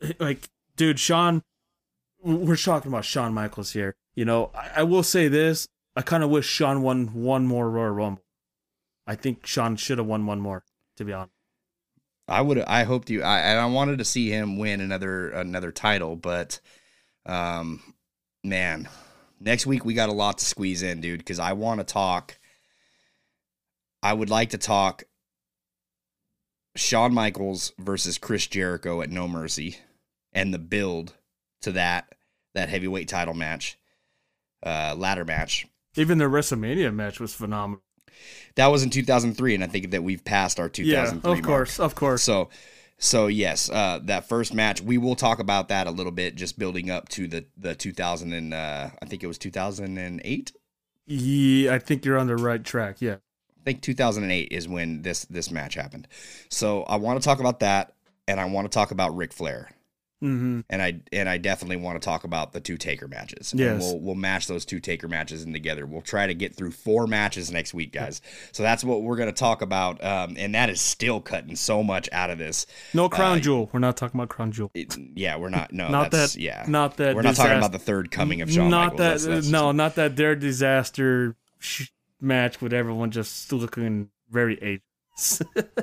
[0.18, 1.42] Like, dude, Shawn,
[2.22, 3.96] we're talking about Shawn Michaels here.
[4.14, 7.70] You know, I, I will say this: I kind of wish Shawn won one more
[7.70, 8.24] Royal Rumble.
[9.06, 10.64] I think Shawn should have won one more.
[10.98, 11.32] To be honest,
[12.28, 12.58] I would.
[12.58, 13.22] I hoped you.
[13.22, 16.60] I I wanted to see him win another another title, but,
[17.24, 17.94] um,
[18.42, 18.88] man,
[19.40, 21.20] next week we got a lot to squeeze in, dude.
[21.20, 22.38] Because I want to talk.
[24.02, 25.04] I would like to talk.
[26.74, 29.78] Shawn Michaels versus Chris Jericho at No Mercy,
[30.32, 31.14] and the build
[31.62, 32.12] to that
[32.54, 33.78] that heavyweight title match,
[34.64, 35.66] uh, ladder match.
[35.96, 37.82] even the WrestleMania match was phenomenal.
[38.56, 41.30] That was in 2003, and I think that we've passed our 2003.
[41.30, 42.22] Yeah, of course, of course.
[42.22, 42.48] So,
[42.98, 46.58] so yes, uh, that first match we will talk about that a little bit, just
[46.58, 50.52] building up to the the 2000 and uh, I think it was 2008.
[51.06, 52.96] Yeah, I think you're on the right track.
[53.00, 53.14] Yeah.
[53.14, 56.08] I think 2008 is when this this match happened.
[56.48, 57.92] So I want to talk about that,
[58.26, 59.70] and I want to talk about Ric Flair.
[60.22, 60.60] Mm-hmm.
[60.70, 63.52] And I and I definitely want to talk about the two Taker matches.
[63.52, 63.82] And Yes.
[63.82, 65.84] we'll we'll match those two Taker matches in together.
[65.84, 68.22] We'll try to get through four matches next week, guys.
[68.52, 70.02] So that's what we're gonna talk about.
[70.02, 72.66] Um, and that is still cutting so much out of this.
[72.94, 73.68] No crown Uh, jewel.
[73.74, 74.70] We're not talking about crown jewel.
[75.14, 75.72] yeah, we're not.
[75.72, 76.40] No, not that's, that.
[76.40, 77.14] Yeah, Not that.
[77.14, 78.98] We're not talking about the third coming of Shawn Not Michaels.
[78.98, 79.28] that.
[79.28, 80.16] That's- that's no, not that.
[80.16, 81.88] Their disaster sh-
[82.22, 85.42] match with everyone just looking very ageless.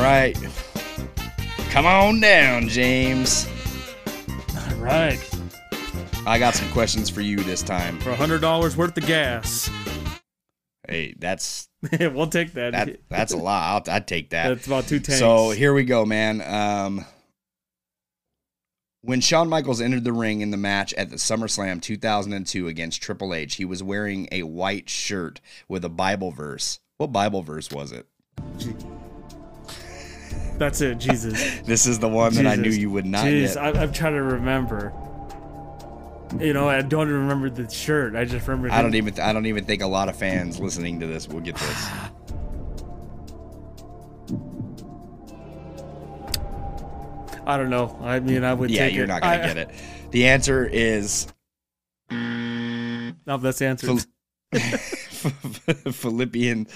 [0.00, 0.34] All right,
[1.68, 3.46] come on down, James.
[4.56, 5.18] All right.
[6.26, 8.00] I got some questions for you this time.
[8.00, 9.70] For a hundred dollars worth of gas.
[10.88, 11.68] Hey, that's
[12.00, 12.72] we'll take that.
[12.72, 13.88] that that's a lot.
[13.88, 14.48] I'll, I'd take that.
[14.48, 15.18] That's about two tanks.
[15.18, 16.40] So here we go, man.
[16.40, 17.04] Um,
[19.02, 23.34] When Shawn Michaels entered the ring in the match at the SummerSlam 2002 against Triple
[23.34, 26.80] H, he was wearing a white shirt with a Bible verse.
[26.96, 28.06] What Bible verse was it?
[30.60, 31.60] That's it, Jesus.
[31.64, 33.56] This is the one that I knew you would not Jeez.
[33.56, 34.92] I, I'm trying to remember.
[36.38, 38.14] You know, I don't even remember the shirt.
[38.14, 38.70] I just remember.
[38.70, 41.40] I don't even I don't even think a lot of fans listening to this will
[41.40, 41.88] get this.
[47.46, 47.98] I don't know.
[48.02, 48.70] I mean, I would.
[48.70, 49.08] yeah, you're it.
[49.08, 49.70] not gonna I- get it.
[50.10, 51.26] The answer is
[52.10, 53.96] No, that's the answer.
[55.92, 56.66] Philippian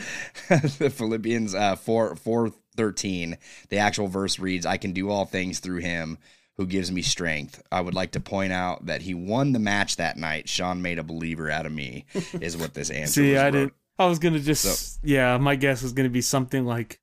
[0.48, 3.38] the Philippians uh four 4 413.
[3.68, 6.18] The actual verse reads, I can do all things through him
[6.56, 7.62] who gives me strength.
[7.72, 10.48] I would like to point out that he won the match that night.
[10.48, 12.04] Shawn made a believer out of me,
[12.40, 13.26] is what this answer is.
[13.32, 13.36] See.
[13.36, 13.50] I wrote.
[13.52, 13.72] didn't.
[13.98, 14.62] I was gonna just.
[14.64, 17.00] So- yeah, my guess was gonna be something like.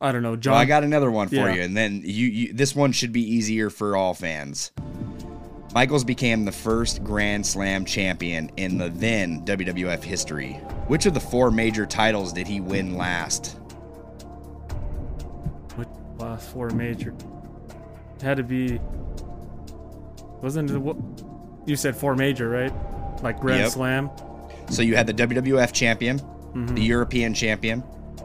[0.00, 0.52] I don't know, oh, John.
[0.52, 1.54] Well, I got another one for Yeah.
[1.54, 2.52] you, and then you, you.
[2.52, 4.70] This one should be easier for all fans.
[5.74, 10.52] Michaels became the first Grand Slam champion in the then WWF history.
[10.88, 13.58] Which of the four major titles did he win last?
[16.18, 17.14] Last four major?
[18.16, 18.78] It had to be.
[20.42, 20.96] Wasn't it what?
[21.66, 22.72] You said four major, right?
[23.22, 23.70] Like Grand Yep.
[23.72, 24.10] Slam.
[24.70, 26.18] So you had the WWF champion,
[26.54, 26.74] Mhm.
[26.74, 27.82] the European champion,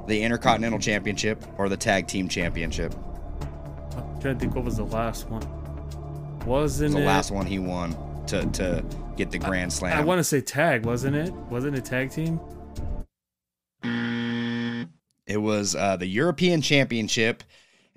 [0.07, 2.93] the Intercontinental Championship, or the Tag Team Championship.
[3.95, 5.41] I'm trying to think what was the last one.
[6.45, 7.05] Wasn't was the it?
[7.05, 7.95] last one he won
[8.27, 8.83] to to
[9.17, 9.97] get the Grand Slam.
[9.97, 11.33] I want to say tag, wasn't it?
[11.49, 12.39] Wasn't it tag team?
[15.27, 17.43] It was uh, the European Championship,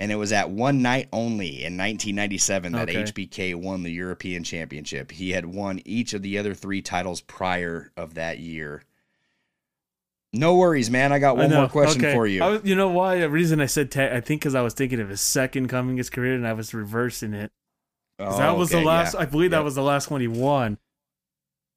[0.02, 3.04] and it was at one night only in 1997 that Okay.
[3.04, 5.12] HBK won the European Championship.
[5.12, 8.82] He had won each of the other three titles prior of that year.
[10.32, 11.12] No worries, man.
[11.12, 12.14] I got I one more question Okay.
[12.14, 12.42] for you.
[12.42, 13.20] I was, you know why?
[13.20, 15.96] The reason I said tag, I think because I was thinking of his second coming
[15.98, 17.52] his career, and I was reversing it.
[18.18, 19.14] 'Cause that Oh, was okay, the last.
[19.14, 19.20] yeah.
[19.20, 20.78] I believe that was the last one he won.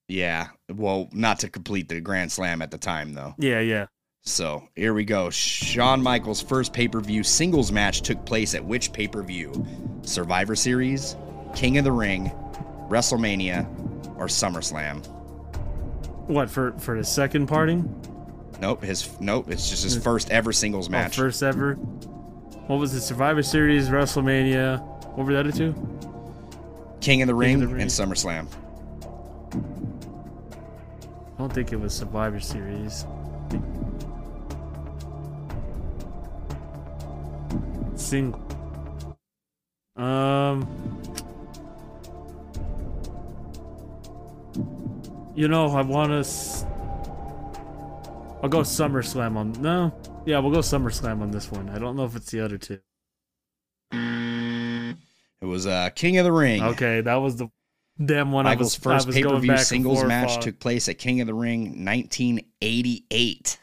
[0.07, 0.47] Yeah.
[0.73, 3.35] Well, not to complete the Grand Slam at the time, though.
[3.37, 3.85] Yeah, yeah.
[4.27, 5.29] So here we go.
[5.29, 9.65] Shawn Michaels' first pay per view singles match took place at which pay per view?
[10.01, 11.15] Survivor Series,
[11.55, 12.31] King of the Ring,
[12.89, 13.67] WrestleMania,
[14.17, 15.05] or SummerSlam?
[16.27, 16.71] What for?
[16.79, 17.83] For his second parting?
[18.59, 18.83] Nope.
[18.83, 19.49] His nope.
[19.51, 21.15] It's just his first ever singles Oh, match.
[21.15, 21.75] first ever.
[21.75, 23.01] What was it?
[23.01, 24.81] Survivor Series, WrestleMania.
[25.15, 25.75] What were the other two?
[26.99, 27.81] King of the Ring, King of the Ring.
[27.83, 28.47] and SummerSlam.
[31.35, 33.05] I don't think it was Survivor Series.
[38.05, 38.39] Single.
[39.95, 40.67] Um.
[45.35, 46.17] You know, I want to.
[46.19, 46.65] S-
[48.43, 49.53] I'll go SummerSlam on.
[49.53, 49.91] No.
[50.25, 51.67] Yeah, we'll go SummerSlam on this one.
[51.69, 52.79] I don't know if it's the other two.
[53.91, 56.61] It was uh, King of the Ring.
[56.61, 57.49] Okay, that was the
[58.03, 60.41] damn one Michael's I was, first pay per view singles match on.
[60.41, 63.59] took place at King of the Ring 1988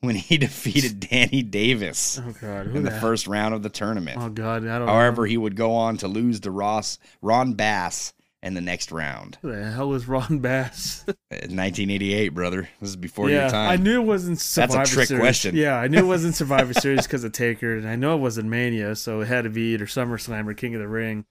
[0.00, 4.18] when he defeated Danny Davis Oh god, in the the first round of the tournament.
[4.20, 4.88] Oh god, I don't.
[4.88, 8.12] However, he would go on to lose to Ross Ron Bass
[8.42, 9.36] in the next round.
[9.42, 11.04] Who the hell is Ron Bass?
[11.30, 12.68] In 1988, brother.
[12.80, 13.70] This is before yeah, your time.
[13.70, 15.20] I knew it wasn't Survivor That's a trick Series.
[15.20, 15.56] question.
[15.56, 18.48] Yeah, I knew it wasn't Survivor Series because of Taker, and I know it wasn't
[18.48, 21.24] Mania, so it had to be either SummerSlam or King of the Ring.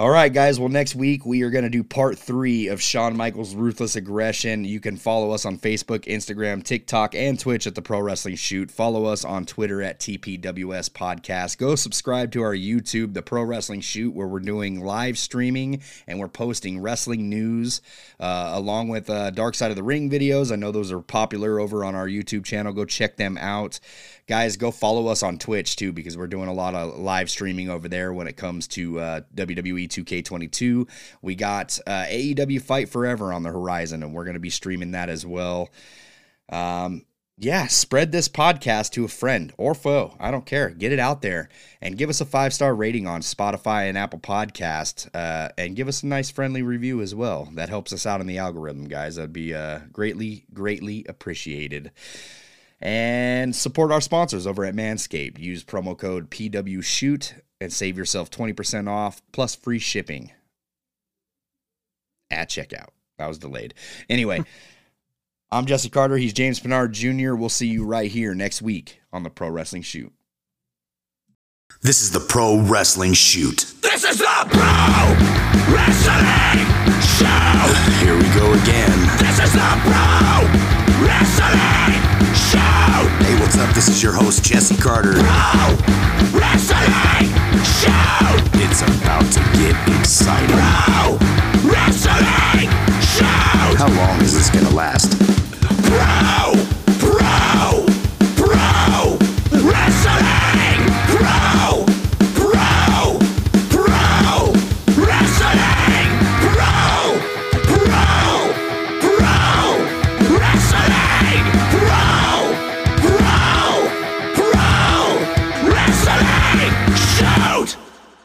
[0.00, 0.58] All right, guys.
[0.58, 4.64] Well, next week we are going to do part three of Shawn Michaels' Ruthless Aggression.
[4.64, 8.72] You can follow us on Facebook, Instagram, TikTok, and Twitch at The Pro Wrestling Shoot.
[8.72, 11.58] Follow us on Twitter at TPWS Podcast.
[11.58, 16.18] Go subscribe to our YouTube, The Pro Wrestling Shoot, where we're doing live streaming and
[16.18, 17.80] we're posting wrestling news
[18.18, 20.50] uh, along with uh, Dark Side of the Ring videos.
[20.50, 22.72] I know those are popular over on our YouTube channel.
[22.72, 23.78] Go check them out.
[24.26, 27.68] Guys, go follow us on Twitch too because we're doing a lot of live streaming
[27.68, 30.88] over there when it comes to uh, WWE 2K22.
[31.20, 34.92] We got uh, AEW Fight Forever on the horizon, and we're going to be streaming
[34.92, 35.68] that as well.
[36.48, 37.04] Um,
[37.36, 40.16] yeah, spread this podcast to a friend or foe.
[40.18, 40.70] I don't care.
[40.70, 41.50] Get it out there
[41.82, 45.86] and give us a five star rating on Spotify and Apple Podcast, uh, and give
[45.86, 47.50] us a nice friendly review as well.
[47.52, 49.16] That helps us out in the algorithm, guys.
[49.16, 51.90] That'd be uh, greatly, greatly appreciated
[52.80, 55.38] and support our sponsors over at Manscaped.
[55.38, 60.32] Use promo code PWShoot and save yourself 20% off plus free shipping
[62.30, 62.88] at checkout.
[63.18, 63.74] That was delayed.
[64.08, 64.42] Anyway,
[65.50, 66.16] I'm Jesse Carter.
[66.16, 67.34] He's James Pinard Jr.
[67.34, 70.12] We'll see you right here next week on the Pro Wrestling Shoot.
[71.82, 73.74] This is the Pro Wrestling Shoot.
[73.80, 75.14] This is the Pro
[75.72, 76.66] Wrestling
[77.00, 78.04] Show.
[78.04, 78.98] Here we go again.
[79.18, 82.58] This is the Pro Wrestling Show!
[83.22, 83.72] Hey, what's up?
[83.74, 85.12] This is your host, Jesse Carter.
[85.12, 85.22] Bro,
[86.34, 87.30] Wrestling
[87.62, 88.26] Show!
[88.58, 90.56] It's about to get exciting.
[90.56, 91.18] Bro,
[91.70, 92.70] Wrestling
[93.00, 93.24] Show!
[93.78, 95.16] How long is this gonna last?
[95.86, 96.54] Bro,
[96.98, 97.86] bro,
[98.36, 99.18] bro,
[99.70, 100.13] Wrestling!